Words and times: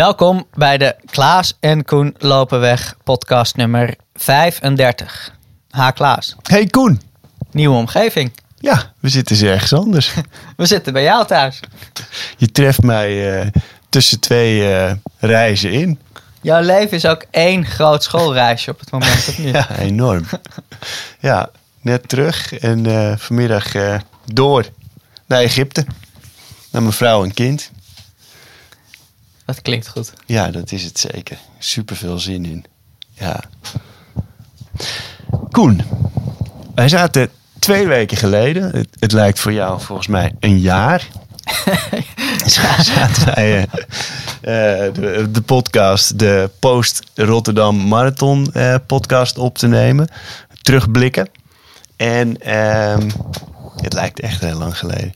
Welkom 0.00 0.46
bij 0.54 0.78
de 0.78 0.96
Klaas 1.04 1.56
en 1.60 1.84
Koen 1.84 2.14
lopen 2.18 2.60
weg 2.60 2.96
podcast 3.04 3.56
nummer 3.56 3.94
35. 4.14 5.32
Ha 5.70 5.90
Klaas, 5.90 6.36
Hey 6.42 6.66
Koen. 6.66 7.00
nieuwe 7.50 7.76
omgeving. 7.76 8.32
Ja, 8.58 8.92
we 9.00 9.08
zitten 9.08 9.36
eens 9.36 9.44
ergens 9.44 9.72
anders. 9.72 10.14
We 10.56 10.66
zitten 10.66 10.92
bij 10.92 11.02
jou 11.02 11.26
thuis. 11.26 11.60
Je 12.36 12.52
treft 12.52 12.82
mij 12.82 13.40
eh, 13.40 13.46
tussen 13.88 14.20
twee 14.20 14.74
eh, 14.74 14.92
reizen 15.18 15.72
in. 15.72 15.98
Jouw 16.40 16.62
leven 16.62 16.96
is 16.96 17.06
ook 17.06 17.24
één 17.30 17.66
groot 17.66 18.02
schoolreisje 18.02 18.70
op 18.70 18.80
het 18.80 18.90
moment, 18.90 19.28
of 19.28 19.38
niet? 19.38 19.54
Ja, 19.54 19.78
enorm. 19.78 20.26
ja, 21.18 21.50
net 21.80 22.08
terug 22.08 22.52
en 22.58 22.86
eh, 22.86 23.16
vanmiddag 23.16 23.72
door 24.24 24.66
naar 25.26 25.40
Egypte. 25.40 25.84
Naar 26.70 26.82
mijn 26.82 26.94
vrouw 26.94 27.24
en 27.24 27.34
kind. 27.34 27.70
Dat 29.54 29.62
klinkt 29.62 29.88
goed. 29.88 30.12
Ja, 30.26 30.50
dat 30.50 30.72
is 30.72 30.84
het 30.84 30.98
zeker. 30.98 31.38
Super 31.58 31.96
veel 31.96 32.18
zin 32.18 32.44
in. 32.44 32.64
Ja. 33.12 33.40
Koen, 35.50 35.82
wij 36.74 36.88
zaten 36.88 37.30
twee 37.58 37.86
weken 37.86 38.16
geleden. 38.16 38.62
Het, 38.62 38.88
het 38.98 39.12
lijkt 39.12 39.40
voor 39.40 39.52
jou 39.52 39.80
volgens 39.80 40.06
mij 40.06 40.34
een 40.40 40.58
jaar. 40.58 41.08
zaten 42.46 43.34
wij 43.34 43.66
eh, 44.40 44.86
eh, 44.86 44.94
de, 44.94 45.28
de 45.30 45.40
podcast, 45.40 46.18
de 46.18 46.50
Post 46.58 47.02
Rotterdam 47.14 47.76
Marathon 47.76 48.52
eh, 48.52 48.74
podcast 48.86 49.38
op 49.38 49.58
te 49.58 49.66
nemen. 49.66 50.08
Terugblikken. 50.62 51.28
En 51.96 52.40
ehm, 52.40 53.08
het 53.76 53.92
lijkt 53.92 54.20
echt 54.20 54.40
heel 54.40 54.58
lang 54.58 54.78
geleden. 54.78 55.14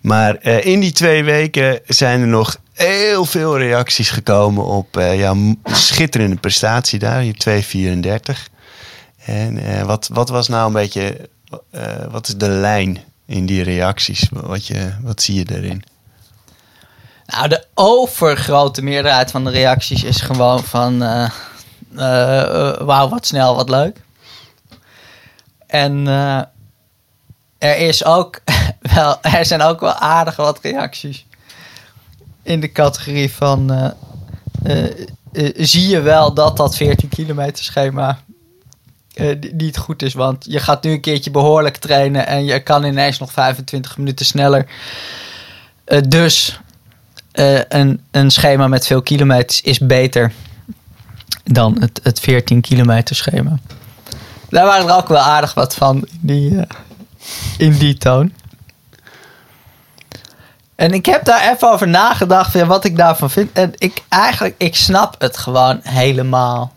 Maar 0.00 0.34
eh, 0.36 0.64
in 0.64 0.80
die 0.80 0.92
twee 0.92 1.24
weken 1.24 1.80
zijn 1.86 2.20
er 2.20 2.26
nog 2.26 2.56
heel 2.72 3.24
veel 3.24 3.58
reacties 3.58 4.10
gekomen 4.10 4.64
op 4.64 4.96
eh, 4.96 5.18
jouw 5.18 5.54
schitterende 5.64 6.36
prestatie 6.36 6.98
daar, 6.98 7.24
je 7.24 7.34
234. 7.34 8.48
En 9.24 9.58
eh, 9.58 9.82
wat, 9.82 10.08
wat 10.12 10.28
was 10.28 10.48
nou 10.48 10.66
een 10.66 10.72
beetje, 10.72 11.28
wat 12.10 12.28
is 12.28 12.36
de 12.36 12.48
lijn 12.48 13.04
in 13.26 13.46
die 13.46 13.62
reacties? 13.62 14.28
Wat, 14.30 14.66
je, 14.66 14.92
wat 15.02 15.22
zie 15.22 15.34
je 15.34 15.56
erin? 15.56 15.82
Nou, 17.26 17.48
de 17.48 17.64
overgrote 17.74 18.82
meerderheid 18.82 19.30
van 19.30 19.44
de 19.44 19.50
reacties 19.50 20.04
is 20.04 20.20
gewoon 20.20 20.64
van... 20.64 20.98
Wauw, 22.78 23.08
wat 23.08 23.26
snel, 23.26 23.54
wat 23.54 23.68
leuk. 23.68 24.00
En 25.66 26.06
er, 27.58 27.78
is 27.78 28.04
ook 28.04 28.40
wel, 28.94 29.22
er 29.22 29.44
zijn 29.44 29.62
ook 29.62 29.80
wel 29.80 29.94
aardig 29.94 30.36
wat 30.36 30.58
reacties. 30.62 31.26
In 32.42 32.60
de 32.60 32.72
categorie 32.72 33.32
van... 33.32 33.72
eh, 33.72 33.90
eh, 34.62 34.84
eh, 35.32 35.52
zie 35.56 35.88
je 35.88 36.00
wel 36.00 36.34
dat 36.34 36.56
dat 36.56 36.76
14 36.76 37.08
kilometer 37.08 37.64
schema 37.64 38.18
niet 39.52 39.76
goed 39.76 40.02
is. 40.02 40.14
Want 40.14 40.44
je 40.48 40.58
gaat 40.58 40.82
nu 40.82 40.90
een 40.90 41.00
keertje 41.00 41.30
behoorlijk 41.30 41.76
trainen... 41.76 42.26
en 42.26 42.44
je 42.44 42.62
kan 42.62 42.84
ineens 42.84 43.18
nog 43.18 43.32
25 43.32 43.96
minuten 43.96 44.26
sneller. 44.26 44.66
Dus 46.08 46.60
een, 47.68 48.00
een 48.10 48.30
schema 48.30 48.68
met 48.68 48.86
veel 48.86 49.02
kilometers 49.02 49.60
is 49.60 49.78
beter 49.78 50.32
dan 51.44 51.76
het, 51.80 52.00
het 52.02 52.20
14 52.20 52.60
kilometer 52.60 53.16
schema. 53.16 53.58
Daar 54.48 54.66
waren 54.66 54.88
er 54.88 54.96
ook 54.96 55.08
wel 55.08 55.18
aardig 55.18 55.54
wat 55.54 55.74
van 55.74 56.06
die, 56.20 56.60
in 57.58 57.78
die 57.78 57.96
toon. 57.96 58.32
En 60.74 60.92
ik 60.92 61.06
heb 61.06 61.24
daar 61.24 61.52
even 61.52 61.72
over 61.72 61.88
nagedacht 61.88 62.52
van 62.52 62.66
wat 62.66 62.84
ik 62.84 62.96
daarvan 62.96 63.30
vind. 63.30 63.50
En 63.52 63.72
ik 63.78 64.02
eigenlijk, 64.08 64.54
ik 64.58 64.76
snap 64.76 65.14
het 65.18 65.36
gewoon 65.36 65.80
helemaal 65.82 66.72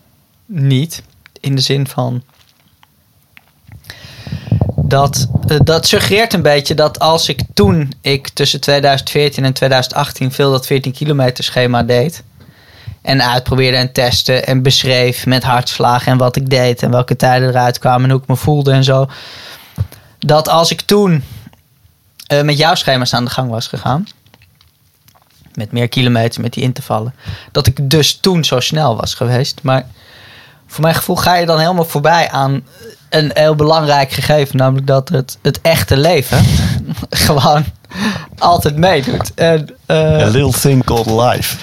niet. 0.46 1.02
In 1.40 1.54
de 1.54 1.60
zin 1.60 1.86
van 1.86 2.22
dat, 4.90 5.28
eh, 5.46 5.58
dat 5.62 5.86
suggereert 5.86 6.32
een 6.32 6.42
beetje 6.42 6.74
dat 6.74 6.98
als 6.98 7.28
ik 7.28 7.40
toen 7.54 7.92
ik 8.00 8.28
tussen 8.28 8.60
2014 8.60 9.44
en 9.44 9.52
2018 9.52 10.32
veel 10.32 10.50
dat 10.50 10.66
14 10.66 10.92
kilometer 10.92 11.44
schema 11.44 11.82
deed. 11.82 12.22
En 13.02 13.22
uitprobeerde 13.22 13.76
en 13.76 13.92
testte 13.92 14.40
en 14.40 14.62
beschreef 14.62 15.26
met 15.26 15.42
hartslagen 15.42 16.12
en 16.12 16.18
wat 16.18 16.36
ik 16.36 16.50
deed 16.50 16.82
en 16.82 16.90
welke 16.90 17.16
tijden 17.16 17.48
eruit 17.48 17.78
kwamen 17.78 18.04
en 18.04 18.10
hoe 18.10 18.20
ik 18.20 18.28
me 18.28 18.36
voelde 18.36 18.72
en 18.72 18.84
zo. 18.84 19.06
Dat 20.26 20.48
als 20.48 20.70
ik 20.70 20.80
toen 20.80 21.24
eh, 22.26 22.42
met 22.42 22.58
jouw 22.58 22.74
schema's 22.74 23.14
aan 23.14 23.24
de 23.24 23.30
gang 23.30 23.50
was 23.50 23.66
gegaan. 23.66 24.06
Met 25.54 25.72
meer 25.72 25.88
kilometers, 25.88 26.38
met 26.38 26.52
die 26.52 26.62
intervallen. 26.62 27.14
Dat 27.52 27.66
ik 27.66 27.90
dus 27.90 28.16
toen 28.16 28.44
zo 28.44 28.60
snel 28.60 28.96
was 28.96 29.14
geweest. 29.14 29.62
Maar 29.62 29.86
voor 30.66 30.82
mijn 30.82 30.94
gevoel 30.94 31.16
ga 31.16 31.36
je 31.36 31.46
dan 31.46 31.58
helemaal 31.58 31.84
voorbij 31.84 32.30
aan 32.30 32.62
een 33.08 33.30
heel 33.34 33.54
belangrijk 33.54 34.10
gegeven. 34.10 34.56
Namelijk 34.56 34.86
dat 34.86 35.08
het, 35.08 35.38
het 35.42 35.60
echte 35.60 35.96
leven 35.96 36.44
gewoon 37.10 37.64
altijd 38.38 38.76
meedoet. 38.76 39.34
En, 39.34 39.68
eh, 39.86 39.96
A 39.96 40.26
little 40.26 40.60
thing 40.60 40.84
called 40.84 41.34
life. 41.34 41.56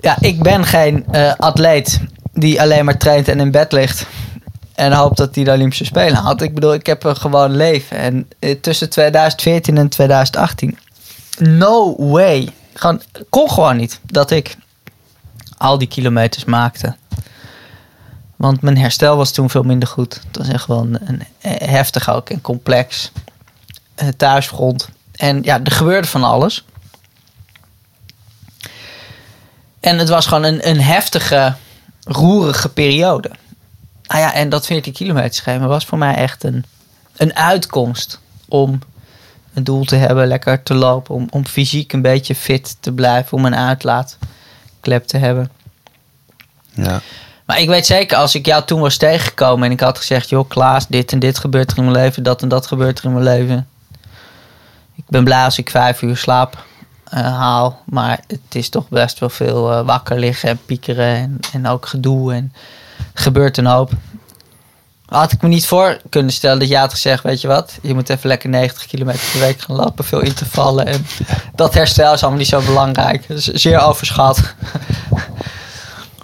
ja, 0.00 0.16
ik 0.20 0.42
ben 0.42 0.64
geen 0.64 1.04
eh, 1.10 1.32
atleet 1.36 2.00
die 2.32 2.60
alleen 2.60 2.84
maar 2.84 2.98
traint 2.98 3.28
en 3.28 3.40
in 3.40 3.50
bed 3.50 3.72
ligt. 3.72 4.06
En 4.76 4.92
hoopt 4.92 5.16
dat 5.16 5.34
hij 5.34 5.44
de 5.44 5.52
Olympische 5.52 5.84
Spelen 5.84 6.14
haalt. 6.16 6.42
Ik 6.42 6.54
bedoel, 6.54 6.74
ik 6.74 6.86
heb 6.86 7.04
een 7.04 7.16
gewoon 7.16 7.56
leven. 7.56 7.96
En 7.96 8.28
eh, 8.38 8.60
tussen 8.60 8.90
2014 8.90 9.78
en 9.78 9.88
2018. 9.88 10.78
No 11.38 11.94
way. 12.10 12.48
Gewoon, 12.74 13.00
kon 13.28 13.50
gewoon 13.50 13.76
niet 13.76 14.00
dat 14.04 14.30
ik 14.30 14.56
al 15.56 15.78
die 15.78 15.88
kilometers 15.88 16.44
maakte. 16.44 16.96
Want 18.36 18.62
mijn 18.62 18.78
herstel 18.78 19.16
was 19.16 19.32
toen 19.32 19.50
veel 19.50 19.62
minder 19.62 19.88
goed. 19.88 20.14
Het 20.14 20.36
was 20.36 20.48
echt 20.48 20.66
wel 20.66 20.88
een, 20.92 21.22
heftig 21.64 22.10
ook 22.10 22.30
en 22.30 22.40
complex 22.40 23.12
eh, 23.94 24.08
thuisfront. 24.08 24.88
En 25.12 25.42
ja, 25.42 25.60
er 25.64 25.72
gebeurde 25.72 26.08
van 26.08 26.24
alles. 26.24 26.64
En 29.80 29.98
het 29.98 30.08
was 30.08 30.26
gewoon 30.26 30.44
een, 30.44 30.68
een 30.68 30.80
heftige, 30.80 31.54
roerige 32.04 32.68
periode. 32.68 33.30
Ah 34.06 34.18
ja, 34.18 34.32
en 34.34 34.48
dat 34.48 34.66
14 34.66 34.92
kilometer 34.92 35.34
schema 35.34 35.66
was 35.66 35.84
voor 35.84 35.98
mij 35.98 36.14
echt 36.14 36.44
een, 36.44 36.64
een 37.16 37.36
uitkomst 37.36 38.20
om 38.48 38.78
een 39.54 39.64
doel 39.64 39.84
te 39.84 39.96
hebben, 39.96 40.26
lekker 40.26 40.62
te 40.62 40.74
lopen, 40.74 41.14
om, 41.14 41.26
om 41.30 41.46
fysiek 41.46 41.92
een 41.92 42.02
beetje 42.02 42.34
fit 42.34 42.76
te 42.80 42.92
blijven, 42.92 43.38
om 43.38 43.44
een 43.44 43.56
uitlaatklep 43.56 45.06
te 45.06 45.16
hebben. 45.16 45.50
Ja. 46.72 47.00
Maar 47.44 47.60
ik 47.60 47.68
weet 47.68 47.86
zeker, 47.86 48.16
als 48.16 48.34
ik 48.34 48.46
jou 48.46 48.64
toen 48.64 48.80
was 48.80 48.96
tegengekomen 48.96 49.66
en 49.66 49.72
ik 49.72 49.80
had 49.80 49.98
gezegd: 49.98 50.28
joh, 50.28 50.48
Klaas, 50.48 50.86
dit 50.86 51.12
en 51.12 51.18
dit 51.18 51.38
gebeurt 51.38 51.70
er 51.70 51.78
in 51.78 51.84
mijn 51.84 51.96
leven, 51.96 52.22
dat 52.22 52.42
en 52.42 52.48
dat 52.48 52.66
gebeurt 52.66 52.98
er 52.98 53.04
in 53.04 53.12
mijn 53.12 53.24
leven. 53.24 53.68
Ik 54.94 55.04
ben 55.06 55.24
blij 55.24 55.44
als 55.44 55.58
ik 55.58 55.70
vijf 55.70 56.02
uur 56.02 56.16
slaap 56.16 56.64
eh, 57.04 57.20
haal, 57.20 57.82
maar 57.84 58.20
het 58.26 58.54
is 58.54 58.68
toch 58.68 58.88
best 58.88 59.18
wel 59.18 59.28
veel 59.28 59.72
eh, 59.72 59.86
wakker 59.86 60.18
liggen 60.18 60.48
en 60.48 60.60
piekeren 60.66 61.16
en, 61.16 61.38
en 61.52 61.66
ook 61.66 61.86
gedoe 61.86 62.34
en 62.34 62.52
gebeurt 63.18 63.56
een 63.56 63.66
hoop. 63.66 63.90
Had 65.06 65.32
ik 65.32 65.42
me 65.42 65.48
niet 65.48 65.66
voor 65.66 66.00
kunnen 66.08 66.32
stellen 66.32 66.58
dat 66.58 66.68
je 66.68 66.76
had 66.76 66.92
gezegd: 66.92 67.22
Weet 67.22 67.40
je 67.40 67.48
wat, 67.48 67.78
je 67.82 67.94
moet 67.94 68.08
even 68.08 68.28
lekker 68.28 68.48
90 68.48 68.86
kilometer 68.86 69.30
per 69.32 69.40
week 69.40 69.60
gaan 69.60 69.76
lopen, 69.76 70.04
veel 70.04 70.20
intervallen. 70.20 70.86
En 70.86 71.06
dat 71.54 71.74
herstel 71.74 72.12
is 72.12 72.20
allemaal 72.20 72.38
niet 72.38 72.48
zo 72.48 72.60
belangrijk. 72.60 73.28
Is 73.28 73.44
zeer 73.44 73.80
overschat. 73.80 74.40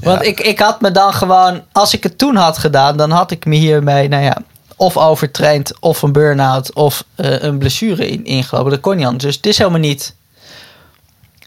Want 0.03 0.25
ik, 0.25 0.41
ik 0.41 0.59
had 0.59 0.81
me 0.81 0.91
dan 0.91 1.15
gewoon, 1.15 1.63
als 1.73 1.95
ik 1.95 2.03
het 2.03 2.19
toen 2.19 2.37
had 2.37 2.59
gedaan, 2.59 2.97
dan 2.97 3.11
had 3.11 3.31
ik 3.31 3.45
me 3.45 3.55
hiermee, 3.55 4.09
nou 4.09 4.23
ja, 4.23 4.37
of 4.77 4.97
overtraind, 4.97 5.81
of 5.81 6.03
een 6.03 6.13
burn-out, 6.13 6.73
of 6.73 7.05
eh, 7.15 7.43
een 7.43 7.59
blessure 7.59 8.09
in, 8.09 8.25
ingelopen. 8.25 8.71
Dat 8.71 8.81
kon 8.81 8.97
niet 8.97 9.07
anders. 9.07 9.25
Dus 9.25 9.37
het 9.37 9.47
is 9.47 9.59
helemaal 9.59 9.81
niet 9.81 10.15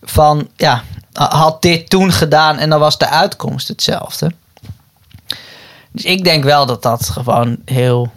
van, 0.01 0.49
ja, 0.55 0.83
had 1.13 1.61
dit 1.61 1.89
toen 1.89 2.11
gedaan 2.11 2.57
en 2.57 2.69
dan 2.69 2.79
was 2.79 2.97
de 2.97 3.09
uitkomst 3.09 3.67
hetzelfde. 3.67 4.31
Dus 5.95 6.03
ik 6.05 6.23
denk 6.23 6.43
wel 6.43 6.65
dat 6.65 6.81
dat 6.83 7.09
gewoon 7.09 7.57
heel 7.65 8.11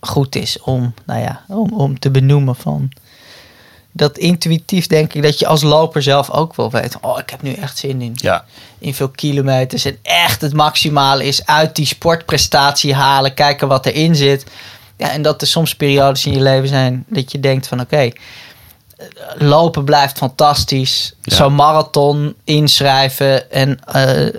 goed 0.00 0.34
is 0.36 0.60
om, 0.60 0.94
nou 1.06 1.20
ja, 1.20 1.44
om, 1.48 1.72
om 1.72 1.98
te 1.98 2.10
benoemen 2.10 2.56
van 2.56 2.90
dat 3.92 4.18
intuïtief 4.18 4.86
denk 4.86 5.14
ik 5.14 5.22
dat 5.22 5.38
je 5.38 5.46
als 5.46 5.62
loper 5.62 6.02
zelf 6.02 6.30
ook 6.30 6.56
wel 6.56 6.70
weet. 6.70 6.96
Oh, 7.00 7.18
ik 7.18 7.30
heb 7.30 7.42
nu 7.42 7.52
echt 7.52 7.78
zin 7.78 8.00
in, 8.02 8.12
Ja. 8.14 8.44
in 8.78 8.94
veel 8.94 9.08
kilometers. 9.08 9.84
En 9.84 9.98
echt 10.02 10.40
het 10.40 10.52
maximale 10.52 11.24
is 11.26 11.46
uit 11.46 11.76
die 11.76 11.86
sportprestatie 11.86 12.94
halen. 12.94 13.34
Kijken 13.34 13.68
wat 13.68 13.86
erin 13.86 14.16
zit. 14.16 14.46
Ja, 14.96 15.10
en 15.10 15.22
dat 15.22 15.40
er 15.40 15.46
soms 15.46 15.74
periodes 15.76 16.26
in 16.26 16.32
je 16.32 16.40
leven 16.40 16.68
zijn 16.68 17.04
dat 17.08 17.32
je 17.32 17.40
denkt 17.40 17.66
van 17.68 17.80
oké. 17.80 18.10
lopen 19.34 19.84
blijft 19.84 20.18
fantastisch. 20.18 21.14
Ja. 21.22 21.36
Zo'n 21.36 21.54
marathon 21.54 22.34
inschrijven 22.44 23.50
en 23.50 23.78
eh, 23.84 24.34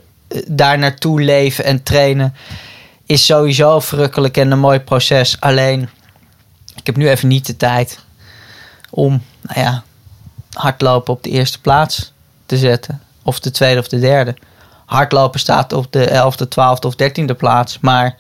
daar 0.48 0.78
naartoe 0.78 1.22
leven 1.22 1.64
en 1.64 1.84
trainen 1.84 2.34
is 3.06 3.26
sowieso 3.26 3.80
verrukkelijk 3.80 4.38
en 4.38 4.52
een 4.52 4.60
mooi 4.60 4.80
proces. 4.80 5.40
Alleen, 5.40 5.90
ik 6.76 6.86
heb 6.86 6.96
nu 6.96 7.10
even 7.10 7.28
niet 7.28 7.46
de 7.46 7.58
tijd 7.58 8.00
om, 8.90 9.22
nou 9.42 9.60
ja, 9.60 9.84
hardlopen 10.54 11.14
op 11.14 11.24
de 11.24 11.30
eerste 11.30 11.62
plaats 11.62 12.14
te 12.46 12.58
zetten. 12.58 13.02
of 13.24 13.40
de 13.40 13.52
tweede 13.52 13.80
of 13.80 13.88
de 13.88 14.00
derde. 14.00 14.36
Hardlopen 14.86 15.40
staat 15.40 15.74
op 15.74 15.92
de 15.92 16.06
elfde, 16.06 16.48
twaalfde 16.48 16.88
of 16.88 16.96
dertiende 16.96 17.34
plaats. 17.34 17.80
Maar 17.80 18.16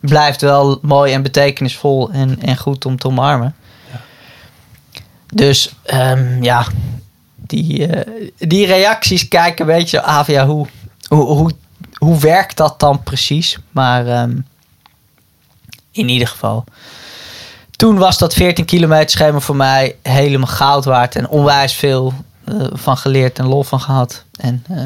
blijft 0.00 0.40
wel 0.40 0.78
mooi 0.82 1.12
en 1.12 1.22
betekenisvol 1.22 2.10
en, 2.10 2.42
en 2.42 2.56
goed 2.56 2.84
om 2.84 2.98
te 2.98 3.06
omarmen. 3.06 3.54
Dus 5.34 5.74
ehm, 5.82 6.42
ja, 6.42 6.66
die, 7.36 7.86
eh, 7.86 8.30
die 8.38 8.66
reacties 8.66 9.28
kijken 9.28 9.68
een 9.68 9.76
beetje 9.76 10.02
af. 10.02 10.26
Ja, 10.26 10.46
hoe, 10.46 10.66
hoe, 11.14 11.24
hoe, 11.24 11.50
hoe 11.94 12.18
werkt 12.18 12.56
dat 12.56 12.80
dan 12.80 13.02
precies? 13.02 13.58
Maar 13.70 14.06
ehm, 14.06 14.36
in 15.90 16.08
ieder 16.08 16.28
geval. 16.28 16.64
Toen 17.70 17.98
was 17.98 18.18
dat 18.18 18.34
14 18.34 18.64
kilometer 18.64 19.10
schema 19.10 19.40
voor 19.40 19.56
mij 19.56 19.96
helemaal 20.02 20.48
goud 20.48 20.84
waard. 20.84 21.16
En 21.16 21.28
onwijs 21.28 21.72
veel 21.72 22.12
eh, 22.44 22.66
van 22.72 22.96
geleerd 22.96 23.38
en 23.38 23.46
lol 23.46 23.62
van 23.62 23.80
gehad. 23.80 24.24
En 24.36 24.64
eh, 24.68 24.84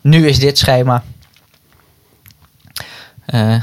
nu 0.00 0.28
is 0.28 0.38
dit 0.38 0.58
schema. 0.58 1.02
eh, 3.26 3.56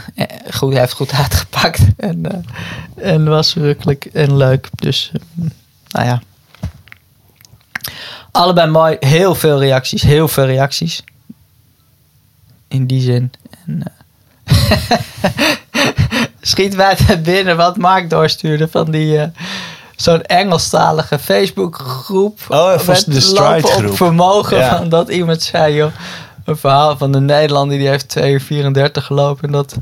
goed, 0.51 0.71
hij 0.71 0.81
heeft 0.81 0.93
goed 0.93 1.13
uitgepakt. 1.13 1.79
En, 1.97 2.45
en 2.95 3.25
was 3.25 3.51
verrukkelijk 3.51 4.05
en 4.05 4.37
leuk. 4.37 4.69
Dus, 4.75 5.11
nou 5.87 6.05
ja. 6.05 6.21
Allebei 8.31 8.69
mooi. 8.71 8.97
Heel 8.99 9.35
veel 9.35 9.59
reacties. 9.59 10.01
Heel 10.01 10.27
veel 10.27 10.45
reacties. 10.45 11.03
In 12.69 12.85
die 12.87 13.01
zin. 13.01 13.31
En, 13.65 13.83
eh, 14.45 14.57
schiet 16.41 16.75
mij 16.75 16.95
te 16.95 17.17
binnen 17.17 17.57
wat 17.57 17.77
Mark 17.77 18.09
doorstuurde 18.09 18.67
van 18.67 18.91
die... 18.91 19.17
eh, 19.19 19.27
Zo'n 19.95 20.21
Engelstalige 20.23 21.19
Facebookgroep. 21.19 22.39
Oh, 22.49 22.71
met 22.87 23.05
de 23.05 23.85
op 23.89 23.95
vermogen. 23.95 24.57
Ja. 24.57 24.77
Van 24.77 24.89
dat 24.89 25.09
iemand 25.09 25.41
zei, 25.41 25.73
joh. 25.75 25.91
Een 26.45 26.57
verhaal 26.57 26.97
van 26.97 27.11
de 27.11 27.19
Nederlander 27.19 27.77
die 27.77 27.87
heeft 27.87 28.09
2 28.09 28.31
uur 28.31 28.41
34 28.41 29.05
gelopen. 29.05 29.43
En 29.43 29.51
dat 29.51 29.75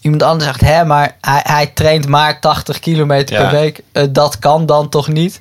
iemand 0.00 0.22
anders 0.22 0.44
zegt, 0.44 0.60
hè, 0.60 0.84
maar 0.84 1.16
hij, 1.20 1.40
hij 1.44 1.66
traint 1.66 2.08
maar 2.08 2.40
80 2.40 2.78
kilometer 2.78 3.36
Ja. 3.40 3.42
per 3.48 3.58
week. 3.60 3.80
Eh, 3.92 4.04
dat 4.10 4.38
kan 4.38 4.66
dan 4.66 4.88
toch 4.88 5.08
niet? 5.08 5.40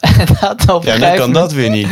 Dat 0.40 0.70
op 0.70 0.84
Ja, 0.84 0.90
dan 0.90 1.00
gegeven 1.00 1.16
kan 1.16 1.32
dat 1.32 1.52
weer 1.52 1.70
niet. 1.70 1.88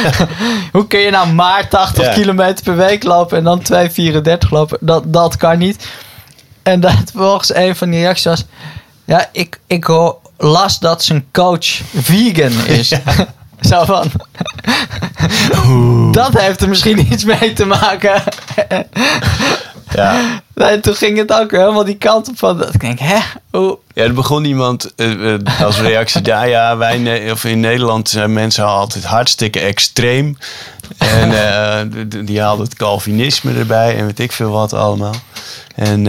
hoe 0.72 0.86
kun 0.86 1.00
je 1.00 1.10
nou 1.10 1.32
maar 1.32 1.68
80 1.68 2.04
Ja. 2.04 2.12
kilometer 2.12 2.64
per 2.64 2.76
week 2.76 3.02
lopen 3.02 3.38
en 3.38 3.44
dan 3.44 3.62
2,34 3.72 4.48
lopen? 4.50 4.78
Dat, 4.80 5.12
dat 5.12 5.36
kan 5.36 5.58
niet. 5.58 5.86
En 6.62 6.80
dat 6.80 6.94
volgens 7.14 7.54
een 7.54 7.76
van 7.76 7.90
die 7.90 8.00
reacties 8.00 8.24
was... 8.24 8.44
Ja, 9.04 9.28
ik, 9.32 9.60
ik 9.66 9.84
hoor, 9.84 10.16
las 10.38 10.78
dat 10.78 11.04
zijn 11.04 11.26
coach 11.32 11.66
vegan 11.94 12.66
is. 12.66 12.88
Zo 13.70 13.84
van... 13.84 14.10
dat 16.12 16.40
heeft 16.40 16.60
er 16.60 16.68
misschien 16.68 17.12
iets 17.12 17.24
mee 17.24 17.52
te 17.52 17.64
maken. 17.64 18.22
Ja. 19.94 20.42
en 20.54 20.80
toen 20.80 20.94
ging 20.94 21.18
het 21.18 21.32
ook 21.32 21.50
weer 21.50 21.60
helemaal 21.60 21.84
die 21.84 21.96
kant 21.96 22.28
op 22.28 22.38
van... 22.38 22.58
Dat 22.58 22.74
ik 22.74 22.80
denk, 22.80 22.98
hè? 22.98 23.18
Hoe, 23.50 23.78
Ja, 23.94 24.02
er 24.02 24.14
begon 24.14 24.44
iemand 24.44 24.94
eh, 24.94 25.34
eh, 25.34 25.60
als 25.60 25.80
reactie 25.80 26.20
daar. 26.20 26.48
Ja, 26.48 26.76
wij 26.76 27.30
of 27.30 27.44
in 27.44 27.60
Nederland 27.60 28.08
zijn 28.08 28.32
mensen 28.32 28.64
altijd 28.64 29.04
hartstikke 29.04 29.60
extreem. 29.60 30.38
En 30.98 31.32
eh, 31.44 31.80
die 32.24 32.40
haalden 32.40 32.64
het 32.64 32.74
Calvinisme 32.74 33.54
erbij 33.54 33.96
en 33.96 34.06
weet 34.06 34.18
ik 34.18 34.32
veel 34.32 34.50
wat 34.50 34.72
allemaal. 34.72 35.14
En 35.74 36.06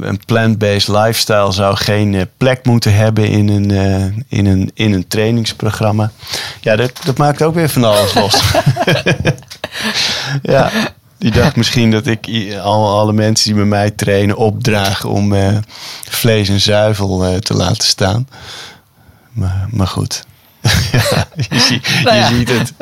een 0.00 0.20
plant-based 0.26 0.88
lifestyle 0.88 1.52
zou 1.52 1.76
geen 1.76 2.30
plek 2.36 2.64
moeten 2.64 2.94
hebben 2.94 3.28
in 3.28 3.48
een, 3.48 3.70
in 4.28 4.46
een, 4.46 4.70
in 4.74 4.92
een 4.92 5.08
trainingsprogramma. 5.08 6.10
Ja, 6.60 6.76
dat, 6.76 6.92
dat 7.04 7.18
maakt 7.18 7.42
ook 7.42 7.54
weer 7.54 7.68
van 7.68 7.84
alles 7.84 8.14
los. 8.14 8.42
ja, 10.42 10.70
die 11.24 11.32
dacht 11.32 11.56
misschien 11.62 11.90
dat 11.90 12.06
ik 12.06 12.28
al, 12.62 12.98
alle 12.98 13.12
mensen 13.12 13.44
die 13.46 13.54
bij 13.54 13.64
mij 13.64 13.90
trainen 13.90 14.36
opdraag 14.36 15.04
om 15.04 15.34
eh, 15.34 15.56
vlees 16.08 16.48
en 16.48 16.60
zuivel 16.60 17.24
eh, 17.24 17.36
te 17.36 17.54
laten 17.54 17.86
staan. 17.88 18.28
Maar, 19.32 19.66
maar 19.70 19.86
goed. 19.86 20.24
Ja, 20.92 21.26
je, 21.48 21.58
zie- 21.60 21.80
Nou 22.04 22.16
je 22.16 22.24
ziet 22.24 22.48
het. 22.48 22.72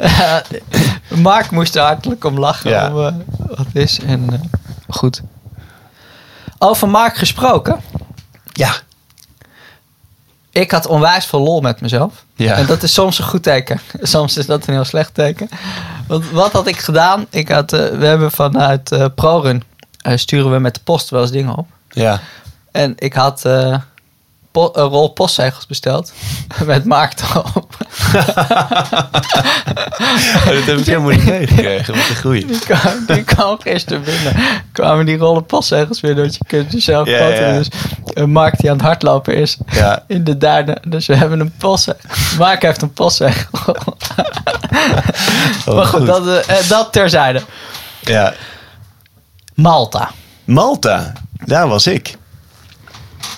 Mark 1.23 1.51
moest 1.51 1.77
er 1.77 1.83
hartelijk 1.83 2.25
om 2.25 2.39
lachen. 2.39 2.71
Ja. 2.71 2.89
Om, 2.95 3.07
eh, 3.07 3.13
wat 3.57 3.67
is. 3.73 3.99
En 4.07 4.51
goed. 4.89 5.23
Over 6.59 6.89
Mark 6.89 7.17
gesproken. 7.17 7.81
Ja. 8.53 8.73
Ik 10.53 10.71
had 10.71 10.87
onwijs 10.87 11.27
veel 11.27 11.41
lol 11.41 11.61
met 11.61 11.81
mezelf. 11.81 12.25
Ja. 12.35 12.55
En 12.55 12.67
dat 12.67 12.83
is 12.83 12.93
soms 12.93 13.19
een 13.19 13.25
goed 13.25 13.43
teken. 13.43 13.81
Soms 14.03 14.37
is 14.37 14.47
dat 14.47 14.67
een 14.67 14.75
heel 14.75 14.85
slecht 14.85 15.15
teken. 15.15 15.49
Want 16.07 16.31
wat 16.31 16.53
had 16.53 16.67
ik 16.67 16.79
gedaan? 16.79 17.27
Ik 17.31 17.49
had, 17.49 17.73
eh, 17.73 17.99
we 17.99 18.07
hebben 18.07 18.31
vanuit 18.31 18.93
eh 18.93 19.07
ProRun 19.15 19.63
eh, 20.01 20.17
sturen 20.17 20.53
we 20.53 20.59
met 20.59 20.75
de 20.75 20.81
post 20.85 21.11
wel 21.11 21.21
eens 21.21 21.31
dingen 21.31 21.57
op. 21.57 21.67
Ja. 21.89 22.21
En 22.71 22.95
ik 22.97 23.13
had 23.13 23.43
po- 24.53 24.71
een 24.73 24.85
rol 24.89 25.09
postzegels 25.09 25.67
besteld. 25.67 26.13
Met 26.65 26.85
Mark 26.85 27.13
erop. 27.21 27.77
dat 30.45 30.65
heb 30.65 30.79
ik 30.79 30.87
helemaal 30.87 31.11
niet 31.11 31.25
meegekregen. 31.25 31.95
Wat 31.95 32.09
een 32.09 32.17
goeie. 32.17 32.47
Die 32.47 32.59
kwam, 32.59 33.05
die 33.07 33.23
kwam 33.25 33.57
gisteren 33.61 34.03
binnen. 34.03 34.35
Kwamen 34.73 35.07
die 35.07 35.17
rollen 35.17 35.47
postzegels 35.47 36.01
weer 36.01 36.15
dat 36.15 36.35
je 36.35 36.45
kunt 36.47 36.73
jezelf 36.73 37.09
Ja, 37.09 37.19
foto's. 37.19 37.39
ja. 37.39 37.53
Dus 37.53 37.69
een 38.15 38.31
Mark 38.31 38.59
die 38.59 38.71
aan 38.71 38.77
het 38.77 38.87
hardlopen 38.87 39.35
is. 39.37 39.57
Ja. 39.71 40.05
In 40.09 40.25
de 40.25 40.37
derde. 40.39 40.77
Dus 40.87 41.07
we 41.07 41.17
hebben 41.17 41.41
een 41.41 41.53
postzegel. 41.59 42.01
Mark 42.39 42.63
heeft 42.63 42.83
een 42.83 42.93
postzegel. 42.93 43.59
Oh, 45.67 45.75
maar 45.75 45.85
goed, 45.87 46.07
Dat, 46.07 46.27
eh, 46.29 46.59
eh, 46.59 46.69
dat 46.69 46.93
terzijde. 46.93 47.43
Ja. 48.01 48.35
Malta. 49.55 50.11
Malta. 50.45 51.13
Daar 51.45 51.69
was 51.69 51.87
ik. 51.87 52.17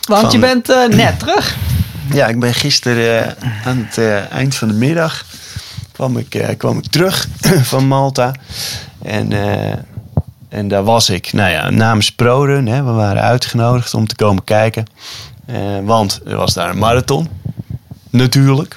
Want 0.06 0.20
Van- 0.20 0.30
je 0.30 0.38
bent 0.38 0.70
eh, 0.70 0.86
net 0.88 1.18
terug. 1.18 1.56
Ja, 2.12 2.26
ik 2.26 2.40
ben 2.40 2.54
gisteren 2.54 3.36
eh, 3.40 3.66
aan 3.66 3.86
het 3.88 3.98
eh, 3.98 4.32
eind 4.32 4.54
van 4.54 4.68
de 4.68 4.74
middag 4.74 5.24
kwam 5.92 6.18
ik, 6.18 6.54
kwam 6.58 6.78
ik 6.78 6.86
terug 6.86 7.28
van 7.72 7.86
Malta. 7.86 8.34
En, 9.02 9.32
en 10.48 10.68
daar 10.68 10.84
was 10.84 11.10
ik. 11.10 11.32
Nou 11.32 11.50
ja, 11.50 11.70
namens 11.70 12.10
ProRun. 12.12 12.66
Hè, 12.66 12.82
we 12.82 12.90
waren 12.90 13.22
uitgenodigd 13.22 13.94
om 13.94 14.06
te 14.06 14.14
komen 14.14 14.44
kijken. 14.44 14.86
Want 15.84 16.20
er 16.26 16.36
was 16.36 16.54
daar 16.54 16.70
een 16.70 16.78
marathon. 16.78 17.28
Natuurlijk. 18.10 18.76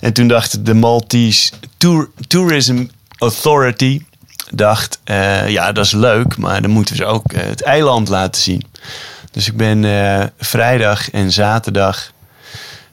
En 0.00 0.12
toen 0.12 0.28
dacht 0.28 0.66
de 0.66 0.74
Maltese 0.74 1.52
Tour, 1.76 2.08
Tourism 2.26 2.86
Authority... 3.18 4.02
dacht, 4.50 5.00
ja, 5.46 5.72
dat 5.72 5.84
is 5.84 5.92
leuk, 5.92 6.36
maar 6.36 6.62
dan 6.62 6.70
moeten 6.70 6.96
we 6.96 7.02
ze 7.02 7.08
ook 7.08 7.32
het 7.32 7.62
eiland 7.62 8.08
laten 8.08 8.42
zien. 8.42 8.62
Dus 9.34 9.46
ik 9.48 9.56
ben 9.56 9.84
eh, 9.84 10.26
vrijdag 10.38 11.10
en 11.10 11.32
zaterdag 11.32 12.12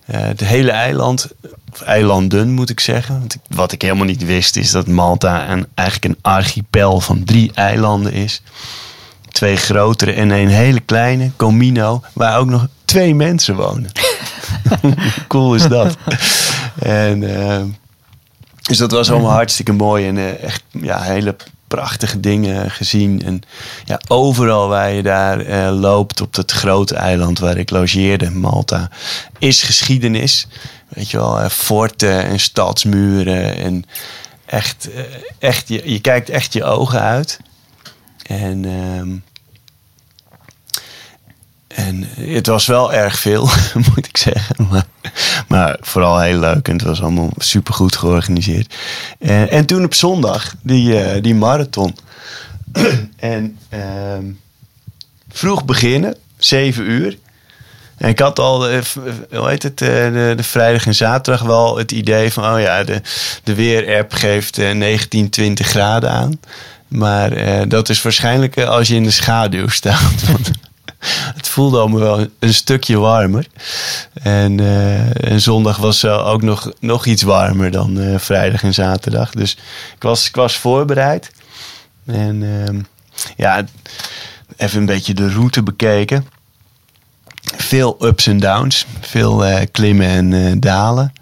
eh, 0.05 0.21
het 0.21 0.39
hele 0.39 0.71
eiland, 0.71 1.27
of 1.73 1.81
eilanden 1.81 2.51
moet 2.51 2.69
ik 2.69 2.79
zeggen. 2.79 3.19
Want 3.19 3.33
ik- 3.33 3.55
wat 3.55 3.71
ik 3.71 3.81
helemaal 3.81 4.05
niet 4.05 4.25
wist 4.25 4.55
is 4.55 4.71
dat 4.71 4.87
Malta 4.87 5.49
een, 5.49 5.67
eigenlijk 5.75 6.13
een 6.15 6.21
archipel 6.21 6.99
van 6.99 7.23
drie 7.23 7.51
eilanden 7.53 8.13
is. 8.13 8.41
Twee 9.31 9.55
grotere 9.57 10.11
en 10.13 10.29
een 10.29 10.47
hele 10.47 10.79
kleine, 10.79 11.31
Comino, 11.35 12.01
waar 12.13 12.37
ook 12.39 12.49
nog 12.49 12.67
twee 12.85 13.15
mensen 13.15 13.55
wonen. 13.55 13.91
Cool 15.27 15.55
is 15.55 15.67
dat? 15.67 15.97
en, 16.79 17.39
eh, 17.49 17.61
dus 18.61 18.77
dat 18.77 18.91
was 18.91 19.11
allemaal 19.11 19.31
hartstikke 19.41 19.71
mooi 19.71 20.07
en 20.07 20.39
echt 20.41 20.63
ja, 20.71 21.01
hele 21.01 21.35
prachtige 21.75 22.19
dingen 22.19 22.71
gezien. 22.71 23.21
En 23.25 23.41
ja, 23.85 24.01
overal 24.07 24.67
waar 24.67 24.91
je 24.91 25.03
daar 25.03 25.39
eh, 25.39 25.79
loopt 25.79 26.21
op 26.21 26.35
dat 26.35 26.51
grote 26.51 26.95
eiland 26.95 27.39
waar 27.39 27.57
ik 27.57 27.69
logeerde, 27.69 28.29
Malta, 28.29 28.89
is 29.39 29.63
geschiedenis. 29.63 30.47
Weet 30.87 31.11
je 31.11 31.17
wel, 31.17 31.39
eh, 31.39 31.49
forten 31.49 32.23
en 32.23 32.39
stadsmuren 32.39 33.57
en 33.57 33.83
echt, 34.45 34.89
eh, 34.93 35.03
echt 35.39 35.67
je, 35.67 35.91
je 35.91 35.99
kijkt 35.99 36.29
echt 36.29 36.53
je 36.53 36.63
ogen 36.63 37.01
uit. 37.01 37.39
En, 38.23 38.65
ehm, 38.65 39.15
en 41.67 42.07
het 42.33 42.47
was 42.47 42.65
wel 42.65 42.93
erg 42.93 43.19
veel, 43.19 43.49
moet 43.95 44.07
ik 44.07 44.17
zeggen. 44.17 44.67
Maar, 44.69 44.85
maar 45.51 45.77
vooral 45.81 46.19
heel 46.19 46.39
leuk 46.39 46.67
en 46.67 46.73
het 46.73 46.83
was 46.83 47.01
allemaal 47.01 47.29
super 47.37 47.73
goed 47.73 47.95
georganiseerd. 47.95 48.75
En, 49.19 49.49
en 49.49 49.65
toen 49.65 49.83
op 49.83 49.93
zondag, 49.93 50.55
die, 50.61 51.03
eh, 51.03 51.21
die 51.21 51.35
marathon. 51.35 51.95
en 53.15 53.57
ehm, 53.69 54.25
vroeg 55.29 55.65
beginnen, 55.65 56.15
zeven 56.37 56.91
uur. 56.91 57.17
En 57.97 58.09
ik 58.09 58.19
had 58.19 58.39
al, 58.39 58.67
eh, 58.67 58.77
eh, 58.77 58.83
hoe 59.31 59.49
heet 59.49 59.63
het, 59.63 59.81
eh, 59.81 59.87
de, 59.87 60.33
de 60.35 60.43
vrijdag 60.43 60.85
en 60.85 60.95
zaterdag 60.95 61.41
wel 61.41 61.77
het 61.77 61.91
idee 61.91 62.33
van, 62.33 62.53
oh 62.53 62.59
ja, 62.61 62.83
de, 62.83 63.01
de 63.43 63.55
weer-app 63.55 64.13
geeft 64.13 64.57
eh, 64.57 64.71
19, 64.71 65.29
20 65.29 65.67
graden 65.67 66.11
aan. 66.11 66.39
Maar 66.87 67.31
eh, 67.31 67.61
dat 67.67 67.89
is 67.89 68.01
waarschijnlijk 68.01 68.55
eh, 68.55 68.67
als 68.67 68.87
je 68.87 68.95
in 68.95 69.03
de 69.03 69.11
schaduw 69.11 69.67
staat. 69.67 70.13
het 71.37 71.47
voelde 71.47 71.79
allemaal 71.79 71.99
wel 71.99 72.27
een 72.39 72.53
stukje 72.53 72.97
warmer. 72.97 73.47
En, 74.13 74.59
eh, 74.59 75.31
en 75.31 75.41
zondag 75.41 75.77
was 75.77 76.03
uh, 76.03 76.27
ook 76.27 76.41
nog, 76.41 76.71
nog 76.79 77.05
iets 77.05 77.21
warmer 77.21 77.71
dan 77.71 77.97
uh, 77.97 78.17
vrijdag 78.17 78.63
en 78.63 78.73
zaterdag. 78.73 79.31
Dus 79.31 79.51
ik 79.95 80.03
was, 80.03 80.27
ik 80.27 80.35
was 80.35 80.57
voorbereid. 80.57 81.31
En 82.05 82.65
ehm, 82.65 82.79
ja, 83.35 83.65
even 84.57 84.79
een 84.79 84.85
beetje 84.85 85.13
de 85.13 85.29
route 85.29 85.63
bekeken. 85.63 86.27
Veel 87.55 88.05
ups 88.05 88.27
en 88.27 88.39
downs. 88.39 88.85
Veel 88.99 89.45
klimmen 89.71 90.07
en 90.07 90.59
dalen. 90.59 91.13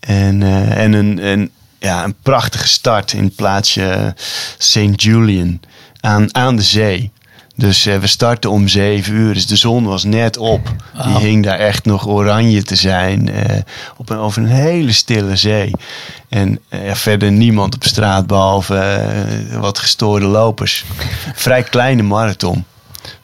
En, 0.00 0.42
en 0.72 0.92
een, 0.92 1.26
een, 1.26 1.50
ja, 1.78 2.04
een 2.04 2.14
prachtige 2.22 2.68
start 2.68 3.12
in 3.12 3.24
het 3.24 3.34
plaatsje 3.34 4.14
St. 4.58 5.02
Julian 5.02 5.60
aan, 6.00 6.34
aan 6.34 6.56
de 6.56 6.62
zee. 6.62 7.12
Dus 7.58 7.86
uh, 7.86 7.96
we 7.96 8.06
startten 8.06 8.50
om 8.50 8.68
zeven 8.68 9.14
uur. 9.14 9.34
Dus 9.34 9.46
de 9.46 9.56
zon 9.56 9.84
was 9.84 10.04
net 10.04 10.36
op. 10.36 10.74
Die 11.04 11.16
hing 11.16 11.44
daar 11.44 11.58
echt 11.58 11.84
nog 11.84 12.06
oranje 12.06 12.62
te 12.62 12.76
zijn. 12.76 13.28
Uh, 13.28 13.42
op 13.96 14.10
een, 14.10 14.18
over 14.18 14.42
een 14.42 14.48
hele 14.48 14.92
stille 14.92 15.36
zee. 15.36 15.70
En 16.28 16.60
uh, 16.70 16.94
verder 16.94 17.32
niemand 17.32 17.74
op 17.74 17.84
straat 17.84 18.26
behalve 18.26 19.06
wat 19.52 19.78
gestoorde 19.78 20.26
lopers. 20.26 20.84
Vrij 21.34 21.62
kleine 21.62 22.02
marathon. 22.02 22.64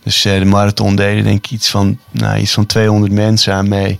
Dus 0.02 0.22
de 0.22 0.44
marathon 0.44 0.96
deden 0.96 1.24
denk 1.24 1.44
ik 1.44 1.50
iets 1.50 1.70
van, 1.70 1.98
nou, 2.10 2.38
iets 2.38 2.52
van 2.52 2.66
200 2.66 3.12
mensen 3.12 3.54
aan 3.54 3.68
mee. 3.68 3.98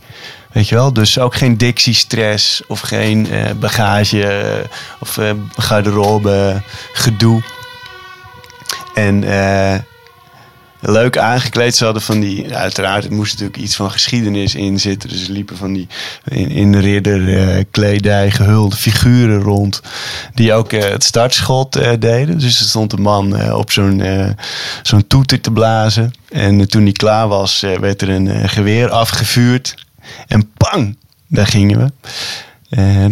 Weet 0.53 0.69
je 0.69 0.75
wel? 0.75 0.93
Dus 0.93 1.19
ook 1.19 1.35
geen 1.35 1.57
Dixie-stress 1.57 2.62
of 2.67 2.81
geen 2.81 3.29
bagage 3.61 4.67
of 5.00 5.19
garderobe 5.57 6.62
gedoe. 6.93 7.43
En 8.95 9.25
leuk 10.87 11.19
aangekleed. 11.19 11.76
Ze 11.76 11.85
hadden 11.85 12.03
van 12.03 12.21
die, 12.21 12.55
uiteraard, 12.55 13.03
het 13.03 13.12
moest 13.12 13.33
natuurlijk 13.33 13.59
iets 13.59 13.76
van 13.76 13.91
geschiedenis 13.91 14.55
in 14.55 14.81
zitten. 14.81 15.09
Dus 15.09 15.26
er 15.26 15.33
liepen 15.33 15.57
van 15.57 15.73
die 15.73 15.87
in, 16.25 16.50
in 16.50 16.79
ridderkledij 16.79 18.26
uh, 18.26 18.33
gehulde 18.33 18.76
figuren 18.76 19.41
rond. 19.41 19.83
Die 20.35 20.53
ook 20.53 20.73
uh, 20.73 20.83
het 20.83 21.05
startschot 21.05 21.76
uh, 21.76 21.93
deden. 21.99 22.38
Dus 22.38 22.61
er 22.61 22.67
stond 22.67 22.93
een 22.93 23.03
man 23.03 23.53
op 23.53 23.73
zo'n 23.73 24.03
zo'n 24.83 25.07
toeter 25.07 25.41
te 25.41 25.50
blazen. 25.50 26.12
En 26.29 26.69
toen 26.69 26.85
die 26.85 26.93
klaar 26.93 27.29
was, 27.29 27.61
werd 27.81 28.03
er 28.03 28.09
een 28.09 28.49
geweer 28.49 28.91
afgevuurd. 28.91 29.75
En 30.26 30.53
pang, 30.57 30.97
daar 31.29 31.47
gingen 31.47 31.79
we. 31.79 31.93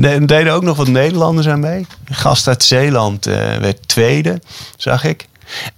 Er 0.02 0.26
deden 0.26 0.52
ook 0.52 0.62
nog 0.62 0.76
wat 0.76 0.88
Nederlanders 0.88 1.48
aan 1.48 1.60
mee. 1.60 1.86
Een 2.04 2.14
gast 2.14 2.48
uit 2.48 2.64
Zeeland 2.64 3.24
werd 3.24 3.88
tweede, 3.88 4.40
zag 4.76 5.04
ik. 5.04 5.26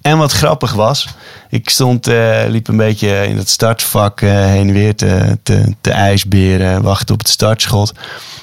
En 0.00 0.18
wat 0.18 0.32
grappig 0.32 0.72
was, 0.72 1.08
ik 1.48 1.70
stond, 1.70 2.08
uh, 2.08 2.42
liep 2.46 2.68
een 2.68 2.76
beetje 2.76 3.26
in 3.26 3.36
het 3.36 3.48
startvak 3.48 4.20
uh, 4.20 4.30
heen 4.30 4.68
en 4.68 4.72
weer 4.72 4.94
te, 4.94 5.38
te, 5.42 5.74
te 5.80 5.90
ijsberen, 5.90 6.82
wachten 6.82 7.14
op 7.14 7.20
het 7.20 7.28
startschot. 7.28 7.92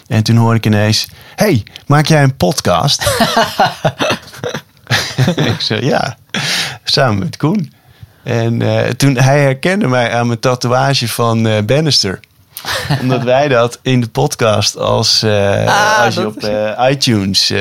En 0.08 0.24
toen 0.24 0.36
hoorde 0.36 0.58
ik 0.58 0.66
ineens, 0.66 1.08
hey, 1.36 1.64
maak 1.88 2.06
jij 2.06 2.24
een 2.24 2.36
podcast? 2.36 3.04
ik 5.36 5.62
zei, 5.62 5.86
ja, 5.86 6.18
samen 6.84 7.20
met 7.20 7.38
Koen. 7.38 7.74
En 8.24 8.62
uh, 8.62 8.80
toen 8.80 9.18
hij 9.18 9.42
herkende 9.42 9.88
mij 9.88 10.14
aan 10.14 10.28
mijn 10.28 10.40
tatoeage 10.40 11.08
van 11.08 11.48
uh, 11.48 11.62
Bannister. 11.62 12.20
Omdat 13.02 13.24
wij 13.24 13.48
dat 13.48 13.80
in 13.82 14.02
de 14.02 14.08
podcast 14.08 14.78
als, 14.78 15.24
uh, 15.24 15.68
ah, 15.68 16.04
als 16.04 16.16
je 16.16 16.28
op 16.28 16.50
iTunes 16.90 17.52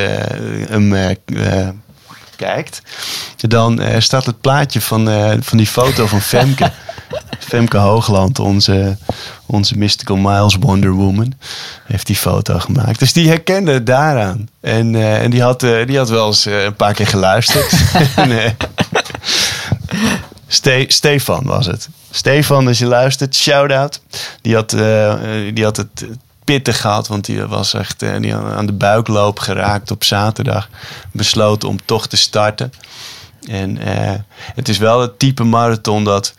hem 0.69 1.17
kijkt, 2.41 2.83
dan 3.37 3.81
uh, 3.81 3.95
staat 3.99 4.27
het 4.27 4.41
plaatje 4.41 4.81
van, 4.81 5.09
uh, 5.09 5.33
van 5.41 5.59
die 5.59 5.67
foto 5.67 6.07
van 6.07 6.21
Femke. 6.21 6.71
Femke 7.51 7.77
Hoogland, 7.77 8.39
onze, 8.39 8.97
onze 9.47 9.79
Mystical 9.79 10.17
Miles 10.17 10.57
Wonder 10.61 10.91
Woman, 10.91 11.35
heeft 11.85 12.07
die 12.07 12.17
foto 12.17 12.59
gemaakt. 12.59 12.99
Dus 12.99 13.13
die 13.13 13.29
herkende 13.29 13.73
het 13.73 13.87
daaraan. 13.87 14.49
En, 14.61 14.95
uh, 14.95 15.23
en 15.23 15.31
die, 15.31 15.43
had, 15.43 15.61
die 15.61 15.97
had 15.97 16.09
wel 16.09 16.27
eens 16.27 16.45
een 16.45 16.77
paar 16.77 16.95
keer 16.95 17.07
geluisterd. 17.07 17.73
Ste 20.47 20.85
Stefan 20.89 21.45
was 21.45 21.67
het. 21.67 21.89
Stefan, 22.11 22.67
als 22.67 22.79
je 22.79 22.87
luistert, 22.87 23.37
shout-out. 23.37 24.01
Die 24.43 24.55
had, 24.55 24.71
die 25.55 25.65
had 25.65 25.77
het 25.77 26.07
pittig 26.51 26.81
gehad, 26.81 27.09
want 27.09 27.25
die 27.25 27.47
was 27.47 27.75
echt 27.75 28.03
uh, 28.03 28.17
die 28.21 28.35
aan 28.35 28.67
de 28.67 28.73
buikloop 28.73 29.39
geraakt 29.39 29.91
op 29.91 30.05
zaterdag. 30.05 30.69
Besloten 31.13 31.69
om 31.69 31.85
toch 31.85 32.07
te 32.07 32.17
starten. 32.17 32.73
En 33.49 33.77
uh, 33.77 34.13
het 34.55 34.69
is 34.69 34.79
wel 34.79 35.01
het 35.01 35.19
type 35.19 35.45
marathon 35.45 36.05
dat 36.05 36.35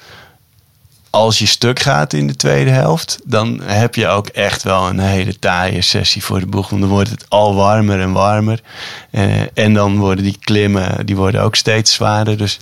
als 1.10 1.40
je 1.40 1.46
stuk 1.46 1.80
gaat 1.80 2.14
in 2.14 2.28
de 2.28 2.36
tweede 2.36 2.70
helft, 2.70 3.20
dan 3.24 3.62
heb 3.62 3.96
je 3.96 4.08
ook 4.08 4.28
echt 4.28 4.64
wel 4.64 4.90
een 4.90 5.00
hele 5.00 5.40
taaie 5.40 5.82
sessie 5.82 6.24
voor 6.24 6.40
de 6.40 6.46
boeg. 6.46 6.70
Want 6.70 6.82
dan 6.82 6.92
wordt 6.92 7.10
het 7.10 7.26
al 7.30 7.56
warmer 7.56 8.00
en 8.00 8.12
warmer. 8.12 8.62
Uh, 9.12 9.42
en 9.54 9.74
dan 9.74 9.98
worden 9.98 10.24
die 10.24 10.38
klimmen 10.40 11.06
die 11.06 11.16
worden 11.16 11.42
ook 11.42 11.56
steeds 11.56 11.94
zwaarder. 11.94 12.38
Dus 12.38 12.60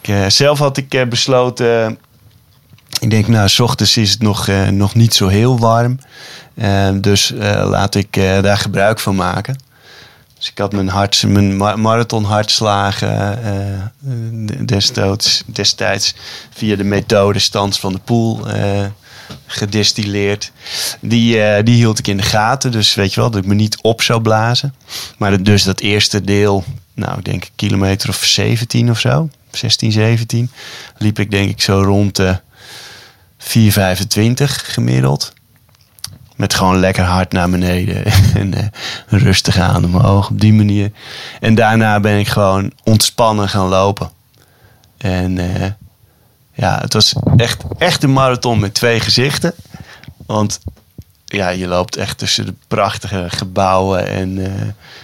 ik, 0.00 0.14
zelf 0.28 0.58
had 0.58 0.76
ik 0.76 1.08
besloten. 1.08 1.98
Ik 3.04 3.10
denk, 3.10 3.28
nou, 3.28 3.48
s 3.48 3.60
ochtends 3.60 3.96
is 3.96 4.10
het 4.10 4.22
nog, 4.22 4.46
nog 4.70 4.94
niet 4.94 5.14
zo 5.14 5.28
heel 5.28 5.58
warm. 5.58 5.98
Uh, 6.54 6.88
dus 6.94 7.30
uh, 7.30 7.40
laat 7.68 7.94
ik 7.94 8.12
daar 8.14 8.58
gebruik 8.58 9.00
van 9.00 9.14
maken. 9.14 9.58
Dus 10.38 10.48
ik 10.48 10.58
had 10.58 10.72
mijn, 10.72 10.88
hart, 10.88 11.22
mijn 11.26 11.56
marathon 11.56 12.24
hartslagen 12.24 13.92
destijds, 14.64 15.42
destijds 15.46 16.14
via 16.50 16.76
de 16.76 16.84
methode 16.84 17.38
Stans 17.38 17.80
van 17.80 17.92
de 17.92 17.98
Poel 17.98 18.46
gedistilleerd. 19.46 20.52
Die, 21.00 21.62
die 21.62 21.76
hield 21.76 21.98
ik 21.98 22.06
in 22.08 22.16
de 22.16 22.22
gaten. 22.22 22.72
Dus 22.72 22.94
weet 22.94 23.14
je 23.14 23.20
wel, 23.20 23.30
dat 23.30 23.42
ik 23.42 23.48
me 23.48 23.54
niet 23.54 23.78
op 23.82 24.02
zou 24.02 24.20
blazen. 24.20 24.74
Maar 25.18 25.42
dus 25.42 25.62
dat 25.62 25.80
eerste 25.80 26.20
deel, 26.20 26.64
nou 26.94 27.18
ik 27.18 27.24
denk 27.24 27.42
een 27.42 27.50
kilometer 27.54 28.08
of 28.08 28.24
17 28.24 28.90
of 28.90 29.00
zo. 29.00 29.28
16, 29.50 29.92
17. 29.92 30.50
Liep 30.98 31.18
ik 31.18 31.30
denk 31.30 31.50
ik 31.50 31.62
zo 31.62 31.82
rond 31.82 32.16
de 32.16 32.40
4,25 33.44 34.44
gemiddeld. 34.44 35.32
Met 36.36 36.54
gewoon 36.54 36.78
lekker 36.78 37.04
hard 37.04 37.32
naar 37.32 37.50
beneden. 37.50 38.04
en 38.34 38.54
uh, 38.54 38.64
rustig 39.06 39.58
aan 39.58 39.84
omhoog 39.84 40.30
op 40.30 40.40
die 40.40 40.52
manier. 40.52 40.90
En 41.40 41.54
daarna 41.54 42.00
ben 42.00 42.18
ik 42.18 42.28
gewoon 42.28 42.72
ontspannen 42.82 43.48
gaan 43.48 43.68
lopen. 43.68 44.10
En 44.96 45.36
uh, 45.38 45.66
ja, 46.52 46.78
het 46.80 46.92
was 46.92 47.14
echt, 47.36 47.62
echt 47.78 48.02
een 48.02 48.12
marathon 48.12 48.58
met 48.58 48.74
twee 48.74 49.00
gezichten. 49.00 49.54
Want 50.26 50.60
ja, 51.24 51.48
je 51.48 51.66
loopt 51.66 51.96
echt 51.96 52.18
tussen 52.18 52.46
de 52.46 52.54
prachtige 52.68 53.24
gebouwen 53.28 54.08
en 54.08 54.36
uh, 54.36 54.48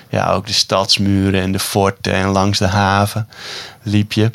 ja, 0.09 0.33
ook 0.33 0.47
de 0.47 0.53
stadsmuren 0.53 1.41
en 1.41 1.53
de 1.53 1.59
forten 1.59 2.13
en 2.13 2.29
langs 2.29 2.59
de 2.59 2.67
haven 2.67 3.29
liep 3.83 4.13
je. 4.13 4.31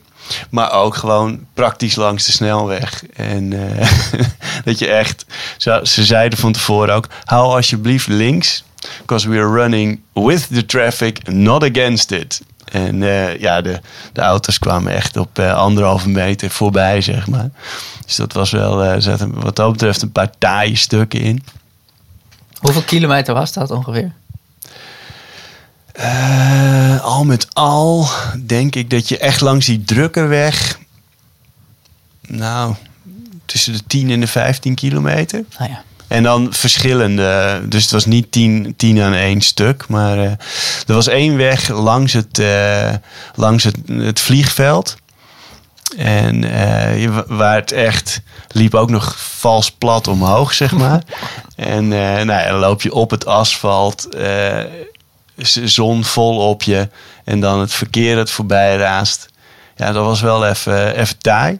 Maar 0.50 0.72
ook 0.72 0.96
gewoon 0.96 1.46
praktisch 1.53 1.96
langs 1.96 2.25
de 2.25 2.32
snelweg. 2.32 3.03
En 3.13 3.51
uh, 3.51 3.89
dat 4.65 4.79
je 4.79 4.88
echt, 4.88 5.25
ze, 5.58 5.79
ze 5.84 6.05
zeiden 6.05 6.39
van 6.39 6.51
tevoren 6.51 6.96
ook, 6.96 7.08
hou 7.24 7.55
alsjeblieft 7.55 8.08
links. 8.08 8.63
Because 9.01 9.29
we 9.29 9.38
are 9.38 9.53
running 9.53 10.00
with 10.13 10.48
the 10.53 10.65
traffic, 10.65 11.27
not 11.27 11.63
against 11.63 12.12
it. 12.12 12.41
En 12.72 13.01
uh, 13.01 13.39
ja, 13.39 13.62
de, 13.62 13.79
de 14.13 14.22
auto's 14.22 14.60
kwamen 14.60 14.94
echt 14.94 15.17
op 15.17 15.39
uh, 15.39 15.53
anderhalve 15.53 16.10
meter 16.10 16.50
voorbij, 16.50 17.01
zeg 17.01 17.27
maar. 17.27 17.50
Dus 18.05 18.15
dat 18.15 18.34
was 18.34 18.51
wel, 18.51 19.01
zaten 19.01 19.41
wat 19.41 19.55
dat 19.55 19.72
betreft 19.72 20.01
een 20.01 20.12
paar 20.12 20.29
taaie 20.38 20.75
stukken 20.75 21.20
in. 21.20 21.44
Hoeveel 22.60 22.82
kilometer 22.82 23.34
was 23.34 23.53
dat 23.53 23.72
ongeveer? 23.72 24.12
Uh, 26.00 27.04
al 27.04 27.24
met 27.24 27.48
al 27.54 28.08
denk 28.46 28.75
ik 28.75 28.90
dat 28.90 29.10
je 29.10 29.18
echt 29.18 29.42
langs 29.42 29.66
die 29.66 29.84
drukke 29.84 30.25
weg. 30.25 30.80
Nou, 32.28 32.75
tussen 33.46 33.74
de 33.74 33.84
10 33.88 34.10
en 34.10 34.20
de 34.20 34.28
15 34.28 34.75
kilometer. 34.75 35.44
Ah, 35.58 35.68
ja. 35.68 35.84
En 36.08 36.24
dan 36.24 36.54
verschillende. 36.54 37.62
Dus 37.70 37.82
het 37.82 37.92
was 37.92 38.06
niet 38.06 38.32
10, 38.32 38.74
10 38.78 39.02
aan 39.02 39.14
één 39.14 39.42
stuk. 39.42 39.88
Maar 39.88 40.18
uh, 40.18 40.24
er 40.88 40.94
was 40.94 41.08
één 41.08 41.38
weg 41.38 41.70
langs 41.70 42.14
het, 42.14 42.40
uh, 42.40 42.94
langs 43.36 43.64
het, 43.64 43.78
het 43.88 44.20
vliegveld. 44.20 44.96
En 45.98 46.44
uh, 46.44 47.20
waar 47.28 47.56
het 47.56 47.72
echt 47.72 48.22
liep 48.48 48.74
ook 48.74 48.90
nog 48.90 49.16
vals 49.18 49.72
plat 49.72 50.08
omhoog, 50.08 50.54
zeg 50.54 50.72
maar. 50.72 51.04
en 51.56 51.88
nou 51.88 52.25
ja, 52.25 52.50
dan 52.50 52.60
loop 52.60 52.82
je 52.82 52.94
op 52.94 53.10
het 53.10 53.25
asfalt 53.25 54.08
zon 55.63 56.04
vol 56.04 56.38
op 56.50 56.63
je 56.63 56.89
en 57.24 57.39
dan 57.39 57.60
het 57.60 57.74
verkeer 57.74 58.15
dat 58.15 58.30
voorbij 58.30 58.77
raast. 58.77 59.30
Ja, 59.75 59.92
dat 59.92 60.06
was 60.06 60.22
wel 60.22 60.48
even, 60.48 60.96
even 60.96 61.18
taai. 61.18 61.60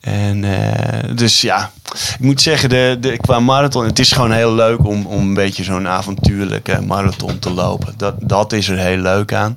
En 0.00 0.42
uh, 0.42 1.14
dus 1.14 1.40
ja, 1.40 1.70
ik 1.92 2.20
moet 2.20 2.40
zeggen, 2.40 2.68
de, 2.68 2.96
de, 3.00 3.16
qua 3.16 3.40
marathon, 3.40 3.84
het 3.84 3.98
is 3.98 4.12
gewoon 4.12 4.32
heel 4.32 4.54
leuk 4.54 4.86
om, 4.86 5.06
om 5.06 5.20
een 5.20 5.34
beetje 5.34 5.64
zo'n 5.64 5.88
avontuurlijke 5.88 6.80
marathon 6.80 7.38
te 7.38 7.50
lopen. 7.50 7.94
Dat, 7.96 8.14
dat 8.20 8.52
is 8.52 8.68
er 8.68 8.78
heel 8.78 8.96
leuk 8.96 9.32
aan. 9.32 9.56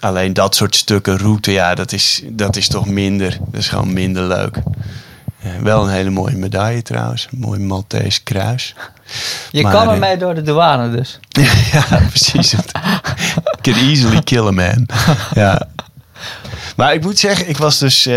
alleen 0.00 0.32
dat 0.32 0.54
soort 0.54 0.76
stukken 0.76 1.18
route, 1.18 1.52
ja, 1.52 1.74
dat 1.74 1.92
is, 1.92 2.22
dat 2.28 2.56
is 2.56 2.68
toch 2.68 2.86
minder. 2.86 3.38
Dat 3.50 3.60
is 3.60 3.68
gewoon 3.68 3.92
minder 3.92 4.22
leuk. 4.22 4.56
Eh, 5.42 5.50
wel 5.62 5.82
een 5.82 5.90
hele 5.90 6.10
mooie 6.10 6.36
medaille 6.36 6.82
trouwens. 6.82 7.28
Een 7.32 7.38
mooi 7.38 7.60
Maltese 7.60 8.22
kruis. 8.22 8.74
Je 9.50 9.62
Maar, 9.62 9.72
kan 9.72 9.86
eh, 9.86 9.92
ermee 9.92 10.16
door 10.16 10.34
de 10.34 10.42
douane 10.42 10.90
dus. 10.90 11.18
ja, 11.72 11.84
precies. 12.08 12.54
Could 13.62 13.80
easily 13.80 14.22
kill 14.22 14.46
a 14.46 14.50
man. 14.50 14.86
Ja. 15.34 15.68
Maar 16.76 16.94
ik 16.94 17.02
moet 17.02 17.18
zeggen, 17.18 17.48
ik 17.48 17.56
was 17.56 17.78
dus 17.78 18.06
eh, 18.06 18.12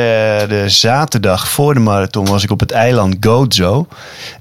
de 0.47 0.63
zaterdag 0.67 1.47
voor 1.47 1.73
de 1.73 1.79
marathon 1.79 2.25
was 2.25 2.43
ik 2.43 2.51
op 2.51 2.59
het 2.59 2.71
eiland 2.71 3.15
Gozo. 3.19 3.87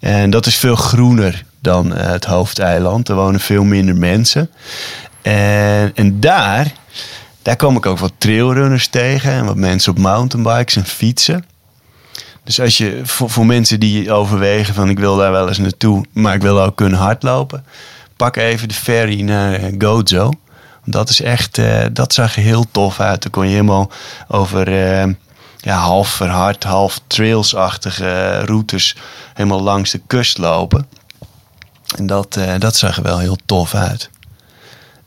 En 0.00 0.30
dat 0.30 0.46
is 0.46 0.56
veel 0.56 0.76
groener 0.76 1.44
dan 1.60 1.92
het 1.92 2.24
hoofdeiland. 2.24 3.08
Er 3.08 3.14
wonen 3.14 3.40
veel 3.40 3.64
minder 3.64 3.96
mensen. 3.96 4.50
En, 5.22 5.92
en 5.94 6.20
daar, 6.20 6.72
daar 7.42 7.56
kwam 7.56 7.76
ik 7.76 7.86
ook 7.86 7.98
wat 7.98 8.12
trailrunners 8.18 8.86
tegen. 8.86 9.32
En 9.32 9.44
wat 9.44 9.56
mensen 9.56 9.92
op 9.92 9.98
mountainbikes 9.98 10.76
en 10.76 10.84
fietsen. 10.84 11.44
Dus 12.44 12.60
als 12.60 12.78
je 12.78 13.00
voor, 13.04 13.30
voor 13.30 13.46
mensen 13.46 13.80
die 13.80 14.12
overwegen 14.12 14.74
van 14.74 14.88
ik 14.88 14.98
wil 14.98 15.16
daar 15.16 15.30
wel 15.30 15.48
eens 15.48 15.58
naartoe, 15.58 16.04
maar 16.12 16.34
ik 16.34 16.42
wil 16.42 16.60
ook 16.60 16.76
kunnen 16.76 16.98
hardlopen, 16.98 17.64
pak 18.16 18.36
even 18.36 18.68
de 18.68 18.74
ferry 18.74 19.20
naar 19.20 19.52
eh, 19.54 19.74
Gozo. 19.78 20.30
Dat 20.84 21.08
is 21.08 21.20
echt, 21.20 21.58
eh, 21.58 21.84
dat 21.92 22.12
zag 22.12 22.36
er 22.36 22.42
heel 22.42 22.64
tof 22.70 23.00
uit. 23.00 23.22
Dan 23.22 23.30
kon 23.30 23.44
je 23.44 23.50
helemaal 23.50 23.90
over 24.28 24.68
eh, 24.68 25.12
ja, 25.56 25.78
half 25.78 26.08
verhard, 26.08 26.64
half 26.64 27.00
trailsachtige 27.06 28.40
routes 28.44 28.96
helemaal 29.34 29.62
langs 29.62 29.90
de 29.90 30.00
kust 30.06 30.38
lopen. 30.38 30.88
En 31.96 32.06
dat, 32.06 32.38
dat 32.58 32.76
zag 32.76 32.96
er 32.96 33.02
wel 33.02 33.18
heel 33.18 33.38
tof 33.46 33.74
uit. 33.74 34.10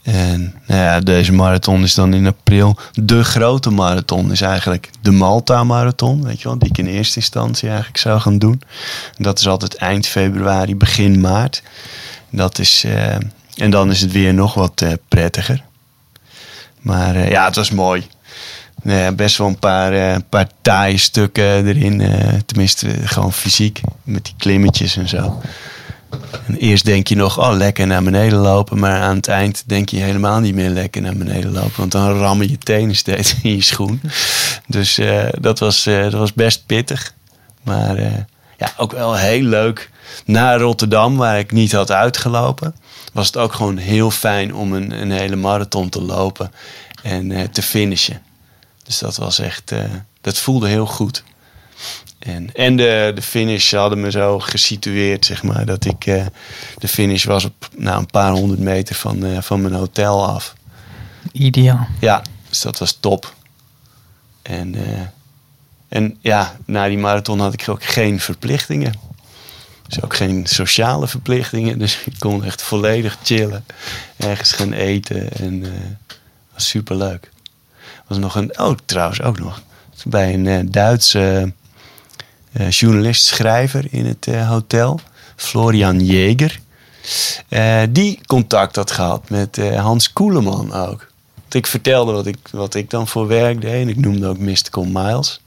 En 0.07 0.53
nou 0.65 0.81
ja, 0.81 0.99
deze 0.99 1.33
marathon 1.33 1.83
is 1.83 1.93
dan 1.93 2.13
in 2.13 2.27
april. 2.27 2.77
De 2.93 3.23
grote 3.23 3.69
marathon 3.69 4.31
is 4.31 4.41
eigenlijk 4.41 4.89
de 5.01 5.11
Malta-marathon. 5.11 6.23
Weet 6.23 6.41
je 6.41 6.47
wel, 6.47 6.57
die 6.57 6.69
ik 6.69 6.77
in 6.77 6.87
eerste 6.87 7.19
instantie 7.19 7.67
eigenlijk 7.67 7.97
zou 7.97 8.19
gaan 8.19 8.37
doen. 8.37 8.61
En 9.17 9.23
dat 9.23 9.39
is 9.39 9.47
altijd 9.47 9.75
eind 9.75 10.07
februari, 10.07 10.75
begin 10.75 11.19
maart. 11.19 11.63
Dat 12.29 12.59
is, 12.59 12.83
eh, 12.83 13.15
en 13.55 13.69
dan 13.69 13.91
is 13.91 14.01
het 14.01 14.11
weer 14.11 14.33
nog 14.33 14.53
wat 14.53 14.81
eh, 14.81 14.91
prettiger. 15.07 15.63
Maar 16.79 17.15
eh, 17.15 17.29
ja, 17.29 17.45
het 17.45 17.55
was 17.55 17.71
mooi. 17.71 18.07
Nou 18.83 19.11
best 19.11 19.37
wel 19.37 19.47
een 19.47 19.59
paar, 19.59 20.21
paar 20.21 20.49
taaie 20.61 20.97
stukken 20.97 21.65
erin. 21.65 22.03
tenminste, 22.45 22.87
gewoon 23.03 23.33
fysiek. 23.33 23.81
Met 24.03 24.25
die 24.25 24.33
klimmetjes 24.37 24.97
en 24.97 25.07
zo. 25.07 25.41
En 26.47 26.55
eerst 26.55 26.85
denk 26.85 27.07
je 27.07 27.15
nog, 27.15 27.39
oh, 27.39 27.55
lekker 27.55 27.87
naar 27.87 28.03
beneden 28.03 28.39
lopen. 28.39 28.79
Maar 28.79 29.01
aan 29.01 29.15
het 29.15 29.27
eind 29.27 29.63
denk 29.65 29.89
je 29.89 29.97
helemaal 29.97 30.39
niet 30.39 30.55
meer 30.55 30.69
lekker 30.69 31.01
naar 31.01 31.15
beneden 31.15 31.51
lopen. 31.51 31.73
Want 31.75 31.91
dan 31.91 32.19
rammen 32.19 32.49
je 32.49 32.57
tenen 32.57 32.95
steeds 32.95 33.35
in 33.43 33.55
je 33.55 33.61
schoen. 33.61 34.01
Dus 34.67 34.97
eh, 34.97 35.27
dat, 35.39 35.59
was, 35.59 35.85
eh, 35.85 36.03
dat 36.03 36.13
was 36.13 36.33
best 36.33 36.65
pittig. 36.65 37.13
Maar 37.63 37.95
eh, 37.95 38.11
ja, 38.57 38.73
ook 38.77 38.91
wel 38.91 39.15
heel 39.15 39.43
leuk. 39.43 39.89
Na 40.25 40.57
Rotterdam, 40.57 41.17
waar 41.17 41.39
ik 41.39 41.51
niet 41.51 41.71
had 41.71 41.91
uitgelopen, 41.91 42.75
was 43.13 43.27
het 43.27 43.37
ook 43.37 43.53
gewoon 43.53 43.77
heel 43.77 44.11
fijn 44.11 44.55
om 44.55 44.73
een, 44.73 45.01
een 45.01 45.11
hele 45.11 45.35
marathon 45.35 45.89
te 45.89 46.01
lopen 46.01 46.51
en 47.03 47.51
te 47.51 47.61
finishen. 47.61 48.21
Dus 48.83 48.97
dat 48.97 49.17
was 49.17 49.39
echt, 49.39 49.73
dat 50.21 50.37
voelde 50.37 50.67
heel 50.67 50.85
goed. 50.85 51.23
En, 52.19 52.53
en 52.53 52.75
de, 52.75 53.11
de 53.15 53.21
finish 53.21 53.73
hadden 53.73 53.99
me 53.99 54.11
zo 54.11 54.39
gesitueerd, 54.39 55.25
zeg 55.25 55.43
maar, 55.43 55.65
dat 55.65 55.85
ik 55.85 56.05
eh, 56.05 56.25
de 56.77 56.87
finish 56.87 57.23
was 57.23 57.45
op 57.45 57.69
nou, 57.75 57.99
een 57.99 58.05
paar 58.05 58.31
honderd 58.31 58.59
meter 58.59 58.95
van, 58.95 59.25
eh, 59.25 59.41
van 59.41 59.61
mijn 59.61 59.73
hotel 59.73 60.27
af. 60.27 60.55
Ideaal. 61.31 61.87
Ja, 61.99 62.21
dus 62.49 62.61
dat 62.61 62.77
was 62.77 62.97
top. 62.99 63.33
En, 64.41 64.75
eh, 64.75 65.01
en 65.87 66.17
ja, 66.21 66.57
na 66.65 66.87
die 66.87 66.97
marathon 66.97 67.39
had 67.39 67.53
ik 67.53 67.69
ook 67.69 67.83
geen 67.83 68.19
verplichtingen. 68.19 68.93
Dus 69.87 70.03
ook 70.03 70.15
geen 70.15 70.45
sociale 70.45 71.07
verplichtingen. 71.07 71.79
Dus 71.79 72.03
ik 72.05 72.13
kon 72.19 72.43
echt 72.43 72.61
volledig 72.61 73.17
chillen. 73.23 73.65
Ergens 74.17 74.51
gaan 74.51 74.73
eten. 74.73 75.31
En 75.31 75.63
was 76.53 76.67
super 76.67 76.95
leuk. 76.95 77.29
was 78.07 78.17
nog 78.17 78.35
een. 78.35 78.59
Oh, 78.59 78.77
trouwens 78.85 79.21
ook 79.21 79.39
nog. 79.39 79.61
Bij 80.03 80.33
een 80.33 80.71
Duitse 80.71 81.53
journalist, 82.69 83.25
schrijver 83.25 83.85
in 83.89 84.05
het 84.05 84.27
eh, 84.27 84.49
hotel. 84.49 84.99
Florian 85.35 85.99
Jäger. 85.99 86.59
Eh, 87.49 87.81
die 87.89 88.19
contact 88.27 88.75
had 88.75 88.91
gehad 88.91 89.29
met 89.29 89.57
eh, 89.57 89.81
Hans 89.81 90.13
Koeleman 90.13 90.73
ook. 90.73 91.07
Want 91.35 91.53
Ik 91.53 91.67
vertelde 91.67 92.11
wat 92.11 92.25
ik, 92.25 92.37
wat 92.51 92.75
ik 92.75 92.89
dan 92.89 93.07
voor 93.07 93.27
werk 93.27 93.61
deed. 93.61 93.81
En 93.81 93.89
ik 93.89 93.97
noemde 93.99 94.27
ook 94.27 94.37
Mystical 94.37 94.83
Miles. 94.83 95.41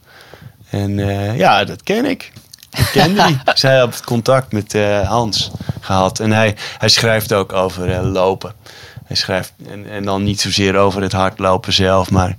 En 0.69 0.99
eh, 0.99 1.37
ja, 1.37 1.63
dat 1.63 1.83
ken 1.83 2.05
ik. 2.05 2.31
Ik 2.77 2.89
kende 2.91 3.25
die. 3.25 3.39
Zij 3.53 3.77
had 3.77 4.03
contact 4.03 4.51
met 4.51 4.73
eh, 4.73 5.09
Hans 5.09 5.51
gehad. 5.79 6.19
En 6.19 6.31
hij, 6.31 6.55
hij 6.77 6.89
schrijft 6.89 7.33
ook 7.33 7.53
over 7.53 7.91
eh, 7.91 8.11
lopen. 8.11 8.53
Hij 9.05 9.15
schrijft, 9.15 9.53
en, 9.69 9.89
en 9.89 10.03
dan 10.05 10.23
niet 10.23 10.41
zozeer 10.41 10.75
over 10.75 11.01
het 11.01 11.11
hardlopen 11.11 11.73
zelf, 11.73 12.11
maar 12.11 12.37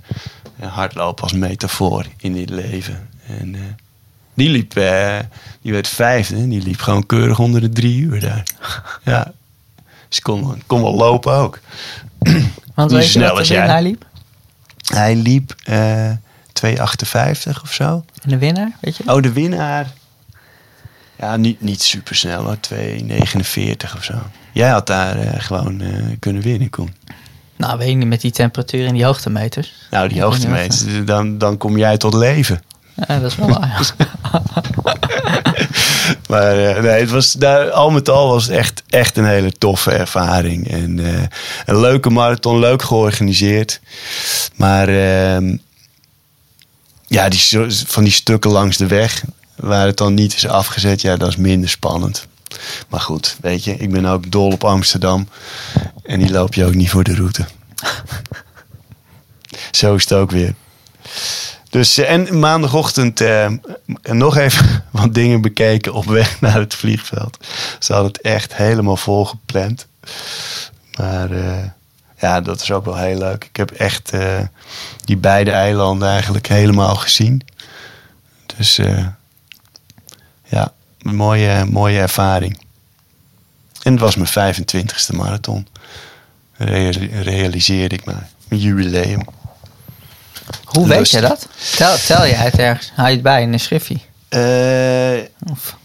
eh, 0.59 0.73
hardlopen 0.73 1.23
als 1.23 1.33
metafoor 1.33 2.05
in 2.17 2.33
dit 2.33 2.49
leven. 2.49 3.09
En 3.27 3.55
eh, 3.55 3.61
die 4.33 4.49
liep, 4.49 4.75
eh, 4.75 5.19
die 5.61 5.71
werd 5.71 5.87
vijfde. 5.87 6.47
Die 6.47 6.61
liep 6.61 6.79
gewoon 6.79 7.05
keurig 7.05 7.39
onder 7.39 7.61
de 7.61 7.69
drie 7.69 8.01
uur 8.01 8.19
daar. 8.19 8.43
Ja. 9.03 9.31
Dus 10.09 10.21
kon, 10.21 10.61
kon 10.65 10.81
wel 10.81 10.95
lopen 10.95 11.33
ook. 11.33 11.59
Want 12.75 12.91
weet 12.91 13.03
je 13.03 13.09
snel 13.09 13.35
de 13.35 13.43
jij. 13.43 13.59
winnaar 13.59 13.81
liep? 13.81 14.05
Hij 14.93 15.15
liep 15.15 15.55
eh 15.63 16.11
2,58 16.65 17.61
of 17.63 17.73
zo. 17.73 18.05
En 18.21 18.29
de 18.29 18.37
winnaar, 18.37 18.71
weet 18.79 18.97
je? 18.97 19.03
dat? 19.03 19.15
Oh, 19.15 19.21
de 19.21 19.31
winnaar. 19.33 19.93
Ja, 21.15 21.35
niet, 21.37 21.61
niet 21.61 21.81
super 21.81 22.15
snel 22.15 22.43
hoor. 22.43 22.57
2,49 22.73 23.95
of 23.97 24.03
zo. 24.03 24.13
Jij 24.51 24.69
had 24.69 24.87
daar 24.87 25.17
eh, 25.17 25.39
gewoon 25.41 25.81
eh, 25.81 25.89
kunnen 26.19 26.41
winnen, 26.41 26.69
Koen. 26.69 26.93
Nou, 27.55 27.77
weet 27.77 27.89
je 27.89 27.95
niet, 27.95 28.07
met 28.07 28.21
die 28.21 28.31
temperatuur 28.31 28.85
en 28.85 28.93
die 28.93 29.05
hoogtemeters. 29.05 29.73
Nou, 29.91 30.07
die 30.07 30.21
hoogtemeters, 30.21 31.05
dan, 31.05 31.37
dan 31.37 31.57
kom 31.57 31.77
jij 31.77 31.97
tot 31.97 32.13
leven. 32.13 32.61
Ja, 32.95 33.19
dat 33.19 33.31
is 33.31 33.35
wel 33.35 33.47
waar. 33.49 33.93
Maar 36.27 36.65
eh, 36.65 36.83
nee, 36.83 36.99
het 36.99 37.09
was 37.09 37.31
daar, 37.31 37.71
al 37.71 37.91
met 37.91 38.09
al 38.09 38.27
was 38.27 38.43
het 38.43 38.55
echt, 38.55 38.83
echt 38.89 39.17
een 39.17 39.25
hele 39.25 39.51
toffe 39.51 39.91
ervaring. 39.91 40.69
En 40.71 40.99
eh, 40.99 41.21
een 41.65 41.79
leuke 41.79 42.09
marathon, 42.09 42.59
leuk 42.59 42.81
georganiseerd. 42.81 43.79
Maar 44.55 44.87
ehm, 44.87 45.57
ja, 47.07 47.29
die, 47.29 47.41
van 47.85 48.03
die 48.03 48.13
stukken 48.13 48.51
langs 48.51 48.77
de 48.77 48.87
weg, 48.87 49.23
waar 49.55 49.85
het 49.85 49.97
dan 49.97 50.13
niet 50.13 50.35
is 50.35 50.47
afgezet, 50.47 51.01
ja, 51.01 51.17
dat 51.17 51.29
is 51.29 51.35
minder 51.35 51.69
spannend. 51.69 52.27
Maar 52.89 53.01
goed, 53.01 53.37
weet 53.41 53.63
je, 53.63 53.77
ik 53.77 53.91
ben 53.91 54.05
ook 54.05 54.31
dol 54.31 54.51
op 54.51 54.63
Amsterdam. 54.63 55.27
En 56.03 56.19
die 56.19 56.31
loop 56.31 56.53
je 56.53 56.65
ook 56.65 56.75
niet 56.75 56.89
voor 56.89 57.03
de 57.03 57.15
route. 57.15 57.45
Zo 59.71 59.95
is 59.95 60.03
het 60.03 60.13
ook 60.13 60.31
weer. 60.31 60.53
Dus, 61.73 61.97
eh, 61.97 62.11
en 62.11 62.39
maandagochtend 62.39 63.21
eh, 63.21 63.51
nog 64.03 64.37
even 64.37 64.83
wat 64.91 65.13
dingen 65.13 65.41
bekeken 65.41 65.93
op 65.93 66.05
weg 66.05 66.41
naar 66.41 66.59
het 66.59 66.75
vliegveld. 66.75 67.37
Ze 67.79 67.93
hadden 67.93 68.11
het 68.11 68.21
echt 68.21 68.55
helemaal 68.55 68.97
vol 68.97 69.25
gepland. 69.25 69.87
Maar 70.97 71.31
eh, 71.31 71.63
ja, 72.19 72.41
dat 72.41 72.61
is 72.61 72.71
ook 72.71 72.85
wel 72.85 72.97
heel 72.97 73.17
leuk. 73.17 73.43
Ik 73.45 73.55
heb 73.55 73.71
echt 73.71 74.11
eh, 74.11 74.39
die 75.05 75.17
beide 75.17 75.51
eilanden 75.51 76.09
eigenlijk 76.09 76.47
helemaal 76.47 76.95
gezien. 76.95 77.41
Dus 78.57 78.75
ja, 80.45 80.73
een 81.01 81.15
mooie, 81.15 81.65
mooie 81.65 81.99
ervaring. 81.99 82.59
En 83.81 83.91
het 83.91 84.01
was 84.01 84.15
mijn 84.15 84.55
25ste 84.55 85.15
marathon. 85.15 85.67
Reali- 86.57 87.21
realiseerde 87.21 87.95
ik 87.95 88.05
maar. 88.05 88.29
Een 88.47 88.57
jubileum. 88.57 89.21
Hoe 90.63 90.87
weet 90.87 91.09
je 91.09 91.21
dat? 91.21 91.47
Tel, 91.75 91.95
tel 91.97 92.25
je 92.25 92.33
het 92.33 92.57
ergens? 92.57 92.91
Hou 92.95 93.07
je 93.07 93.13
het 93.13 93.23
bij 93.23 93.41
in 93.41 93.53
een 93.53 93.59
schriftje? 93.59 93.97
Eh, 94.29 95.51
Of, 95.51 95.77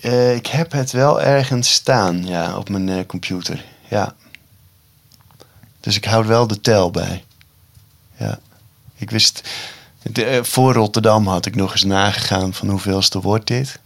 Eh, 0.00 0.34
ik 0.34 0.46
heb 0.46 0.72
het 0.72 0.90
wel 0.90 1.20
ergens 1.22 1.72
staan, 1.72 2.26
ja, 2.26 2.56
op 2.56 2.68
mijn 2.68 2.88
eh, 2.88 3.06
computer. 3.06 3.64
Ja. 3.88 4.14
Dus 5.80 5.96
ik 5.96 6.04
houd 6.04 6.26
wel 6.26 6.46
de 6.46 6.60
tel 6.60 6.90
bij. 6.90 7.24
Ja. 8.16 8.38
Ik 8.96 9.10
wist... 9.10 9.48
de- 10.02 10.40
voor 10.44 10.72
Rotterdam 10.72 11.26
had 11.26 11.46
ik 11.46 11.54
nog 11.56 11.72
eens 11.72 11.84
nagegaan 11.84 12.54
van 12.54 12.68
hoeveelste 12.68 13.20
wordt 13.20 13.46
dit. 13.46 13.78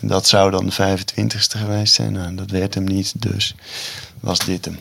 En 0.00 0.08
dat 0.08 0.26
zou 0.26 0.50
dan 0.50 0.66
de 0.66 0.72
25ste 0.98 1.58
geweest 1.58 1.94
zijn. 1.94 2.12
Nou, 2.12 2.34
dat 2.34 2.50
werd 2.50 2.74
hem 2.74 2.84
niet, 2.84 3.12
dus 3.22 3.54
was 4.20 4.38
dit 4.38 4.64
hem. 4.64 4.78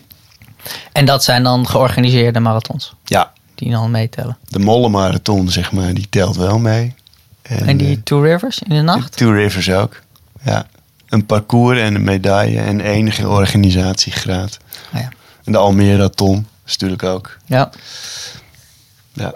en 0.92 1.06
dat 1.06 1.24
zijn 1.24 1.44
dan 1.44 1.68
georganiseerde 1.68 2.40
marathons. 2.40 2.94
Ja, 3.06 3.34
Die 3.64 3.72
dan 3.72 3.92
meetellen. 3.92 4.38
de 4.50 4.60
Molle-marathon, 4.60 5.50
zeg 5.50 5.72
maar, 5.72 5.94
die 5.94 6.10
telt 6.10 6.36
wel 6.36 6.60
mee. 6.60 6.94
En 7.42 7.78
die 7.78 7.96
eh, 7.96 8.02
Two 8.04 8.22
Rivers 8.22 8.60
in 8.60 8.76
de 8.76 8.82
nacht? 8.82 9.18
Two 9.18 9.32
Rivers 9.32 9.72
ook. 9.72 10.02
Ja. 10.42 10.66
Een 11.10 11.26
parcours 11.26 11.80
en 11.80 11.96
een 11.96 12.04
medaille 12.04 12.60
en 12.60 12.80
enige 12.80 13.28
organisatiegraad. 13.30 14.58
Oh 14.94 15.00
ja. 15.00 15.10
En 15.44 15.52
de 15.52 15.58
Almere-ton. 15.58 16.48
is 16.66 16.72
natuurlijk 16.72 17.04
ook. 17.04 17.38
Ja. 17.46 17.70
Ja. 19.14 19.34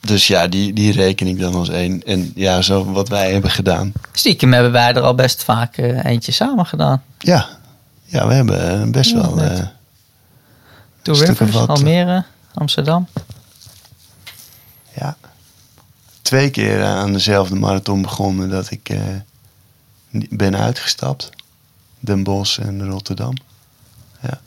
Dus 0.00 0.26
ja, 0.26 0.48
die, 0.48 0.72
die 0.72 0.92
reken 0.92 1.26
ik 1.26 1.40
dan 1.40 1.54
als 1.54 1.68
één. 1.68 2.02
En 2.06 2.32
ja, 2.34 2.62
zo 2.62 2.92
wat 2.92 3.08
wij 3.08 3.32
hebben 3.32 3.50
gedaan. 3.50 3.92
Stiekem 4.12 4.52
hebben 4.52 4.72
wij 4.72 4.92
er 4.92 5.00
al 5.02 5.14
best 5.14 5.44
vaak 5.44 5.76
eh, 5.76 6.04
eentje 6.04 6.32
samen 6.32 6.66
gedaan. 6.66 7.02
Ja, 7.18 7.48
ja 8.04 8.26
we 8.26 8.34
hebben 8.34 8.80
eh, 8.82 8.90
best 8.90 9.10
Ja, 9.10 9.34
wel... 9.34 9.58
Two 11.02 11.14
Rivers, 11.14 11.50
wat. 11.50 11.68
Almere, 11.68 12.24
Amsterdam. 12.58 13.08
ja, 14.94 15.16
twee 16.22 16.50
keer 16.50 16.80
eh, 16.80 16.96
aan 16.96 17.12
dezelfde 17.12 17.54
marathon 17.54 18.02
begonnen 18.02 18.50
dat 18.50 18.70
ik 18.70 18.88
eh, 18.88 19.00
ben 20.30 20.56
uitgestapt. 20.56 21.30
Den 22.00 22.22
Bosch 22.22 22.58
en 22.58 22.90
Rotterdam. 22.90 23.34
Ja. 24.20 24.40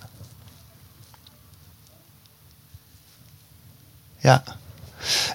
Ja. 4.18 4.44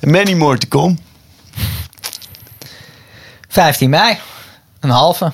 Many 0.01 0.33
more 0.33 0.59
to 0.59 0.69
come. 0.69 0.97
15 3.49 3.91
mei. 3.91 4.19
Een 4.81 4.91
halve. 4.91 5.33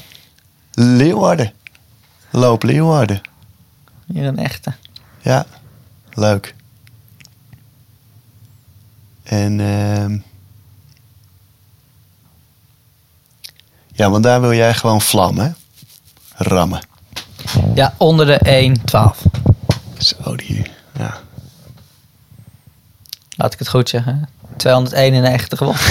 Leeuwarden. 0.73 1.53
Loop 2.31 2.63
Leeuwarden. 2.63 3.21
Hier 4.07 4.25
een 4.25 4.39
echte. 4.39 4.73
Ja, 5.21 5.47
leuk. 6.11 6.55
En 9.33 9.61
ehm 9.61 10.19
ja, 13.93 14.11
want 14.11 14.23
daar 14.23 14.41
wil 14.41 14.53
jij 14.53 14.75
gewoon 14.75 15.01
vlammen, 15.01 15.45
hè? 15.45 15.51
rammen. 16.45 16.81
Ja, 17.75 17.95
onder 17.97 18.27
de 18.27 18.77
1,12. 18.79 19.31
Zo 19.99 20.37
die, 20.37 20.71
ja. 20.99 21.21
Laat 23.37 23.53
ik 23.53 23.59
het 23.59 23.69
goed 23.69 23.89
zeggen. 23.89 24.29
291 24.57 25.59
gewonnen. 25.59 25.83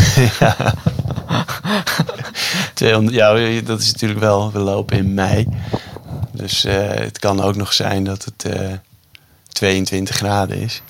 200, 2.73 3.15
ja, 3.19 3.61
dat 3.61 3.79
is 3.79 3.91
natuurlijk 3.91 4.19
wel, 4.19 4.51
we 4.51 4.59
lopen 4.59 4.97
in 4.97 5.13
mei. 5.13 5.47
Dus 6.31 6.63
eh, 6.63 6.89
het 6.89 7.19
kan 7.19 7.41
ook 7.41 7.55
nog 7.55 7.73
zijn 7.73 8.03
dat 8.03 8.25
het 8.25 8.45
eh 8.45 8.73
22 9.47 10.15
graden 10.15 10.57
is. 10.57 10.81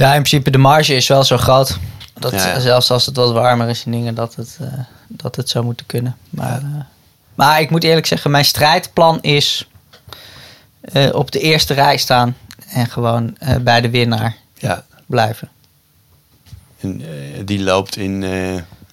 Ja, 0.00 0.08
in 0.14 0.22
principe 0.22 0.50
de 0.50 0.58
marge 0.58 0.94
is 0.94 1.06
wel 1.08 1.24
zo 1.24 1.36
groot. 1.36 1.78
Dat 2.14 2.32
Ja, 2.32 2.46
ja. 2.46 2.60
Zelfs 2.60 2.90
als 2.90 3.06
het 3.06 3.16
wat 3.16 3.32
warmer 3.32 3.68
is 3.68 3.84
en 3.84 3.90
dingen, 3.90 4.14
dat 4.14 4.34
het, 4.34 4.56
eh, 4.60 4.66
dat 5.08 5.36
het 5.36 5.48
zou 5.48 5.64
moeten 5.64 5.86
kunnen. 5.86 6.16
Maar, 6.30 6.58
eh, 6.62 6.80
maar 7.34 7.60
ik 7.60 7.70
moet 7.70 7.84
eerlijk 7.84 8.06
zeggen, 8.06 8.30
mijn 8.30 8.44
strijdplan 8.44 9.18
is 9.20 9.68
eh, 10.80 11.14
op 11.14 11.30
de 11.30 11.40
eerste 11.40 11.74
rij 11.74 11.96
staan. 11.96 12.36
En 12.68 12.86
gewoon 12.86 13.36
bij 13.60 13.80
de 13.80 13.90
winnaar 13.90 14.36
Ja, 14.54 14.84
blijven. 15.06 15.48
en 16.80 17.02
die 17.44 17.62
loopt 17.62 17.96
in, 17.96 18.24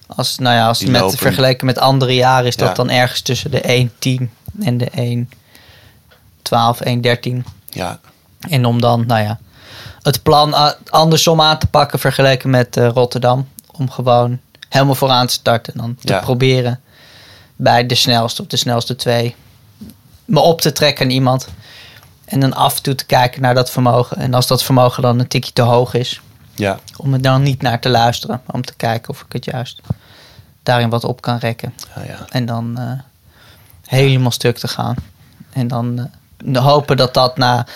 Als, 0.06 0.38
nou 0.38 0.56
ja, 0.56 0.66
als 0.66 0.78
Die 0.78 0.90
met, 0.90 1.00
lopen- 1.00 1.18
vergeleken 1.18 1.66
met 1.66 1.78
andere 1.78 2.14
jaren 2.14 2.46
is 2.46 2.56
dat 2.56 2.76
dan 2.76 2.90
ergens 2.90 3.20
tussen 3.20 3.50
de 3.50 3.60
1,10 3.68 4.30
en 4.60 4.78
de 4.78 4.90
1,12, 4.94 6.80
1,13. 6.80 7.44
ja, 7.68 8.00
En 8.48 8.64
om 8.64 8.80
dan, 8.80 9.06
nou 9.06 9.22
ja, 9.22 9.38
het 10.02 10.22
plan 10.22 10.54
andersom 10.90 11.40
aan 11.40 11.58
te 11.58 11.66
pakken 11.66 11.98
vergeleken 11.98 12.50
met 12.50 12.76
eh, 12.76 12.88
Rotterdam. 12.88 13.48
Om 13.72 13.90
gewoon 13.90 14.38
helemaal 14.68 14.94
vooraan 14.94 15.26
te 15.26 15.32
starten. 15.32 15.72
En 15.72 15.78
dan 15.80 15.96
te 16.00 16.12
Ja. 16.12 16.20
proberen 16.20 16.80
bij 17.56 17.86
de 17.86 17.94
snelste 17.94 18.42
of 18.42 18.48
de 18.48 18.56
snelste 18.56 18.96
twee 18.96 19.34
me 20.24 20.40
op 20.40 20.60
te 20.60 20.72
trekken 20.72 21.04
aan 21.04 21.10
iemand. 21.10 21.48
En 22.24 22.40
dan 22.40 22.54
af 22.54 22.76
en 22.76 22.82
toe 22.82 22.94
te 22.94 23.06
kijken 23.06 23.42
naar 23.42 23.54
dat 23.54 23.70
vermogen. 23.70 24.16
En 24.16 24.34
als 24.34 24.46
dat 24.46 24.62
vermogen 24.62 25.02
dan 25.02 25.18
een 25.18 25.28
tikje 25.28 25.52
te 25.52 25.62
hoog 25.62 25.94
is, 25.94 26.20
ja, 26.54 26.78
om 26.96 27.12
er 27.12 27.22
dan 27.22 27.42
niet 27.42 27.62
naar 27.62 27.80
te 27.80 27.88
luisteren. 27.88 28.40
Om 28.46 28.64
te 28.64 28.74
kijken 28.76 29.10
of 29.10 29.20
ik 29.20 29.32
het 29.32 29.44
juist 29.44 29.80
daarin 30.62 30.88
wat 30.90 31.04
op 31.04 31.20
kan 31.20 31.36
rekken. 31.38 31.74
ja, 31.96 32.02
ja. 32.02 32.26
En 32.28 32.46
dan 32.46 32.78
eh, 32.78 32.90
helemaal 33.86 34.30
stuk 34.30 34.58
te 34.58 34.68
gaan. 34.68 34.94
En 35.52 35.68
dan 35.68 35.98
eh, 35.98 36.04
hopen 36.52 36.96
dat 36.96 37.14
dat 37.14 37.36
na 37.36 37.66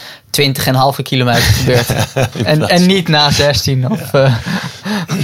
20,5 0.41 1.03
kilometer 1.03 1.43
gebeurt. 1.43 1.91
en, 2.45 2.69
en 2.69 2.87
niet 2.87 3.09
na 3.09 3.31
16 3.31 3.91
of, 3.91 4.15
eh, 4.15 4.37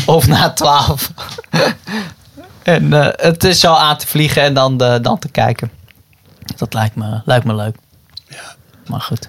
of 0.07 0.27
na 0.27 0.53
12. 0.53 1.11
en 2.62 2.92
eh, 2.92 3.27
het 3.27 3.44
is 3.44 3.61
zo 3.61 3.74
aan 3.74 3.96
te 3.96 4.07
vliegen 4.07 4.42
en 4.42 4.55
dan, 4.55 4.77
de, 4.77 4.98
dan 5.03 5.18
te 5.18 5.29
kijken. 5.29 5.70
Dat 6.57 6.74
lijkt 6.74 6.94
me, 6.94 7.20
lijkt 7.24 7.44
me 7.44 7.55
leuk. 7.55 7.77
Ja. 8.29 8.55
Maar 8.87 9.01
goed. 9.01 9.27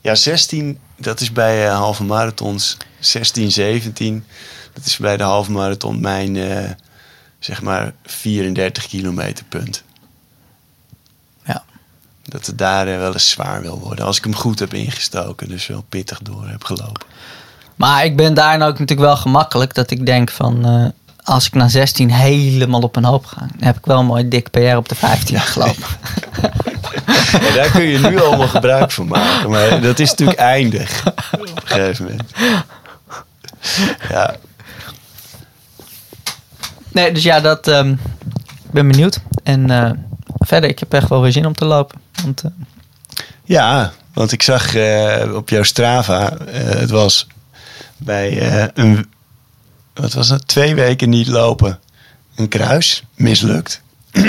Ja, 0.00 0.14
16, 0.14 0.78
dat 0.96 1.20
is 1.20 1.32
bij 1.32 1.66
eh, 1.66 1.76
halve 1.76 2.04
marathons. 2.04 2.76
16, 2.98 3.50
17, 3.50 4.24
dat 4.72 4.84
is 4.84 4.96
bij 4.96 5.16
de 5.16 5.22
halve 5.22 5.50
marathon 5.52 6.00
mijn, 6.00 6.36
eh, 6.36 6.70
zeg 7.38 7.62
maar, 7.62 7.92
34 8.04 8.86
kilometer 8.86 9.44
punt. 9.44 9.82
Dat 12.28 12.46
het 12.46 12.58
daar 12.58 12.86
eh, 12.88 12.98
wel 12.98 13.12
eens 13.12 13.30
zwaar 13.30 13.60
wil 13.62 13.78
worden. 13.78 14.04
Als 14.04 14.16
ik 14.18 14.24
hem 14.24 14.34
goed 14.34 14.58
heb 14.58 14.74
ingestoken, 14.74 15.48
dus 15.48 15.66
wel 15.66 15.84
pittig 15.88 16.18
door 16.22 16.48
heb 16.48 16.64
gelopen. 16.64 17.06
Maar 17.76 18.04
ik 18.04 18.16
ben 18.16 18.34
daar 18.34 18.58
nou 18.58 18.70
ook 18.70 18.78
natuurlijk 18.78 19.08
wel 19.08 19.16
gemakkelijk. 19.16 19.74
Dat 19.74 19.90
ik 19.90 20.06
denk 20.06 20.30
van... 20.30 20.66
eh, 20.66 20.84
als 21.24 21.46
ik 21.46 21.54
na 21.54 21.68
16 21.68 22.10
helemaal 22.12 22.80
op 22.80 22.96
een 22.96 23.04
hoop 23.04 23.26
ga... 23.26 23.38
dan 23.38 23.66
heb 23.66 23.76
ik 23.76 23.84
wel 23.86 23.98
een 23.98 24.06
mooi 24.06 24.28
dik 24.28 24.50
PR 24.50 24.76
op 24.76 24.88
de 24.88 24.94
15 24.94 25.40
gelopen. 25.40 25.84
Ja, 27.32 27.54
daar 27.54 27.70
kun 27.70 27.82
je 27.82 27.98
nu 27.98 28.20
allemaal 28.20 28.48
gebruik 28.48 28.90
van 28.90 29.06
maken. 29.06 29.50
Maar 29.50 29.80
dat 29.80 29.98
is 29.98 30.10
natuurlijk 30.10 30.38
eindig. 30.38 31.06
Op 31.32 31.40
een 31.40 31.48
gegeven 31.64 32.04
moment. 32.04 32.30
Ja, 34.08 34.34
Nee, 36.92 37.12
dus 37.12 37.22
ja, 37.22 37.40
dat... 37.40 37.68
ehm, 37.68 37.90
ik 37.90 38.70
ben 38.70 38.88
benieuwd. 38.88 39.20
En 39.42 39.70
eh, 39.70 39.90
verder, 40.38 40.70
ik 40.70 40.78
heb 40.78 40.92
echt 40.92 41.08
wel 41.08 41.20
weer 41.20 41.32
zin 41.32 41.46
om 41.46 41.54
te 41.54 41.64
lopen. 41.64 42.00
Want 42.22 42.42
eh, 42.42 42.50
Ja, 43.44 43.92
want 44.12 44.32
ik 44.32 44.42
zag 44.42 44.74
eh, 44.74 45.34
op 45.34 45.48
jouw 45.48 45.62
Strava, 45.62 46.36
eh, 46.36 46.68
het 46.68 46.90
was 46.90 47.26
bij 47.96 48.70
een, 48.74 49.10
wat 49.94 50.12
was 50.12 50.28
het, 50.28 50.48
twee 50.48 50.74
weken 50.74 51.08
niet 51.08 51.28
lopen. 51.28 51.78
Een 52.36 52.48
kruis, 52.48 53.02
mislukt. 53.14 53.80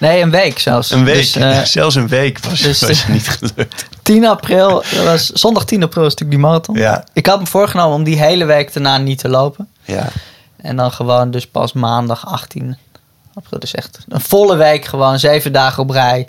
nee, 0.00 0.22
een 0.22 0.30
week 0.30 0.58
zelfs. 0.58 0.90
Een 0.90 1.04
week, 1.04 1.32
Dus, 1.32 1.72
zelfs 1.72 1.94
een 1.94 2.08
week 2.08 2.38
was, 2.38 2.60
dus- 2.60 2.80
was 2.80 3.06
niet 3.08 3.28
gelukt. 3.28 3.86
10 4.02 4.26
april, 4.26 4.84
dat 4.94 5.04
was, 5.04 5.26
zondag 5.26 5.64
10 5.64 5.82
april 5.82 6.04
is 6.04 6.10
natuurlijk 6.10 6.40
die 6.40 6.48
marathon. 6.48 6.76
Ja. 6.76 7.04
Ik 7.12 7.26
had 7.26 7.40
me 7.40 7.46
voorgenomen 7.46 7.94
om 7.96 8.04
die 8.04 8.18
hele 8.18 8.44
week 8.44 8.72
daarna 8.72 8.98
niet 8.98 9.18
te 9.18 9.28
lopen. 9.28 9.68
Ja, 9.84 10.08
En 10.56 10.76
dan 10.76 10.92
gewoon 10.92 11.30
dus 11.30 11.46
pas 11.46 11.72
maandag 11.72 12.26
18 12.26 12.76
april. 13.34 13.60
Dus 13.60 13.74
echt 13.74 13.98
een 14.08 14.20
volle 14.20 14.56
week 14.56 14.84
gewoon, 14.84 15.18
zeven 15.18 15.52
dagen 15.52 15.82
op 15.82 15.90
rij. 15.90 16.28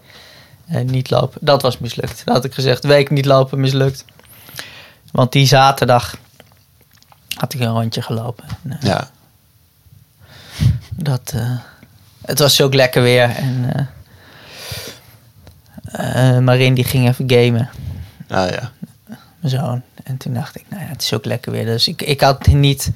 Niet 0.69 1.09
lopen. 1.09 1.39
Dat 1.43 1.61
was 1.61 1.77
mislukt. 1.77 2.21
Dat 2.25 2.35
had 2.35 2.45
ik 2.45 2.53
gezegd, 2.53 2.83
week 2.83 3.09
niet 3.09 3.25
lopen, 3.25 3.59
mislukt. 3.59 4.05
Want 5.11 5.31
die 5.31 5.47
zaterdag 5.47 6.17
had 7.35 7.53
ik 7.53 7.59
een 7.59 7.71
rondje 7.71 8.01
gelopen. 8.01 8.45
En, 8.63 8.71
eh, 8.71 8.81
ja, 8.81 9.09
Dat, 10.95 11.31
eh, 11.35 11.57
het 12.21 12.39
was 12.39 12.61
ook 12.61 12.73
lekker 12.73 13.01
weer. 13.01 13.29
En 13.29 13.73
eh 13.73 13.85
eh, 15.91 16.37
Marin 16.37 16.73
die 16.73 16.83
ging 16.83 17.07
even 17.07 17.29
gamen. 17.29 17.69
ah, 18.27 18.49
ja. 18.49 18.71
mijn 19.39 19.59
zoon. 19.59 19.81
En 20.03 20.17
toen 20.17 20.33
dacht 20.33 20.55
ik, 20.55 20.65
nou 20.69 20.83
ja, 20.83 20.89
het 20.89 21.01
is 21.01 21.13
ook 21.13 21.25
lekker 21.25 21.51
weer. 21.51 21.65
Dus 21.65 21.87
ik, 21.87 22.01
ik 22.01 22.21
had 22.21 22.47
niet 22.47 22.91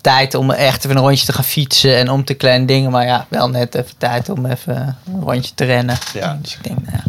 tijd 0.00 0.34
om 0.34 0.50
echt 0.50 0.84
even 0.84 0.96
een 0.96 1.02
rondje 1.02 1.26
te 1.26 1.32
gaan 1.32 1.44
fietsen 1.44 1.96
en 1.96 2.10
om 2.10 2.24
te 2.24 2.34
kleine 2.34 2.66
dingen. 2.66 2.90
Maar 2.90 3.06
ja, 3.06 3.26
wel 3.28 3.50
net 3.50 3.74
even 3.74 3.96
tijd 3.98 4.28
om 4.28 4.46
even 4.46 4.96
een 5.06 5.20
rondje 5.20 5.54
te 5.54 5.64
rennen. 5.64 5.98
Ja. 6.12 6.38
Dus 6.40 6.54
ik 6.54 6.64
denk, 6.64 6.78
nou 6.80 6.96
ja, 6.96 7.04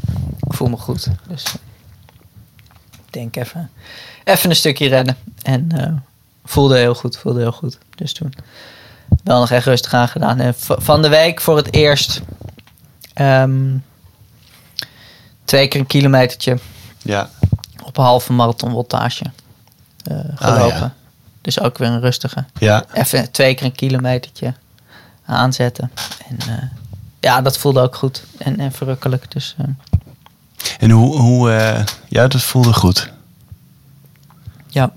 ik 0.48 0.54
voel 0.54 0.70
me 0.70 0.78
goed. 0.78 1.08
Dus 1.28 1.44
eh, 1.44 1.54
ik 2.92 3.14
denk 3.14 3.36
even, 3.36 3.70
even 4.24 4.50
een 4.50 4.56
stukje 4.56 4.88
rennen. 4.88 5.18
En 5.42 5.72
eh, 5.78 5.94
voelde 6.46 6.78
heel 6.78 6.96
goed, 6.96 7.18
voelde 7.18 7.40
heel 7.40 7.52
goed. 7.52 7.78
Dus 7.96 8.14
toen 8.14 8.34
wel 9.24 9.40
nog 9.40 9.52
echt 9.52 9.66
rustig 9.66 9.94
aan 9.94 10.08
gedaan. 10.08 10.40
En 10.40 10.54
van 10.58 11.02
de 11.02 11.10
week 11.10 11.42
voor 11.42 11.58
het 11.58 11.74
eerst 11.74 12.22
ehm, 13.14 13.78
twee 15.46 15.68
keer 15.68 15.80
een 15.80 15.88
kilometertje 15.88 16.58
ja. 17.02 17.30
op 17.84 17.98
een 17.98 18.04
halve 18.04 18.34
marathon 18.34 18.72
voltage 18.72 19.24
eh, 20.04 20.20
gelopen. 20.36 20.78
ja. 20.78 20.94
Dus 21.42 21.60
ook 21.60 21.78
weer 21.78 21.88
een 21.90 22.00
rustige. 22.02 22.46
ja. 22.60 22.86
Even 22.94 23.32
twee 23.32 23.54
keer 23.56 23.66
een 23.66 23.72
kilometertje 23.76 24.54
aanzetten. 25.26 25.92
En 26.28 26.38
eh, 26.40 26.64
ja, 27.20 27.42
dat 27.42 27.58
voelde 27.58 27.82
ook 27.82 27.96
goed 27.96 28.24
en, 28.38 28.60
en 28.60 28.72
verrukkelijk. 28.72 29.32
Dus 29.32 29.56
eh, 29.58 29.66
En 30.80 30.90
hoe, 30.90 31.18
hoe 31.18 31.52
eh, 31.52 31.86
ja, 32.08 32.28
dat 32.28 32.42
voelde 32.42 32.74
goed. 32.74 33.12
ja, 34.68 34.92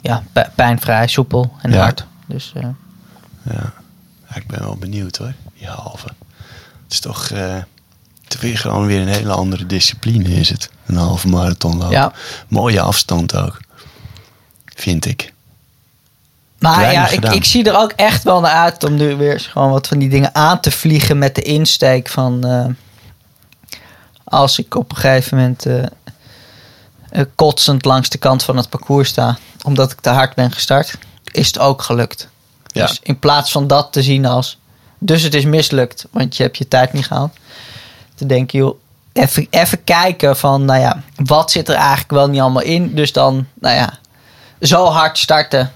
ja 0.00 0.22
pijnvrij, 0.54 1.06
soepel 1.08 1.52
en 1.62 1.70
Ja. 1.72 1.78
hard. 1.78 2.04
Dus 2.26 2.52
Ja. 2.54 2.74
ja, 3.50 3.72
ik 4.34 4.46
ben 4.46 4.60
wel 4.60 4.76
benieuwd 4.76 5.16
hoor, 5.16 5.32
die 5.58 5.66
halve. 5.68 6.06
Het 6.82 6.92
is 6.92 7.00
toch, 7.00 7.28
het 8.24 8.40
weer 8.40 8.58
gewoon 8.58 8.86
weer 8.86 9.00
een 9.00 9.08
hele 9.08 9.32
andere 9.32 9.66
discipline 9.66 10.28
is 10.34 10.48
het. 10.48 10.70
Een 10.86 10.96
halve 10.96 11.28
marathon 11.28 11.72
lopen. 11.76 11.90
Ja. 11.90 12.12
Mooie 12.48 12.80
afstand 12.80 13.36
ook. 13.36 13.60
Vind 14.64 15.04
ik. 15.06 15.31
Maar 16.62 16.92
ja, 16.92 17.08
ik, 17.08 17.24
ik 17.24 17.44
zie 17.44 17.64
er 17.64 17.76
ook 17.76 17.92
echt 17.92 18.22
wel 18.22 18.40
naar 18.40 18.52
uit 18.52 18.84
om 18.84 18.94
nu 18.94 19.16
weer 19.16 19.40
gewoon 19.40 19.70
wat 19.70 19.86
van 19.86 19.98
die 19.98 20.08
dingen 20.08 20.34
aan 20.34 20.60
te 20.60 20.70
vliegen 20.70 21.18
met 21.18 21.34
de 21.34 21.42
insteek 21.42 22.08
van 22.08 22.44
eh, 22.44 22.66
als 24.24 24.58
ik 24.58 24.74
op 24.74 24.90
een 24.90 24.96
gegeven 24.96 25.36
moment 25.36 25.66
eh, 25.66 27.22
kotsend 27.34 27.84
langs 27.84 28.08
de 28.08 28.18
kant 28.18 28.42
van 28.42 28.56
het 28.56 28.68
parcours 28.68 29.08
sta, 29.08 29.38
omdat 29.62 29.92
ik 29.92 30.00
te 30.00 30.08
hard 30.08 30.34
ben 30.34 30.52
gestart, 30.52 30.98
is 31.32 31.46
het 31.46 31.58
ook 31.58 31.82
gelukt. 31.82 32.28
Ja. 32.66 32.86
Dus 32.86 32.98
in 33.02 33.18
plaats 33.18 33.52
van 33.52 33.66
dat 33.66 33.92
te 33.92 34.02
zien 34.02 34.26
als, 34.26 34.58
dus 34.98 35.22
het 35.22 35.34
is 35.34 35.44
mislukt, 35.44 36.06
want 36.10 36.36
je 36.36 36.42
hebt 36.42 36.58
je 36.58 36.68
tijd 36.68 36.92
niet 36.92 37.06
gehaald, 37.06 37.32
te 38.14 38.26
denken, 38.26 38.58
joh, 38.58 38.78
even, 39.12 39.46
even 39.50 39.84
kijken 39.84 40.36
van, 40.36 40.64
nou 40.64 40.80
ja, 40.80 41.02
wat 41.16 41.50
zit 41.50 41.68
er 41.68 41.74
eigenlijk 41.74 42.10
wel 42.10 42.28
niet 42.28 42.40
allemaal 42.40 42.62
in? 42.62 42.94
Dus 42.94 43.12
dan, 43.12 43.46
nou 43.54 43.76
ja, 43.76 43.98
zo 44.60 44.84
hard 44.84 45.18
starten 45.18 45.72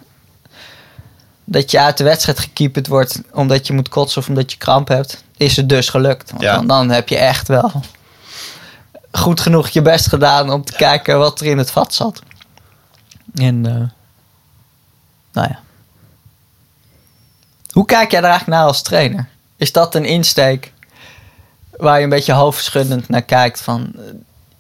dat 1.49 1.71
je 1.71 1.81
uit 1.81 1.97
de 1.97 2.05
wedstrijd 2.05 2.39
gekeeperd 2.39 2.87
wordt 2.87 3.21
omdat 3.33 3.67
je 3.67 3.73
moet 3.73 3.89
kotsen 3.89 4.21
of 4.21 4.29
omdat 4.29 4.53
je 4.53 4.59
kramp 4.59 4.89
hebt, 4.89 5.25
is 5.37 5.57
het 5.57 5.69
dus 5.69 5.89
gelukt. 5.89 6.31
Want 6.31 6.43
Ja. 6.43 6.55
dan, 6.55 6.67
dan 6.67 6.91
heb 6.91 7.09
je 7.09 7.17
echt 7.17 7.49
wel 7.49 7.83
goed 9.13 9.41
genoeg 9.41 9.69
je 9.69 9.83
best 9.83 10.09
gedaan 10.09 10.51
om 10.53 10.65
te 10.65 10.73
kijken 10.73 11.19
wat 11.19 11.41
er 11.41 11.47
in 11.47 11.59
het 11.59 11.71
vat 11.71 11.95
zat. 11.95 12.23
En, 13.35 13.67
eh, 13.67 13.89
nou 15.33 15.49
ja. 15.49 15.59
Hoe 17.71 17.85
kijk 17.85 18.11
jij 18.11 18.21
er 18.21 18.27
eigenlijk 18.29 18.59
naar 18.59 18.67
als 18.67 18.83
trainer? 18.83 19.29
Is 19.57 19.73
dat 19.73 19.95
een 19.95 20.05
insteek 20.05 20.73
waar 21.71 21.97
je 21.99 22.05
een 22.05 22.11
beetje 22.11 22.33
hoofdschuddend 22.33 23.09
naar 23.09 23.23
kijkt 23.23 23.61
van, 23.61 23.93
eh, 23.97 24.03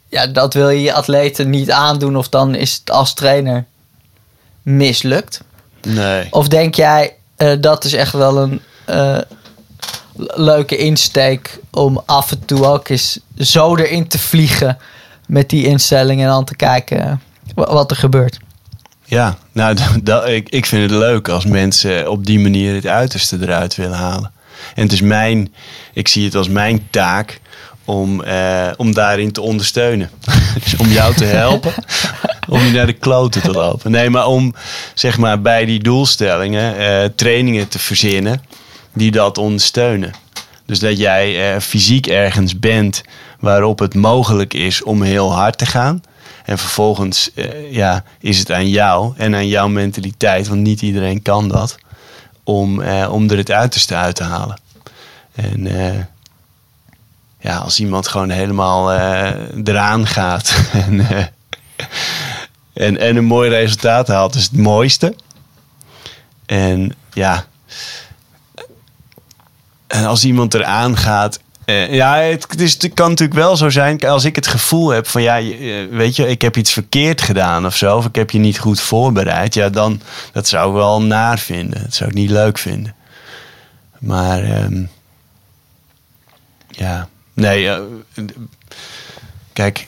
ja, 0.08 0.26
dat 0.26 0.54
wil 0.54 0.68
je 0.68 0.82
je 0.82 0.92
atleten 0.92 1.50
niet 1.50 1.70
aandoen 1.70 2.16
of 2.16 2.28
dan 2.28 2.54
is 2.54 2.74
het 2.74 2.90
als 2.90 3.14
trainer 3.14 3.64
mislukt? 4.62 5.40
Nee. 5.94 6.26
Of 6.30 6.48
denk 6.48 6.74
jij, 6.74 7.14
eh, 7.36 7.52
dat 7.60 7.84
is 7.84 7.92
echt 7.92 8.12
wel 8.12 8.38
een 8.38 8.60
eh, 8.84 9.18
le- 10.16 10.32
leuke 10.34 10.76
insteek 10.76 11.58
om 11.70 12.02
af 12.06 12.30
en 12.30 12.44
toe 12.44 12.66
ook 12.66 12.88
eens 12.88 13.18
zo 13.38 13.76
erin 13.76 14.08
te 14.08 14.18
vliegen 14.18 14.78
met 15.26 15.48
die 15.50 15.66
instelling 15.66 16.20
en 16.20 16.26
dan 16.26 16.44
te 16.44 16.56
kijken 16.56 17.20
wa- 17.54 17.72
wat 17.72 17.90
er 17.90 17.96
gebeurt? 17.96 18.38
Ja, 19.04 19.36
nou, 19.52 19.76
dat- 20.02 20.28
ik, 20.28 20.48
ik 20.48 20.66
vind 20.66 20.90
het 20.90 20.98
leuk 21.00 21.28
als 21.28 21.44
mensen 21.44 22.10
op 22.10 22.26
die 22.26 22.38
manier 22.40 22.74
het 22.74 22.86
uiterste 22.86 23.38
eruit 23.40 23.74
willen 23.76 23.96
halen. 23.98 24.32
En 24.74 24.82
het 24.82 24.92
is 24.92 25.00
mijn, 25.00 25.54
ik 25.92 26.08
zie 26.08 26.24
het 26.24 26.34
als 26.34 26.48
mijn 26.48 26.86
taak 26.90 27.40
om, 27.86 28.22
eh, 28.22 28.68
om 28.76 28.94
daarin 28.94 29.32
te 29.32 29.40
ondersteunen. 29.40 30.10
dus 30.62 30.76
om 30.76 30.88
jou 30.88 31.14
te 31.14 31.24
helpen, 31.24 31.74
om 32.48 32.60
je 32.64 32.72
naar 32.72 32.86
de 32.86 32.92
kloten 32.92 33.42
te 33.42 33.50
lopen. 33.50 33.90
Nee, 33.90 34.10
maar 34.10 34.26
om 34.26 34.54
zeg 34.94 35.18
maar 35.18 35.40
bij 35.40 35.64
die 35.64 35.80
doelstellingen 35.80 36.76
eh, 36.78 37.08
trainingen 37.14 37.68
te 37.68 37.78
verzinnen 37.78 38.42
die 38.92 39.10
dat 39.10 39.38
ondersteunen. 39.38 40.12
Dus 40.66 40.78
dat 40.78 40.98
jij 40.98 41.54
eh, 41.54 41.60
fysiek 41.60 42.06
ergens 42.06 42.58
bent 42.58 43.02
waarop 43.40 43.78
het 43.78 43.94
mogelijk 43.94 44.54
is 44.54 44.82
om 44.82 45.02
heel 45.02 45.34
hard 45.34 45.58
te 45.58 45.66
gaan. 45.66 46.02
En 46.46 46.58
vervolgens 46.58 47.30
eh, 47.34 47.72
ja, 47.72 48.04
is 48.20 48.38
het 48.38 48.52
aan 48.52 48.68
jou 48.68 49.12
en 49.16 49.34
aan 49.34 49.48
jouw 49.48 49.68
mentaliteit, 49.68 50.48
want 50.48 50.60
niet 50.60 50.82
iedereen 50.82 51.22
kan 51.22 51.48
dat, 51.48 51.76
om, 52.44 52.82
eh, 52.82 53.08
om 53.12 53.30
er 53.30 53.36
het 53.36 53.50
uiterste 53.50 53.94
uit 53.94 54.16
te 54.16 54.22
halen. 54.22 54.60
En 55.34 55.66
eh, 55.66 56.00
ja, 57.46 57.56
als 57.56 57.80
iemand 57.80 58.08
gewoon 58.08 58.30
helemaal 58.30 58.92
eh, 58.92 59.30
eraan 59.64 60.06
gaat 60.06 60.54
en, 60.86 61.00
eh, 61.00 61.24
en, 62.72 62.98
en 62.98 63.16
een 63.16 63.24
mooi 63.24 63.50
resultaat 63.50 64.08
haalt, 64.08 64.34
is 64.34 64.42
het 64.42 64.56
mooiste. 64.56 65.14
En 66.46 66.94
ja, 67.12 67.44
en 69.86 70.04
als 70.04 70.24
iemand 70.24 70.54
eraan 70.54 70.96
gaat. 70.96 71.40
eh, 71.64 71.94
ja, 71.94 72.16
het, 72.16 72.60
is, 72.60 72.72
het 72.82 72.94
kan 72.94 73.08
natuurlijk 73.08 73.38
wel 73.38 73.56
zo 73.56 73.70
zijn. 73.70 74.00
Als 74.00 74.24
ik 74.24 74.36
het 74.36 74.46
gevoel 74.46 74.88
heb 74.88 75.06
van 75.06 75.22
ja, 75.22 75.42
weet 75.90 76.16
je, 76.16 76.28
ik 76.28 76.42
heb 76.42 76.56
iets 76.56 76.72
verkeerd 76.72 77.22
gedaan 77.22 77.66
of 77.66 77.76
zo. 77.76 77.96
Of 77.96 78.06
ik 78.06 78.14
heb 78.14 78.30
je 78.30 78.38
niet 78.38 78.58
goed 78.58 78.80
voorbereid. 78.80 79.54
Ja, 79.54 79.68
dan 79.68 80.00
dat 80.32 80.48
zou 80.48 80.68
ik 80.68 80.74
wel 80.74 81.02
naar 81.02 81.38
vinden. 81.38 81.82
Dat 81.82 81.94
zou 81.94 82.10
ik 82.10 82.16
niet 82.16 82.30
leuk 82.30 82.58
vinden. 82.58 82.94
Maar 83.98 84.42
ehm, 84.42 84.84
ja, 86.68 87.08
nee. 87.36 87.68
eh, 87.68 87.80
kijk, 89.52 89.86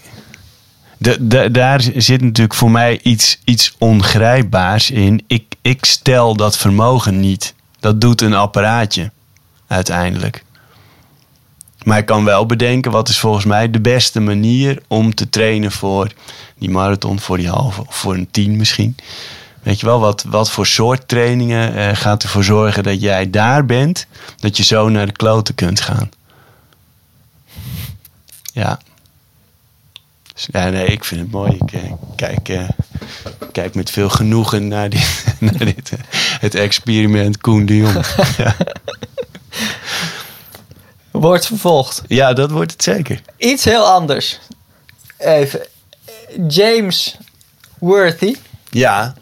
de, 0.98 1.50
daar 1.50 1.80
zit 1.96 2.20
natuurlijk 2.20 2.54
voor 2.54 2.70
mij 2.70 3.00
iets, 3.02 3.38
iets 3.44 3.74
ongrijpbaars 3.78 4.90
in. 4.90 5.24
Ik, 5.26 5.54
ik 5.62 5.84
stel 5.84 6.36
dat 6.36 6.56
vermogen 6.56 7.20
niet. 7.20 7.54
Dat 7.80 8.00
doet 8.00 8.20
een 8.20 8.34
apparaatje 8.34 9.10
uiteindelijk. 9.66 10.44
Maar 11.82 11.98
ik 11.98 12.06
kan 12.06 12.24
wel 12.24 12.46
bedenken 12.46 12.90
wat 12.90 13.08
is 13.08 13.18
volgens 13.18 13.44
mij 13.44 13.70
de 13.70 13.80
beste 13.80 14.20
manier 14.20 14.82
om 14.88 15.14
te 15.14 15.28
trainen 15.28 15.72
voor 15.72 16.12
die 16.58 16.70
marathon, 16.70 17.20
voor 17.20 17.36
die 17.36 17.48
halve 17.48 17.80
of 17.86 17.96
voor 17.96 18.14
een 18.14 18.30
tien 18.30 18.56
misschien. 18.56 18.96
Weet 19.62 19.80
je 19.80 19.86
wel, 19.86 20.00
wat, 20.00 20.24
wat 20.28 20.50
voor 20.50 20.66
soort 20.66 21.08
trainingen 21.08 21.74
eh, 21.74 21.96
gaat 21.96 22.22
ervoor 22.22 22.44
zorgen 22.44 22.82
dat 22.82 23.00
jij 23.00 23.30
daar 23.30 23.66
bent, 23.66 24.06
dat 24.36 24.56
je 24.56 24.64
zo 24.64 24.88
naar 24.88 25.06
de 25.06 25.12
kloten 25.12 25.54
kunt 25.54 25.80
gaan? 25.80 26.10
Ja. 28.58 28.78
Dus, 30.34 30.48
ja, 30.52 30.68
nee, 30.68 30.86
ik 30.86 31.04
vind 31.04 31.20
het 31.20 31.30
mooi. 31.30 31.52
Ik 31.60 31.72
eh, 31.72 31.92
kijk, 32.16 32.48
eh, 32.48 32.68
kijk 33.52 33.74
met 33.74 33.90
veel 33.90 34.08
genoegen 34.08 34.68
naar 34.68 34.88
dit, 34.88 35.24
naar 35.38 35.64
dit 35.64 35.92
eh, 35.92 35.98
het 36.40 36.54
experiment 36.54 37.38
Koen 37.38 37.66
de 37.66 37.76
Jong. 37.76 38.06
ja. 38.36 38.56
Wordt 41.10 41.46
vervolgd. 41.46 42.02
ja, 42.06 42.32
dat 42.32 42.50
wordt 42.50 42.72
het 42.72 42.82
zeker. 42.82 43.22
Iets 43.36 43.64
heel 43.64 43.86
anders. 43.86 44.38
Even. 45.16 45.66
James 46.48 47.16
Worthy. 47.78 48.34
Ja, 48.70 49.14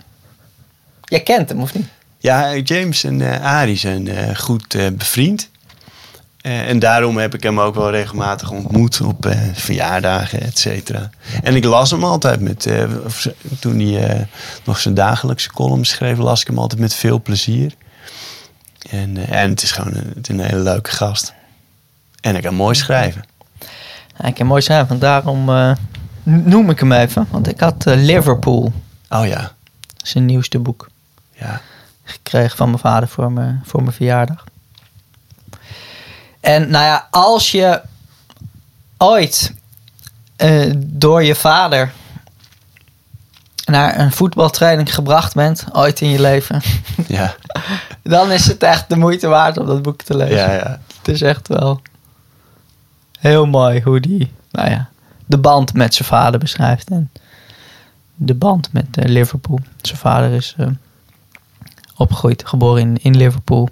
Jij 1.04 1.22
kent 1.22 1.48
hem, 1.48 1.60
of 1.60 1.74
niet? 1.74 1.86
ja 2.18 2.56
James 2.56 3.04
en 3.04 3.40
Arie 3.40 3.76
zijn 3.76 4.36
goed 4.36 4.68
bevriend. 4.96 5.48
Eh, 6.46 6.68
en 6.68 6.78
daarom 6.78 7.16
heb 7.16 7.34
ik 7.34 7.42
hem 7.42 7.60
ook 7.60 7.74
wel 7.74 7.90
regelmatig 7.90 8.50
ontmoet 8.50 9.00
op 9.00 9.26
eh, 9.26 9.40
verjaardagen, 9.52 10.40
et 10.40 10.58
cetera. 10.58 11.10
En 11.42 11.54
ik 11.56 11.64
las 11.64 11.90
hem 11.90 12.04
altijd 12.04 12.40
met, 12.40 12.66
eh, 12.66 12.84
toen 13.60 13.80
hij 13.80 14.26
nog 14.64 14.78
zijn 14.78 14.94
dagelijkse 14.94 15.52
column 15.52 15.84
schreef, 15.84 16.18
las 16.18 16.40
ik 16.40 16.46
hem 16.46 16.58
altijd 16.58 16.80
met 16.80 16.94
veel 16.94 17.22
plezier. 17.22 17.74
En, 18.90 19.16
en 19.16 19.50
het 19.50 19.62
is 19.62 19.72
gewoon 19.72 19.94
een, 19.94 20.12
het 20.14 20.28
is 20.28 20.34
een 20.34 20.40
hele 20.40 20.60
leuke 20.62 20.90
gast. 20.90 21.34
En 22.20 22.32
hij 22.32 22.40
kan 22.40 22.54
mooi 22.54 22.74
schrijven. 22.74 23.24
Ja, 24.18 24.24
ik 24.24 24.34
kan 24.34 24.46
mooi 24.46 24.62
zijn, 24.62 24.86
want 24.86 25.00
daarom 25.00 25.74
noem 26.22 26.70
ik 26.70 26.80
hem 26.80 26.92
even. 26.92 27.26
Want 27.30 27.48
ik 27.48 27.60
had 27.60 27.84
Liverpool, 27.84 28.72
Oh 29.08 29.26
ja, 29.26 29.52
zijn 29.96 30.24
nieuwste 30.24 30.58
boek, 30.58 30.88
ja. 31.32 31.60
gekregen 32.04 32.56
van 32.56 32.68
mijn 32.68 32.80
vader 32.80 33.08
voor 33.08 33.32
mijn, 33.32 33.62
voor 33.64 33.82
mijn 33.82 33.94
verjaardag. 33.94 34.44
En 36.46 36.70
nou 36.70 36.84
ja, 36.84 37.08
als 37.10 37.50
je 37.50 37.80
ooit 38.98 39.54
eh, 40.36 40.72
door 40.76 41.22
je 41.22 41.34
vader 41.34 41.92
naar 43.64 43.98
een 43.98 44.12
voetbaltraining 44.12 44.94
gebracht 44.94 45.34
bent, 45.34 45.64
ooit 45.72 46.00
in 46.00 46.08
je 46.08 46.20
leven, 46.20 46.62
Ja, 47.06 47.34
dan 48.02 48.30
is 48.30 48.46
het 48.46 48.62
echt 48.62 48.88
de 48.88 48.96
moeite 48.96 49.26
waard 49.26 49.58
om 49.58 49.66
dat 49.66 49.82
boek 49.82 50.02
te 50.02 50.16
lezen. 50.16 50.36
ja, 50.36 50.52
ja. 50.52 50.80
Het 50.98 51.08
is 51.08 51.22
echt 51.22 51.48
wel 51.48 51.80
heel 53.18 53.46
mooi 53.46 53.82
hoe 53.82 54.00
die, 54.00 54.32
nou 54.50 54.70
ja, 54.70 54.88
de 55.24 55.38
band 55.38 55.74
met 55.74 55.94
zijn 55.94 56.08
vader 56.08 56.40
beschrijft. 56.40 56.90
En 56.90 57.10
de 58.14 58.34
band 58.34 58.72
met 58.72 58.96
eh, 58.96 59.08
Liverpool. 59.08 59.60
Zijn 59.80 59.98
vader 59.98 60.32
is 60.32 60.54
eh, 60.56 60.66
opgegroeid, 61.96 62.46
geboren 62.46 62.80
in, 62.80 62.96
in 63.02 63.16
Liverpool. 63.16 63.68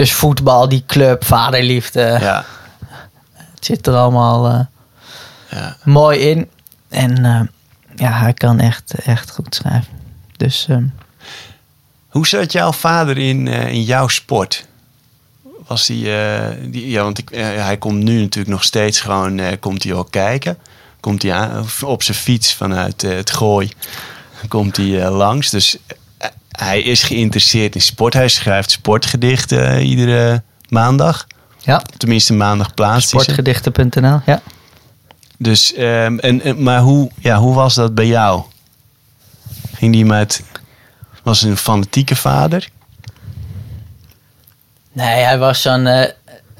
Dus 0.00 0.12
voetbal, 0.12 0.68
die 0.68 0.82
club, 0.86 1.24
vaderliefde. 1.24 2.18
ja. 2.20 2.44
Het 3.36 3.64
zit 3.64 3.86
er 3.86 3.94
allemaal 3.94 4.46
eh, 4.46 4.60
ja. 5.50 5.76
mooi 5.84 6.18
in. 6.18 6.50
En 6.88 7.24
eh, 7.24 7.40
ja, 7.96 8.12
hij 8.12 8.32
kan 8.32 8.60
echt, 8.60 8.94
echt 8.94 9.30
goed 9.30 9.54
schrijven. 9.54 9.92
Dus 10.36 10.66
eh, 10.68 10.76
Hoe 12.08 12.26
zat 12.26 12.52
jouw 12.52 12.72
vader 12.72 13.18
in, 13.18 13.48
eh, 13.48 13.72
in 13.72 13.82
jouw 13.82 14.08
sport? 14.08 14.66
Was 15.66 15.86
die, 15.86 16.16
eh, 16.16 16.56
die 16.62 16.88
ja, 16.90 17.02
want 17.02 17.18
ik, 17.18 17.28
hij 17.34 17.76
komt 17.76 18.02
nu 18.02 18.20
natuurlijk 18.20 18.54
nog 18.54 18.64
steeds 18.64 19.00
gewoon, 19.00 19.58
komt 19.58 19.82
hij 19.82 19.92
ook 19.92 20.10
kijken. 20.10 20.58
Komt 21.00 21.22
hij 21.22 21.32
aan, 21.32 21.66
op 21.84 22.02
zijn 22.02 22.16
fiets 22.16 22.54
vanuit 22.54 23.02
het 23.02 23.30
gooi, 23.30 23.72
komt 24.48 24.76
hij 24.76 25.10
langs. 25.10 25.50
Dus 25.50 25.76
hij 26.50 26.82
is 26.82 27.02
geïnteresseerd 27.02 27.74
in 27.74 27.80
sport. 27.80 28.14
Hij 28.14 28.28
schrijft 28.28 28.70
sportgedichten 28.70 29.68
eh, 29.68 29.88
iedere 29.88 30.42
maandag. 30.68 31.26
ja, 31.58 31.82
Tenminste, 31.96 32.32
maandag 32.32 32.74
plaatst 32.74 33.08
sportgedichten.nl. 33.08 34.20
Ja. 34.26 34.40
Dus, 35.38 35.74
ehm, 35.74 36.18
en, 36.18 36.42
en- 36.42 36.62
maar 36.62 36.80
hoe, 36.80 37.10
ja, 37.18 37.38
hoe 37.38 37.54
was 37.54 37.74
dat 37.74 37.94
bij 37.94 38.06
jou? 38.06 38.42
Ging 39.74 39.92
die 39.92 40.04
met... 40.04 40.42
Was 41.22 41.42
een 41.42 41.56
fanatieke 41.56 42.16
vader? 42.16 42.68
Nee, 44.92 45.22
hij 45.24 45.38
was 45.38 45.62
zo'n 45.62 45.86
eh, 45.86 46.10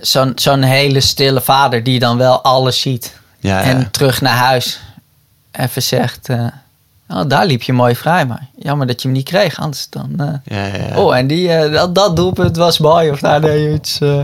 zo'n 0.01 0.33
zo'n 0.35 0.63
hele 0.63 1.01
stille 1.01 1.41
vader 1.41 1.83
die 1.85 1.99
dan 1.99 2.17
wel 2.17 2.43
alles 2.43 2.81
ziet. 2.81 3.15
Ja, 3.41 3.63
En 3.63 3.91
terug 3.91 4.21
naar 4.21 4.37
huis 4.37 4.81
even 5.53 5.83
zegt... 5.83 6.29
eh, 6.29 6.47
oh, 7.11 7.23
daar 7.29 7.47
liep 7.47 7.63
je 7.63 7.73
mooi 7.73 7.97
vrij, 7.97 8.27
maar 8.27 8.49
jammer 8.57 8.87
dat 8.87 9.03
je 9.03 9.09
hem 9.09 9.17
niet 9.17 9.27
kreeg. 9.27 9.61
Anders 9.61 9.89
dan... 9.91 10.13
eh, 10.17 10.27
ja, 10.45 10.65
ja, 10.67 10.87
ja. 10.89 10.97
Oh, 10.97 11.17
en 11.17 11.27
die, 11.27 11.53
eh, 11.53 11.73
dat, 11.73 11.95
dat 11.95 12.17
doelpunt 12.17 12.57
was 12.57 12.79
mooi. 12.79 13.11
Of 13.11 13.21
daar 13.21 13.41
deed 13.41 13.63
je 13.63 13.73
iets, 13.73 14.01
eh, 14.01 14.21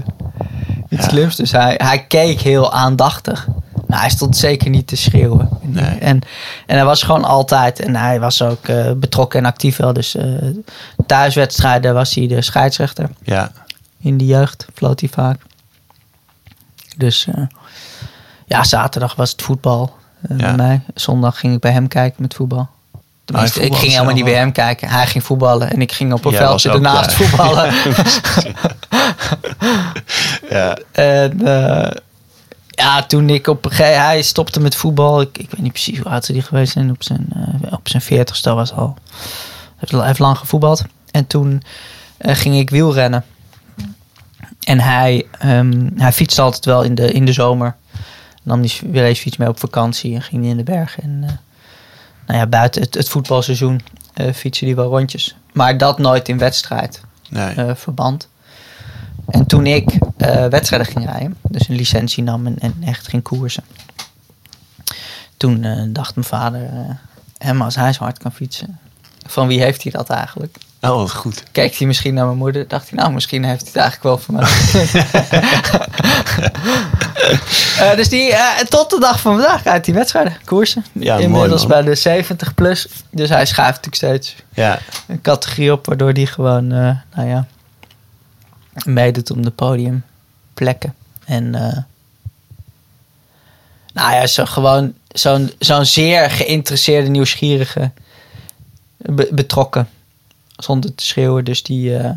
iets 0.89 1.07
slims. 1.07 1.37
Dus 1.37 1.53
hij, 1.53 1.75
hij 1.83 2.05
keek 2.07 2.41
heel 2.41 2.73
aandachtig. 2.73 3.47
Nou, 3.87 4.01
hij 4.01 4.11
stond 4.11 4.37
zeker 4.37 4.71
niet 4.71 4.87
te 4.87 4.97
schreeuwen. 4.97 5.49
Nee. 5.63 5.99
En, 5.99 6.21
en 6.67 6.77
hij 6.77 6.85
was 6.85 7.03
gewoon 7.03 7.25
altijd... 7.25 7.81
En 7.81 7.97
hij 7.97 8.21
was 8.21 8.43
ook 8.43 8.67
betrokken 8.97 9.39
en 9.39 9.47
actief 9.47 9.77
wel. 9.77 9.93
Dus 9.93 10.17
thuiswedstrijden 11.07 11.95
was 11.95 12.15
hij 12.15 12.27
de 12.27 12.43
scheidsrechter. 12.43 13.11
ja. 13.23 13.51
In 14.01 14.17
de 14.17 14.27
jeugd 14.27 14.67
floot 14.75 15.01
hij 15.01 15.09
vaak. 15.09 15.41
Dus 16.97 17.29
ja, 18.47 18.65
zaterdag 18.65 19.15
was 19.15 19.31
het 19.31 19.43
voetbal 19.43 19.97
bij 20.21 20.55
mij. 20.57 20.81
Zondag 20.95 21.39
ging 21.39 21.55
ik 21.55 21.61
bij 21.61 21.73
hem 21.73 21.89
kijken 21.89 22.23
met 22.23 22.35
voetbal. 22.35 22.69
Ik 23.35 23.75
ging 23.75 23.93
helemaal 23.93 24.15
niet 24.15 24.25
bij 24.25 24.35
hem 24.35 24.53
kijken. 24.53 24.89
Hij 24.89 25.07
ging 25.07 25.25
voetballen 25.25 25.71
en 25.71 25.81
ik 25.81 25.93
ging 25.93 26.13
op 26.13 26.25
een 26.25 26.31
Jij 26.31 26.41
veldje 26.41 26.71
ernaast 26.71 27.15
klaar. 27.15 27.29
voetballen. 27.29 27.75
ja. 30.51 30.79
En 30.93 31.47
eh, 31.47 31.91
ja, 32.67 33.03
toen 33.03 33.29
ik 33.29 33.47
op 33.47 33.65
een 33.65 33.71
gegeven 33.71 34.03
hij 34.03 34.23
stopte 34.23 34.61
met 34.61 34.75
voetbal. 34.75 35.21
Ik, 35.21 35.39
ik 35.39 35.51
weet 35.51 35.61
niet 35.61 35.73
precies 35.73 35.99
hoe 35.99 36.13
oud 36.13 36.25
zou 36.25 36.39
die 36.39 36.47
geweest 36.47 36.73
zijn. 36.73 36.91
Op 36.91 37.03
zijn, 37.03 37.27
eh, 37.35 37.73
op 37.73 37.89
zijn 37.89 38.03
veertigste 38.03 38.55
was 38.55 38.73
al. 38.73 38.97
Hij 39.77 40.05
heeft, 40.05 40.19
lang 40.19 40.39
gevoetbald. 40.39 40.85
En 41.11 41.27
toen 41.27 41.63
eh, 42.17 42.35
ging 42.35 42.57
ik 42.57 42.71
wielrennen. 42.71 43.25
En 44.61 44.81
hij, 44.81 45.27
ehm, 45.39 45.89
hij 45.97 46.13
fietste 46.13 46.43
altijd 46.43 46.65
wel 46.65 46.83
in 46.83 46.95
de, 46.95 47.13
in 47.13 47.25
de 47.25 47.33
zomer. 47.33 47.77
Nam 48.43 48.63
die 48.63 48.81
racefiets 48.93 49.37
mee 49.37 49.49
op 49.49 49.59
vakantie 49.59 50.15
en 50.15 50.23
ging 50.23 50.45
in 50.45 50.57
de 50.57 50.63
bergen. 50.63 51.03
En 51.03 51.41
nou 52.27 52.39
ja, 52.39 52.47
buiten 52.47 52.83
het, 52.83 52.95
het 52.95 53.09
voetbalseizoen 53.09 53.81
eh 54.15 54.33
fietste 54.35 54.65
die 54.65 54.75
wel 54.75 54.89
rondjes. 54.89 55.37
Maar 55.53 55.79
dat 55.79 55.99
nooit 55.99 56.29
in 56.29 56.39
wedstrijd 56.39 57.01
Nee. 57.31 57.55
eh, 57.55 57.75
verband. 57.75 58.29
En 59.27 59.47
toen 59.47 59.67
ik 59.67 59.99
eh, 60.17 60.47
wedstrijden 60.47 60.89
ging 60.93 61.05
rijden, 61.05 61.37
dus 61.43 61.69
een 61.69 61.75
licentie 61.77 62.23
nam 62.23 62.47
en, 62.47 62.59
en 62.59 62.75
echt 62.85 63.09
ging 63.09 63.23
koersen. 63.23 63.65
Toen 65.37 65.89
dacht 65.93 66.15
mijn 66.15 66.27
vader, 66.27 66.71
hem 67.39 67.63
als 67.63 67.75
hij 67.75 67.93
zo 67.93 68.03
hard 68.03 68.19
kan 68.19 68.33
fietsen, 68.33 68.79
van 69.27 69.47
wie 69.47 69.61
heeft 69.63 69.83
hij 69.83 69.93
dat 69.93 70.11
eigenlijk? 70.11 70.57
Oh, 70.91 70.97
wat 70.97 71.13
goed. 71.15 71.43
Keek 71.53 71.75
hij 71.77 71.87
misschien 71.87 72.15
naar 72.15 72.25
mijn 72.27 72.37
moeder, 72.39 72.69
dacht 72.69 72.91
hij, 72.91 72.99
nou, 72.99 73.13
misschien 73.13 73.45
heeft 73.45 73.61
hij 73.61 73.71
het 73.73 73.77
eigenlijk 73.77 74.03
wel 74.03 74.19
van 74.19 74.35
mij. 74.35 74.47
Eh, 77.79 77.97
dus 77.97 78.09
die, 78.09 78.33
eh, 78.35 78.59
tot 78.69 78.91
de 78.91 79.01
dag 79.01 79.21
van 79.21 79.35
vandaag 79.37 79.63
rijdt 79.63 79.87
hij 79.87 79.95
wedstrijden, 79.95 80.37
koersen. 80.45 80.85
Ja, 80.93 81.17
Inmiddels 81.17 81.67
bij 81.67 81.83
de 81.83 81.95
70 81.95 82.55
plus. 82.55 82.87
Dus 83.11 83.29
hij 83.29 83.47
schuift 83.47 83.85
natuurlijk 83.85 83.95
steeds 84.23 84.35
Ja. 84.55 84.79
een 85.07 85.21
categorie 85.21 85.73
op, 85.73 85.87
waardoor 85.87 86.13
die 86.15 86.27
gewoon, 86.27 86.73
eh, 86.73 86.97
nou 87.15 87.29
ja, 87.29 87.47
meedoet 88.85 89.31
om 89.31 89.43
de 89.43 89.51
podiumplekken. 89.51 90.95
En, 91.25 91.51
nou 93.93 94.15
ja, 94.15 94.27
zo 94.27 94.45
gewoon 94.45 94.95
zo'n 95.09 95.53
zo'n 95.59 95.85
zeer 95.85 96.31
geïnteresseerde, 96.31 97.09
nieuwsgierige, 97.09 97.91
be- 98.97 99.29
betrokken, 99.33 99.89
zonder 100.57 100.95
te 100.95 101.05
schreeuwen. 101.05 101.45
Dus 101.45 101.63
die, 101.63 101.97
eh, 101.99 102.11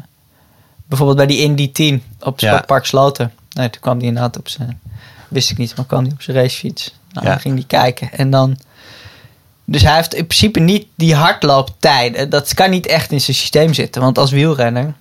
bijvoorbeeld 0.85 1.17
bij 1.17 1.27
die 1.27 1.39
Indy 1.39 1.71
10 1.71 2.03
op 2.19 2.39
Ja. 2.39 2.47
Sportpark 2.49 2.85
Sloten. 2.85 3.33
Nee, 3.53 3.69
toen 3.69 3.81
kwam 3.81 3.97
die 3.97 4.07
inderdaad 4.07 4.37
op 4.37 4.47
zijn, 4.49 4.79
wist 5.27 5.51
ik 5.51 5.57
niet, 5.57 5.75
maar 5.75 5.85
kwam 5.85 6.03
die 6.03 6.13
op 6.13 6.21
zijn 6.21 6.37
racefiets. 6.37 6.93
Nou, 7.11 7.25
Ja. 7.25 7.31
dan 7.31 7.41
ging 7.41 7.55
die 7.55 7.65
kijken 7.65 8.11
en 8.11 8.29
dan... 8.29 8.57
Dus 9.65 9.81
hij 9.81 9.95
heeft 9.95 10.13
in 10.13 10.27
principe 10.27 10.59
niet 10.59 10.87
die 10.95 11.15
hardlooptijden. 11.15 12.29
Dat 12.29 12.53
kan 12.53 12.69
niet 12.69 12.85
echt 12.87 13.11
in 13.11 13.21
zijn 13.21 13.35
systeem 13.37 13.73
zitten. 13.73 14.01
Want 14.01 14.17
als 14.17 14.31
wielrenner 14.31 14.93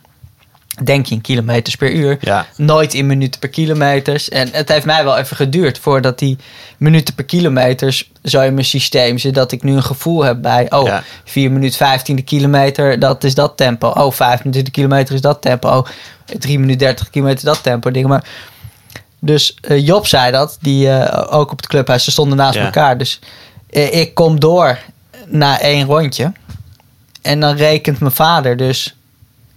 denk 0.85 1.07
je 1.07 1.15
in 1.15 1.21
kilometers 1.21 1.77
per 1.77 1.93
uur. 1.93 2.17
Ja. 2.21 2.47
Nooit 2.57 2.95
in 2.95 3.07
minuten 3.07 3.41
per 3.41 3.49
kilometers. 3.49 4.29
En 4.29 4.49
het 4.53 4.69
heeft 4.69 4.87
mij 4.87 5.05
wel 5.05 5.17
even 5.17 5.37
geduurd 5.37 5.79
voordat 5.79 6.19
die 6.19 6.39
minuten 6.77 7.15
per 7.15 7.25
kilometers 7.25 8.11
zo 8.25 8.41
in 8.41 8.55
mijn 8.55 8.67
systeem 8.67 9.19
zit. 9.19 9.35
Dat 9.35 9.53
ik 9.53 9.63
nu 9.63 9.73
een 9.73 9.83
gevoel 9.83 10.23
heb 10.25 10.43
bij, 10.43 10.71
oh, 10.71 10.87
Ja. 10.87 11.03
4 11.25 11.51
minuten 11.53 11.77
15 11.77 12.17
de 12.17 12.23
kilometer, 12.23 12.99
dat 12.99 13.25
is 13.25 13.35
dat 13.35 13.57
tempo. 13.57 13.89
Oh, 13.89 14.13
5 14.13 14.39
minuten 14.39 14.65
de 14.65 14.71
kilometer 14.71 15.15
is 15.15 15.21
dat 15.21 15.43
tempo. 15.43 15.69
Oh, 15.69 15.87
3 16.39 16.59
minuten 16.59 16.79
30 16.87 17.11
kilometer 17.11 17.45
dat 17.45 17.63
tempo. 17.63 17.91
Dingen. 17.91 18.09
Maar, 18.09 18.25
dus 19.19 19.55
eh, 19.61 19.87
Job 19.87 20.07
zei 20.07 20.33
dat, 20.33 20.59
die 20.61 20.91
eh, 20.91 21.39
ook 21.39 21.51
op 21.51 21.57
het 21.57 21.67
clubhuis, 21.67 22.05
ze 22.05 22.11
stonden 22.11 22.37
naast 22.39 22.55
Ja. 22.55 22.65
elkaar. 22.65 22.99
Dus 22.99 23.19
eh, 23.71 24.01
ik 24.01 24.15
kom 24.15 24.41
door 24.41 24.79
na 25.27 25.61
één 25.61 25.87
rondje. 25.87 26.33
En 27.23 27.41
dan 27.41 27.57
rekent 27.57 28.01
mijn 28.01 28.13
vader 28.13 28.57
dus 28.57 28.97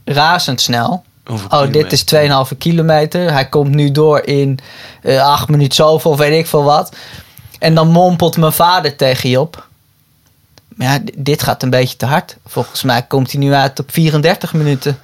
razendsnel. 0.06 1.04
Oh, 1.50 1.72
dit 1.72 1.92
is 1.92 2.04
2,5 2.52 2.58
kilometer. 2.58 3.32
Hij 3.32 3.46
komt 3.50 3.76
nu 3.76 3.92
door 3.92 4.26
in 4.26 4.60
eh 5.02 5.26
8 5.26 5.48
minuten 5.50 5.76
zoveel, 5.76 6.18
weet 6.18 6.40
ik 6.40 6.48
veel 6.48 6.64
wat. 6.64 6.96
En 7.60 7.76
dan 7.76 7.88
mompelt 7.88 8.38
mijn 8.38 8.52
vader 8.52 8.96
tegen 8.96 9.30
Job. 9.30 9.68
Maar 10.76 10.88
ja, 10.94 11.00
dit 11.16 11.44
gaat 11.44 11.64
een 11.64 11.70
beetje 11.70 11.98
te 11.98 12.06
hard. 12.06 12.38
Volgens 12.46 12.84
mij 12.84 13.02
komt 13.02 13.32
hij 13.32 13.42
nu 13.42 13.54
uit 13.54 13.80
op 13.80 13.92
34 13.92 14.54
minuten. 14.54 15.00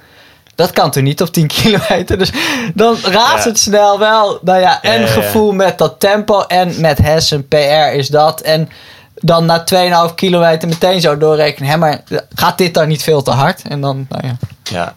Dat 0.54 0.70
kan 0.70 0.90
toch 0.90 1.02
niet 1.02 1.22
op 1.22 1.28
10 1.32 1.46
kilometer? 1.62 2.18
Dus 2.18 2.32
dan 2.74 2.96
razendsnel 3.02 3.98
wel. 3.98 4.38
Nou 4.42 4.60
ja, 4.60 4.82
en 4.82 4.92
Ja, 4.92 4.98
ja, 4.98 5.06
ja. 5.06 5.12
gevoel 5.12 5.52
met 5.52 5.78
dat 5.78 6.00
tempo. 6.00 6.40
En 6.40 6.80
met 6.80 6.98
Hessen, 6.98 7.48
PR 7.48 7.92
is 7.94 8.08
dat. 8.08 8.40
En 8.40 8.68
dan 9.14 9.44
na 9.46 9.64
2,5 10.08 10.14
kilometer 10.14 10.68
meteen 10.68 11.00
zo 11.00 11.18
doorrekenen. 11.18 11.70
Hè, 11.70 11.76
maar 11.76 12.02
gaat 12.34 12.58
dit 12.58 12.74
dan 12.74 12.88
niet 12.88 13.02
veel 13.02 13.22
te 13.22 13.30
hard? 13.30 13.62
En 13.62 13.80
dan, 13.80 14.06
nou 14.08 14.26
ja. 14.26 14.36
Ja. 14.62 14.96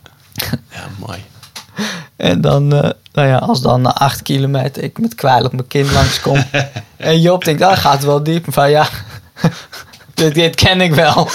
Ja, 0.76 0.88
mooi. 1.00 1.24
En 2.16 2.42
dan, 2.42 2.74
eh, 2.74 2.90
nou 3.14 3.28
ja, 3.28 3.38
als 3.38 3.62
dan 3.62 3.82
na 3.82 3.94
acht 3.94 4.22
kilometer 4.22 4.84
ik 4.84 5.00
met 5.00 5.16
kwijl 5.16 5.46
op 5.46 5.52
mijn 5.52 5.68
kin 5.68 5.92
langskom. 5.92 6.44
en 6.98 7.22
Job 7.22 7.44
denkt, 7.44 7.62
ah, 7.62 7.78
gaat 7.78 8.04
wel 8.04 8.24
diep. 8.24 8.46
Van 8.54 8.70
ja, 8.70 8.88
dit, 10.14 10.34
dit 10.34 10.56
ken 10.56 10.82
ik 10.82 10.94
wel. 10.94 11.30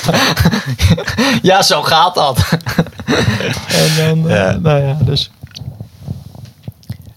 ja, 1.43 1.63
zo 1.63 1.83
gaat 1.83 2.15
dat. 2.15 2.39
en 3.69 3.97
dan, 3.97 4.29
eh, 4.31 4.37
Ja. 4.37 4.53
nou 4.57 4.83
ja, 4.83 4.97
dus. 5.01 5.31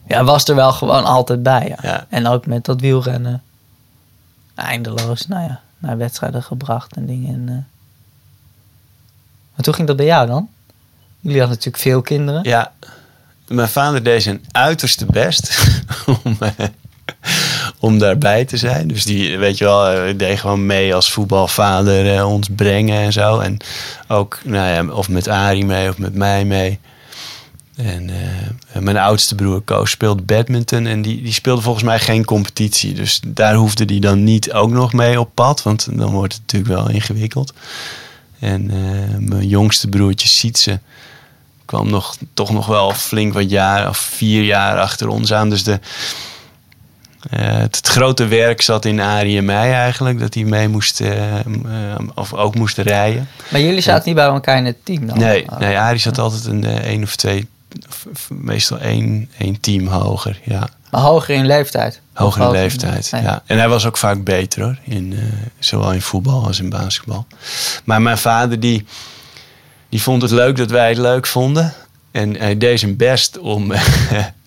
Ja, 0.07 0.23
was 0.23 0.47
er 0.47 0.55
wel 0.55 0.71
gewoon 0.71 1.05
altijd 1.05 1.43
bij. 1.43 1.67
Ja. 1.67 1.89
Ja. 1.89 2.05
En 2.09 2.27
ook 2.27 2.45
met 2.45 2.65
dat 2.65 2.81
wielrennen. 2.81 3.43
Eindeloos, 4.55 5.27
nou 5.27 5.43
ja, 5.43 5.59
naar 5.77 5.97
wedstrijden 5.97 6.43
gebracht 6.43 6.95
en 6.95 7.05
dingen. 7.05 7.33
En, 7.33 7.49
eh. 7.49 7.55
Maar 9.55 9.65
hoe 9.65 9.73
ging 9.73 9.87
dat 9.87 9.95
bij 9.97 10.05
jou 10.05 10.27
dan? 10.27 10.49
Jullie 11.19 11.39
hadden 11.39 11.57
natuurlijk 11.57 11.83
veel 11.83 12.01
kinderen. 12.01 12.43
Ja, 12.43 12.73
mijn 13.47 13.69
vader 13.69 14.03
deed 14.03 14.23
zijn 14.23 14.45
uiterste 14.51 15.05
best 15.05 15.59
om, 16.23 16.37
eh, 16.39 16.65
om 17.79 17.99
daarbij 17.99 18.45
te 18.45 18.57
zijn. 18.57 18.87
Dus 18.87 19.03
die, 19.03 19.37
weet 19.37 19.57
je 19.57 19.65
wel, 19.65 19.87
eh, 19.89 20.17
deed 20.17 20.39
gewoon 20.39 20.65
mee 20.65 20.95
als 20.95 21.11
voetbalvader 21.11 22.15
eh, 22.15 22.31
ons 22.31 22.47
brengen 22.55 22.99
en 22.99 23.13
zo. 23.13 23.39
En 23.39 23.57
ook, 24.07 24.39
nou 24.43 24.87
ja, 24.87 24.93
of 24.93 25.09
met 25.09 25.27
Arie 25.27 25.65
mee 25.65 25.89
of 25.89 25.97
met 25.97 26.15
mij 26.15 26.45
mee. 26.45 26.79
En 27.75 28.09
eh, 28.09 28.81
mijn 28.81 28.97
oudste 28.97 29.35
broer 29.35 29.61
Koos 29.61 29.91
speelde 29.91 30.21
badminton 30.21 30.85
en 30.85 31.01
die, 31.01 31.21
die 31.21 31.33
speelde 31.33 31.61
volgens 31.61 31.83
mij 31.83 31.99
geen 31.99 32.25
competitie. 32.25 32.93
Dus 32.93 33.21
daar 33.27 33.55
hoefde 33.55 33.85
hij 33.85 33.99
dan 33.99 34.23
niet 34.23 34.53
ook 34.53 34.69
nog 34.69 34.93
mee 34.93 35.19
op 35.19 35.29
pad, 35.33 35.63
want 35.63 35.87
dan 35.91 36.11
wordt 36.11 36.33
het 36.33 36.41
natuurlijk 36.41 36.73
wel 36.73 36.89
ingewikkeld. 36.89 37.53
En 38.39 38.69
eh, 38.71 39.17
mijn 39.17 39.47
jongste 39.47 39.87
broertje 39.87 40.27
Sietse 40.27 40.79
kwam 41.65 41.89
nog, 41.89 42.17
toch 42.33 42.51
nog 42.51 42.65
wel 42.65 42.93
flink 42.93 43.33
wat 43.33 43.49
jaar 43.49 43.89
of 43.89 43.97
vier 43.97 44.43
jaar 44.43 44.79
achter 44.79 45.07
ons 45.07 45.33
aan. 45.33 45.49
Dus 45.49 45.63
de, 45.63 45.79
eh, 47.29 47.57
het, 47.57 47.75
het 47.75 47.87
grote 47.87 48.27
werk 48.27 48.61
zat 48.61 48.85
in 48.85 48.99
Arie 48.99 49.37
en 49.37 49.45
mij 49.45 49.73
eigenlijk. 49.73 50.19
Dat 50.19 50.33
hij 50.33 50.43
mee 50.43 50.67
moest, 50.67 51.01
eh, 51.01 51.35
of 52.15 52.33
ook 52.33 52.55
moest 52.55 52.77
rijden. 52.77 53.27
Maar 53.49 53.61
jullie 53.61 53.81
zaten 53.81 54.03
niet 54.05 54.15
bij 54.15 54.25
elkaar 54.25 54.57
in 54.57 54.65
het 54.65 54.85
team 54.85 55.07
dan? 55.07 55.17
Nee, 55.17 55.45
Oh. 55.49 55.59
nee 55.59 55.77
Arie 55.77 55.99
zat 55.99 56.17
altijd 56.17 56.45
een 56.45 56.63
één 56.65 57.03
of 57.03 57.15
twee, 57.15 57.47
meestal 58.29 58.77
één, 58.79 59.29
één 59.37 59.59
team 59.59 59.87
hoger. 59.87 60.39
Ja, 60.43 60.69
Maar 60.91 61.01
hoger 61.01 61.35
in 61.35 61.45
leeftijd? 61.45 62.01
hoger 62.13 62.41
in 62.43 62.51
leeftijd. 62.51 63.09
Ja. 63.09 63.43
En 63.45 63.57
hij 63.57 63.69
was 63.69 63.85
ook 63.85 63.97
vaak 63.97 64.23
beter 64.23 64.63
hoor. 64.63 64.77
In, 64.83 65.13
eh, 65.13 65.19
zowel 65.59 65.93
in 65.93 66.01
voetbal 66.01 66.45
als 66.45 66.59
in 66.59 66.69
basketbal. 66.69 67.27
Maar 67.83 68.01
mijn 68.01 68.17
vader 68.17 68.59
die, 68.59 68.85
die 69.89 70.01
vond 70.01 70.21
het 70.21 70.31
leuk 70.31 70.57
dat 70.57 70.69
wij 70.69 70.89
het 70.89 70.97
leuk 70.97 71.27
vonden. 71.27 71.73
En 72.11 72.35
hij 72.35 72.57
deed 72.57 72.79
zijn 72.79 72.95
best 72.95 73.37
om, 73.37 73.71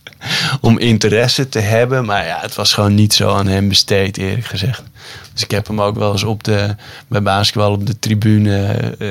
om 0.61 0.79
interesse 0.79 1.49
te 1.49 1.59
hebben. 1.59 2.05
Maar 2.05 2.27
ja, 2.27 2.39
het 2.41 2.55
was 2.55 2.73
gewoon 2.73 2.95
niet 2.95 3.15
zo 3.15 3.35
aan 3.35 3.47
hem 3.47 3.69
besteed, 3.69 4.17
eerlijk 4.17 4.47
gezegd. 4.47 4.83
Dus 5.33 5.43
ik 5.43 5.51
heb 5.51 5.67
hem 5.67 5.81
ook 5.81 5.97
wel 5.97 6.13
eens 6.13 6.23
op 6.23 6.45
de, 6.45 6.77
bij 7.09 7.23
basketbal 7.23 7.73
op 7.73 7.87
de 7.87 7.99
tribune 7.99 8.67
eh, 8.99 9.09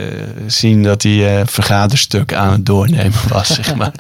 zien 0.48 0.84
dat 0.84 1.04
hij 1.04 1.40
eh 1.40 1.48
vergaderstuk 1.48 2.34
aan 2.34 2.52
het 2.52 2.66
doornemen 2.66 3.28
was, 3.30 3.48
zeg 3.62 3.76
maar. 3.76 3.94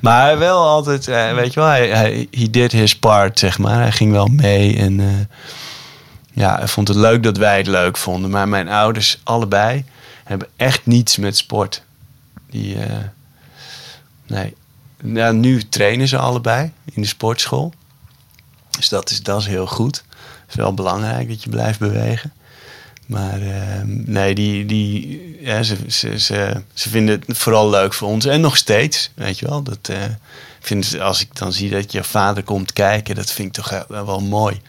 maar 0.00 0.22
hij 0.22 0.38
wel 0.38 0.66
altijd, 0.66 1.08
eh, 1.08 1.34
weet 1.34 1.54
je 1.54 1.60
wel, 1.60 1.68
hij, 1.68 1.88
hij 1.88 2.26
he 2.30 2.50
did 2.50 2.72
his 2.72 2.96
part, 2.96 3.38
zeg 3.38 3.58
maar. 3.58 3.80
Hij 3.80 3.92
ging 3.92 4.12
wel 4.12 4.26
mee 4.26 4.76
en 4.76 5.28
ja, 6.32 6.56
hij 6.58 6.68
vond 6.68 6.88
het 6.88 6.96
leuk 6.96 7.22
dat 7.22 7.36
wij 7.36 7.56
het 7.56 7.66
leuk 7.66 7.96
vonden. 7.96 8.30
Maar 8.30 8.48
mijn 8.48 8.68
ouders, 8.68 9.20
allebei, 9.24 9.84
hebben 10.24 10.48
echt 10.56 10.86
niets 10.86 11.16
met 11.16 11.36
sport. 11.36 11.82
Die, 12.50 12.76
nee. 14.26 14.54
Nou, 15.02 15.34
nu 15.34 15.62
trainen 15.68 16.08
ze 16.08 16.18
allebei 16.18 16.72
in 16.84 17.02
de 17.02 17.08
sportschool. 17.08 17.72
Dus 18.70 18.88
dat 18.88 19.10
is, 19.10 19.22
dat 19.22 19.40
is 19.40 19.46
heel 19.46 19.66
goed. 19.66 20.04
Het 20.16 20.48
is 20.48 20.54
wel 20.54 20.74
belangrijk 20.74 21.28
dat 21.28 21.42
je 21.42 21.50
blijft 21.50 21.78
bewegen. 21.78 22.32
Maar 23.06 23.40
eh, 23.40 23.82
nee, 23.84 24.34
die, 24.34 24.66
die, 24.66 25.38
ja, 25.40 25.62
ze, 25.62 25.76
ze, 25.86 26.18
ze, 26.18 26.62
ze 26.74 26.88
vinden 26.88 27.22
het 27.26 27.38
vooral 27.38 27.70
leuk 27.70 27.94
voor 27.94 28.08
ons. 28.08 28.24
En 28.24 28.40
nog 28.40 28.56
steeds, 28.56 29.10
weet 29.14 29.38
je 29.38 29.46
wel. 29.48 29.62
Dat, 29.62 29.78
eh, 29.82 29.96
vind, 30.60 31.00
als 31.00 31.20
ik 31.20 31.36
dan 31.38 31.52
zie 31.52 31.70
dat 31.70 31.92
je 31.92 32.04
vader 32.04 32.42
komt 32.42 32.72
kijken, 32.72 33.14
dat 33.14 33.30
vind 33.30 33.48
ik 33.48 33.64
toch 33.64 33.84
wel, 33.88 34.20
mooi. 34.20 34.60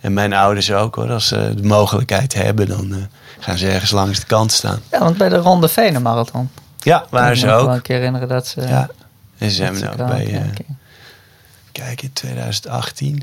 En 0.00 0.12
mijn 0.12 0.32
ouders 0.32 0.72
ook 0.72 0.94
hoor. 0.94 1.10
Als 1.10 1.28
ze 1.28 1.52
de 1.56 1.62
mogelijkheid 1.66 2.34
hebben, 2.34 2.68
dan 2.68 2.92
eh, 2.92 2.98
gaan 3.38 3.58
ze 3.58 3.68
ergens 3.68 3.90
langs 3.90 4.20
de 4.20 4.26
kant 4.26 4.52
staan. 4.52 4.80
Ja, 4.90 4.98
want 4.98 5.16
bij 5.16 5.28
de 5.28 5.36
Ronde 5.36 5.68
Venen 5.68 6.02
Marathon. 6.02 6.50
Ja, 6.78 7.06
waren 7.10 7.36
ze 7.36 7.42
Ik 7.42 7.48
kan 7.48 7.54
me 7.56 7.60
ook. 7.60 7.66
wel 7.66 7.76
een 7.76 7.82
keer 7.82 7.96
herinneren 7.96 8.28
dat 8.28 8.46
ze... 8.46 8.60
Ja. 8.60 8.88
En 9.38 9.50
ze 9.50 9.56
dat 9.56 9.64
hebben 9.64 9.80
ze 9.80 9.88
ook 9.88 9.94
kwamen 9.94 10.16
bij, 10.16 10.40
eh, 10.40 10.66
kijk, 11.72 12.02
in 12.02 12.12
2018. 12.12 13.22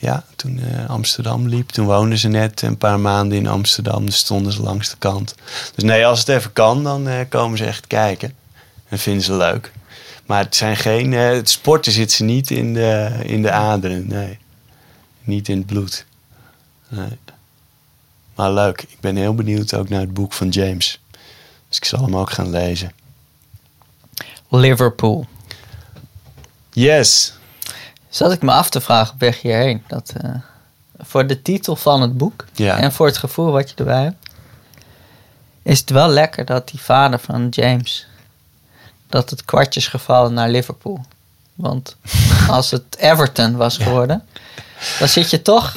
Ja, 0.00 0.24
toen 0.36 0.60
eh, 0.60 0.88
Amsterdam 0.90 1.48
liep. 1.48 1.68
Toen 1.68 1.86
woonden 1.86 2.18
ze 2.18 2.28
net 2.28 2.62
een 2.62 2.78
paar 2.78 3.00
maanden 3.00 3.38
in 3.38 3.46
Amsterdam. 3.46 4.06
Dus 4.06 4.16
stonden 4.16 4.52
ze 4.52 4.62
langs 4.62 4.90
de 4.90 4.96
kant. 4.98 5.34
Dus 5.74 5.84
nee, 5.84 6.06
als 6.06 6.18
het 6.18 6.28
even 6.28 6.52
kan, 6.52 6.84
dan 6.84 7.08
eh, 7.08 7.20
komen 7.28 7.58
ze 7.58 7.64
echt 7.64 7.86
kijken. 7.86 8.34
En 8.88 8.98
vinden 8.98 9.22
ze 9.22 9.32
leuk. 9.36 9.72
Maar 10.26 10.44
het 10.44 10.56
zijn 10.56 10.76
geen... 10.76 11.12
eh, 11.12 11.30
het 11.30 11.50
sporten 11.50 11.92
zit 11.92 12.12
ze 12.12 12.24
niet 12.24 12.50
in 12.50 12.74
de, 12.74 13.20
in 13.22 13.42
de 13.42 13.50
aderen, 13.50 14.06
nee. 14.08 14.38
Niet 15.22 15.48
in 15.48 15.58
het 15.58 15.66
bloed. 15.66 16.04
Nee. 16.88 17.18
Maar 18.34 18.52
leuk. 18.52 18.82
Ik 18.82 19.00
ben 19.00 19.16
heel 19.16 19.34
benieuwd 19.34 19.74
ook 19.74 19.88
naar 19.88 20.00
het 20.00 20.14
boek 20.14 20.32
van 20.32 20.48
James. 20.48 21.00
Dus 21.68 21.76
ik 21.76 21.84
zal 21.84 22.02
hem 22.02 22.16
ook 22.16 22.30
gaan 22.30 22.50
lezen. 22.50 22.92
Liverpool. 24.48 25.26
Yes. 26.78 27.32
Zat 28.08 28.32
ik 28.32 28.42
me 28.42 28.52
af 28.52 28.70
te 28.70 28.80
vragen 28.80 29.14
op 29.14 29.20
weg 29.20 29.40
hierheen. 29.42 29.82
Dat, 29.86 30.12
eh, 30.22 30.30
voor 30.98 31.26
de 31.26 31.42
titel 31.42 31.76
van 31.76 32.02
het 32.02 32.16
boek 32.18 32.44
Ja. 32.52 32.78
en 32.78 32.92
voor 32.92 33.06
het 33.06 33.16
gevoel 33.16 33.50
wat 33.50 33.68
je 33.70 33.76
erbij 33.76 34.02
hebt. 34.02 34.26
Is 35.62 35.80
het 35.80 35.90
wel 35.90 36.08
lekker 36.08 36.44
dat 36.44 36.68
die 36.68 36.80
vader 36.80 37.18
van 37.18 37.48
James. 37.48 38.06
Dat 39.08 39.30
het 39.30 39.44
kwartje 39.44 39.80
is 39.80 39.86
gevallen 39.88 40.34
naar 40.34 40.48
Liverpool. 40.48 41.00
Want 41.54 41.96
als 42.50 42.70
het 42.70 42.96
Everton 42.98 43.56
was 43.56 43.76
geworden. 43.76 44.24
Dan 44.98 45.08
zit 45.08 45.30
je 45.30 45.42
toch 45.42 45.74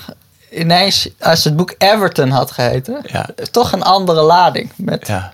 ineens. 0.51 1.09
Als 1.19 1.43
het 1.43 1.55
boek 1.55 1.75
Everton 1.77 2.29
had 2.29 2.51
geheten. 2.51 3.01
Ja. 3.05 3.29
Toch 3.51 3.71
een 3.71 3.83
andere 3.83 4.21
lading. 4.21 4.71
Met, 4.75 5.07
Ja. 5.07 5.33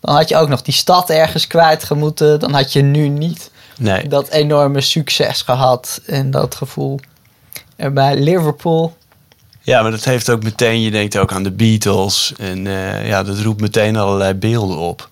Dan 0.00 0.14
had 0.14 0.28
je 0.28 0.36
ook 0.36 0.48
nog 0.48 0.62
die 0.62 0.74
stad 0.74 1.10
ergens 1.10 1.46
kwijtgemoeten. 1.46 2.40
Dan 2.40 2.52
had 2.54 2.72
je 2.72 2.82
nu 2.82 3.08
niet 3.08 3.50
Nee. 3.78 4.08
dat 4.08 4.28
enorme 4.28 4.80
succes 4.80 5.42
gehad 5.42 6.00
en 6.06 6.30
dat 6.30 6.54
gevoel. 6.54 7.00
En 7.76 7.94
bij 7.94 8.16
Liverpool, 8.20 8.96
Ja, 9.60 9.82
maar 9.82 9.90
dat 9.90 10.04
heeft 10.04 10.30
ook 10.30 10.42
meteen, 10.42 10.80
je 10.80 10.90
denkt 10.90 11.16
ook 11.16 11.32
aan 11.32 11.42
de 11.42 11.50
Beatles. 11.50 12.32
En 12.38 12.66
eh, 12.66 13.06
ja, 13.06 13.22
dat 13.22 13.38
roept 13.38 13.60
meteen 13.60 13.96
allerlei 13.96 14.34
beelden 14.34 14.78
op. 14.78 15.08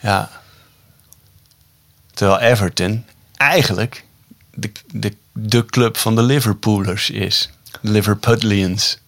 Ja. 0.00 0.30
Terwijl 2.14 2.40
Everton 2.40 3.04
eigenlijk 3.36 4.04
de, 4.54 4.72
de, 4.92 5.12
de 5.32 5.64
club 5.66 5.96
van 5.96 6.14
de 6.14 6.22
Liverpoolers 6.22 7.10
is. 7.10 7.50
De 7.80 7.90
Liverpudlians. 7.90 8.98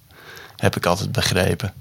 Heb 0.57 0.76
ik 0.76 0.87
altijd 0.87 1.12
begrepen. 1.12 1.72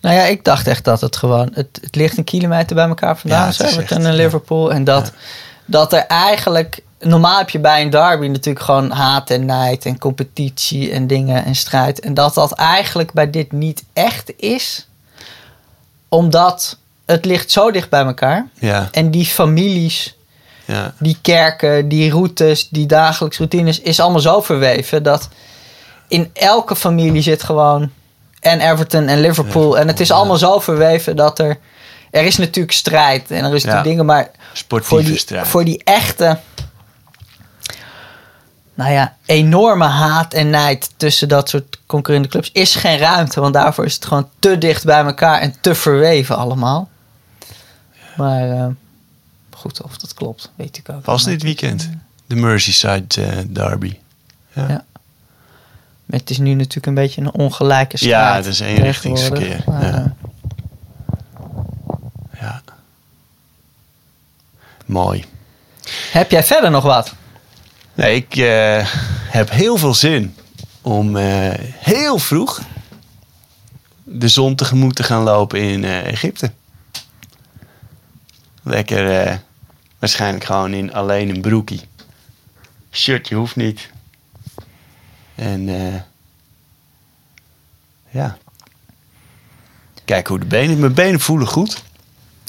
nou 0.00 0.14
ja, 0.14 0.22
ik 0.22 0.44
dacht 0.44 0.66
echt 0.66 0.84
dat 0.84 1.00
het 1.00 1.16
gewoon, 1.16 1.50
het, 1.52 1.78
het 1.80 1.94
ligt 1.94 2.18
een 2.18 2.24
kilometer 2.24 2.76
bij 2.76 2.88
elkaar 2.88 3.16
vandaan, 3.18 3.52
Ja, 3.58 3.64
Everton 3.64 3.82
echt, 3.82 3.90
en 3.92 4.02
ja. 4.02 4.12
Liverpool. 4.12 4.72
En 4.72 4.84
dat, 4.84 5.12
dat 5.66 5.92
er 5.92 6.06
eigenlijk, 6.06 6.82
normaal 7.00 7.38
heb 7.38 7.50
je 7.50 7.58
bij 7.58 7.82
een 7.82 7.90
derby 7.90 8.26
natuurlijk 8.26 8.64
gewoon 8.64 8.90
haat 8.90 9.30
en 9.30 9.44
nijd 9.44 9.84
en 9.84 9.98
competitie 9.98 10.90
en 10.90 11.06
dingen 11.06 11.44
en 11.44 11.54
strijd. 11.54 12.00
En 12.00 12.14
dat 12.14 12.34
dat 12.34 12.52
eigenlijk 12.52 13.12
bij 13.12 13.30
dit 13.30 13.52
niet 13.52 13.84
echt 13.92 14.32
is, 14.36 14.88
omdat 16.08 16.76
het 17.04 17.24
ligt 17.24 17.50
zo 17.50 17.70
dicht 17.70 17.90
bij 17.90 18.04
elkaar. 18.04 18.48
Ja, 18.54 18.88
En 18.92 19.10
die 19.10 19.26
families 19.26 20.16
ja, 20.64 20.94
die 20.98 21.16
kerken, 21.22 21.88
die 21.88 22.10
routes, 22.10 22.68
die 22.68 22.86
dagelijkse 22.86 23.38
routines, 23.38 23.80
is 23.80 24.00
allemaal 24.00 24.20
zo 24.20 24.40
verweven 24.40 25.02
dat 25.02 25.28
in 26.08 26.30
elke 26.32 26.76
familie 26.76 27.22
zit 27.22 27.42
gewoon 27.42 27.90
en 28.40 28.60
Everton 28.60 29.06
en 29.06 29.20
Liverpool. 29.20 29.78
en 29.78 29.88
het 29.88 30.00
is 30.00 30.08
ja. 30.08 30.14
allemaal 30.14 30.36
zo 30.36 30.58
verweven 30.58 31.16
dat 31.16 31.38
er. 31.38 31.58
Er 32.10 32.24
is 32.24 32.36
natuurlijk 32.36 32.76
strijd 32.76 33.30
en 33.30 33.44
er 33.44 33.54
is 33.54 33.62
Ja. 33.62 33.66
natuurlijk 33.68 33.84
dingen, 33.84 34.06
maar 34.06 34.30
sportieve 34.52 34.94
voor 34.94 35.04
die, 35.04 35.18
strijd. 35.18 35.48
voor 35.48 35.64
die 35.64 35.80
echte. 35.84 36.38
Nou 38.74 38.92
ja, 38.92 39.16
enorme 39.26 39.84
haat 39.84 40.34
en 40.34 40.50
nijd 40.50 40.90
tussen 40.96 41.28
dat 41.28 41.48
soort 41.48 41.78
concurrerende 41.86 42.28
clubs 42.32 42.50
is 42.52 42.74
geen 42.74 42.98
ruimte. 42.98 43.40
Want 43.40 43.54
daarvoor 43.54 43.84
is 43.84 43.94
het 43.94 44.04
gewoon 44.06 44.28
te 44.38 44.58
dicht 44.58 44.84
bij 44.84 45.04
elkaar 45.04 45.40
en 45.40 45.54
te 45.60 45.74
verweven 45.74 46.36
allemaal. 46.36 46.88
Maar 48.16 48.50
eh, 48.50 48.66
goed, 49.50 49.82
of 49.82 49.96
dat 49.98 50.14
klopt, 50.14 50.50
weet 50.54 50.78
ik 50.78 50.88
ook. 50.90 51.04
Was 51.04 51.24
dit 51.24 51.42
weekend. 51.42 51.90
De 52.26 52.34
Merseyside 52.34 53.22
eh, 53.22 53.38
derby. 53.48 53.96
Ja. 54.52 54.68
Ja. 54.68 54.84
Maar 56.04 56.18
het 56.20 56.30
is 56.30 56.38
nu 56.38 56.54
natuurlijk 56.54 56.86
een 56.86 56.94
beetje 56.94 57.20
een 57.20 57.32
ongelijke 57.32 57.96
strijd. 57.96 58.14
Ja, 58.14 58.34
het 58.36 58.46
is 58.46 58.60
eenrichtingsverkeer, 58.60 59.62
ja. 59.66 59.80
eh, 59.80 59.88
ja. 59.92 60.14
Mooi. 64.86 65.24
Heb 66.10 66.30
jij 66.30 66.44
verder 66.44 66.70
nog 66.70 66.84
wat? 66.84 67.14
Nee, 67.94 68.14
ik 68.14 68.36
eh, 68.36 68.86
heb 69.30 69.50
heel 69.50 69.76
veel 69.76 69.94
zin 69.94 70.34
om 70.82 71.16
eh, 71.16 71.52
heel 71.72 72.18
vroeg 72.18 72.60
de 74.04 74.28
zon 74.28 74.54
tegemoet 74.54 74.96
te 74.96 75.02
gaan 75.02 75.22
lopen 75.22 75.60
in 75.60 75.84
eh, 75.84 76.06
Egypte. 76.06 76.52
Lekker, 78.62 79.40
waarschijnlijk 79.98 80.44
gewoon 80.44 80.72
in 80.72 80.94
alleen 80.94 81.28
een 81.28 81.40
broekie. 81.40 81.80
Shirtje 82.92 83.34
hoeft 83.34 83.56
niet. 83.56 83.90
En 85.34 85.68
ja. 88.08 88.38
Kijk 90.04 90.26
hoe 90.26 90.38
de 90.38 90.44
benen. 90.44 90.78
Mijn 90.78 90.94
benen 90.94 91.20
voelen 91.20 91.46
goed. 91.46 91.82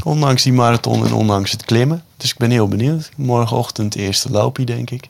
Ondanks 0.07 0.43
die 0.43 0.53
marathon 0.53 1.05
en 1.05 1.13
ondanks 1.13 1.51
het 1.51 1.65
klimmen. 1.65 2.03
Dus 2.17 2.31
ik 2.31 2.37
ben 2.37 2.51
heel 2.51 2.67
benieuwd. 2.67 3.09
Morgenochtend 3.15 3.95
eerste 3.95 4.31
loopje, 4.31 4.65
denk 4.65 4.89
ik. 4.89 5.09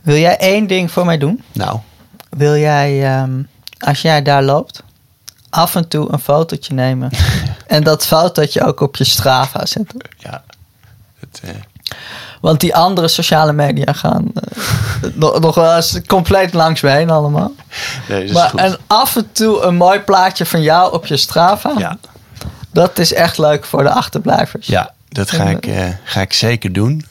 Wil 0.00 0.16
jij 0.16 0.36
één 0.36 0.66
ding 0.66 0.90
voor 0.90 1.04
mij 1.04 1.18
doen? 1.18 1.42
Nou, 1.52 1.78
Wil 2.30 2.56
jij, 2.56 3.04
ehm, 3.14 3.42
als 3.78 4.02
jij 4.02 4.22
daar 4.22 4.42
loopt, 4.42 4.82
af 5.50 5.74
en 5.74 5.88
toe 5.88 6.12
een 6.12 6.18
fotootje 6.18 6.74
nemen. 6.74 7.10
en 7.66 7.82
dat 7.84 8.06
fotootje 8.06 8.64
ook 8.64 8.80
op 8.80 8.96
je 8.96 9.04
Strava 9.04 9.66
zetten. 9.66 10.00
ja. 10.18 10.42
Het, 11.18 11.40
eh, 11.44 11.50
Want 12.40 12.60
die 12.60 12.74
andere 12.76 13.08
sociale 13.08 13.52
media 13.52 13.92
gaan 13.92 14.30
eh, 14.34 15.10
nog, 15.14 15.40
nog 15.40 15.54
wel 15.54 15.76
eens 15.76 16.00
compleet 16.06 16.52
langs 16.54 16.80
me 16.80 16.90
heen 16.90 17.10
allemaal. 17.10 17.52
nee, 18.08 18.20
dat 18.20 18.28
is 18.28 18.34
Maar 18.34 18.48
goed. 18.50 18.60
en 18.60 18.76
af 18.86 19.16
en 19.16 19.32
toe 19.32 19.60
een 19.62 19.76
mooi 19.76 19.98
plaatje 20.00 20.46
van 20.46 20.62
jou 20.62 20.92
op 20.92 21.06
je 21.06 21.16
Strava. 21.16 21.72
ja, 21.78 21.98
Dat 22.74 22.98
is 22.98 23.12
echt 23.12 23.38
leuk 23.38 23.64
voor 23.64 23.82
de 23.82 23.90
achterblijvers. 23.90 24.66
ja, 24.66 24.94
dat 25.08 25.30
ga 25.30 25.44
ik, 25.44 25.66
eh, 25.66 25.88
ga 26.04 26.20
ik 26.20 26.32
zeker 26.32 26.72
doen. 26.72 27.04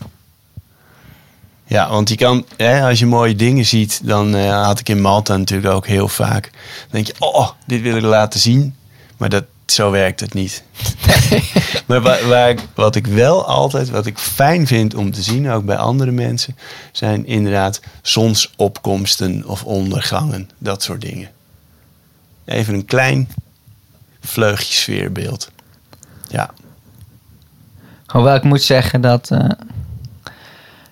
Ja, 1.66 1.90
want 1.90 2.10
je 2.10 2.16
kan, 2.16 2.46
hè, 2.58 2.82
als 2.82 3.00
je 3.00 3.06
mooie 3.06 3.36
dingen 3.36 3.66
ziet, 3.66 4.02
dan 4.04 4.36
eh, 4.36 4.66
had 4.66 4.80
ik 4.80 4.90
in 4.90 5.02
Malta 5.02 5.38
natuurlijk 5.38 5.74
ook 5.74 5.88
heel 5.88 6.08
vaak. 6.08 6.44
Dan 6.52 6.90
denk 6.92 7.08
je, 7.08 7.14
oh, 7.20 7.50
dit 7.66 7.82
wil 7.82 7.96
ik 7.96 8.04
laten 8.04 8.40
zien. 8.40 8.76
Maar 9.18 9.30
dat, 9.30 9.44
zo 9.66 9.92
werkt 9.92 10.20
het 10.20 10.34
niet. 10.34 10.64
maar 11.88 12.02
waar, 12.02 12.28
waar 12.28 12.50
ik, 12.50 12.60
wat 12.76 12.96
ik 12.96 13.08
wel 13.08 13.46
altijd, 13.46 13.90
wat 13.90 14.06
ik 14.06 14.18
fijn 14.18 14.68
vind 14.68 14.96
om 14.96 15.12
te 15.12 15.22
zien, 15.22 15.50
ook 15.50 15.66
bij 15.66 15.78
andere 15.78 16.12
mensen, 16.12 16.58
zijn 16.92 17.26
inderdaad 17.26 17.82
zonsopkomsten 18.02 19.44
of 19.46 19.64
ondergangen. 19.64 20.50
Dat 20.58 20.84
soort 20.84 21.02
dingen. 21.02 21.30
Even 22.46 22.74
een 22.74 22.86
klein 22.86 23.30
vleugje 24.24 24.74
sfeerbeeld. 24.74 25.50
Ja, 26.28 26.50
Hoewel 28.06 28.36
ik 28.36 28.44
moet 28.44 28.62
zeggen 28.62 29.02
dat. 29.02 29.30
eh, 29.32 29.50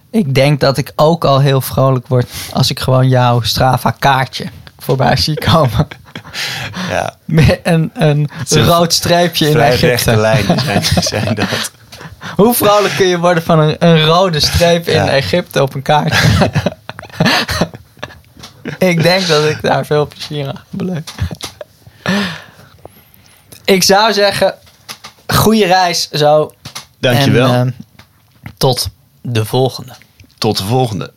Ik 0.10 0.36
denk 0.36 0.60
dat 0.60 0.78
ik 0.78 0.92
ook 0.96 1.26
al 1.26 1.40
heel 1.40 1.62
vrolijk 1.62 2.08
word 2.08 2.30
als 2.54 2.70
ik 2.70 2.80
gewoon 2.80 3.08
jouw 3.10 3.42
Strava 3.42 3.92
kaartje 4.00 4.46
voorbij 4.80 5.16
zie 5.18 5.40
komen. 5.40 5.88
Ja, 6.90 7.16
Met 7.26 7.60
een, 7.64 7.92
een 7.94 8.30
rood 8.50 8.94
streepje 8.94 9.46
in 9.46 9.52
vrij 9.52 9.70
rechte 9.76 9.88
Egypte. 9.92 10.16
lijnen 10.22 10.60
zijn, 10.60 10.84
zijn 11.04 11.36
dat. 11.36 11.72
Hoe 12.36 12.54
vrolijk 12.54 12.96
kun 12.96 13.06
je 13.08 13.20
worden 13.20 13.44
van 13.44 13.60
een, 13.60 13.76
een 13.80 14.06
rode 14.06 14.40
streep 14.40 14.88
in 14.88 14.94
Ja. 14.96 15.08
Egypte 15.10 15.62
op 15.62 15.74
een 15.74 15.82
kaartje? 15.82 16.52
ik 18.92 19.04
denk 19.04 19.28
dat 19.28 19.46
ik 19.46 19.62
daar 19.62 19.86
veel 19.86 20.08
plezier 20.08 20.48
aan 20.48 20.64
beleef. 20.70 21.04
Ik 23.72 23.84
zou 23.84 24.14
zeggen, 24.14 24.56
goede 25.28 25.66
reis 25.66 26.10
zo. 26.10 26.52
Dankjewel. 27.00 27.54
En, 27.54 27.76
eh, 27.78 28.50
tot 28.58 28.90
de 29.22 29.46
volgende. 29.46 29.94
Tot 30.38 30.58
de 30.58 30.64
volgende. 30.64 31.14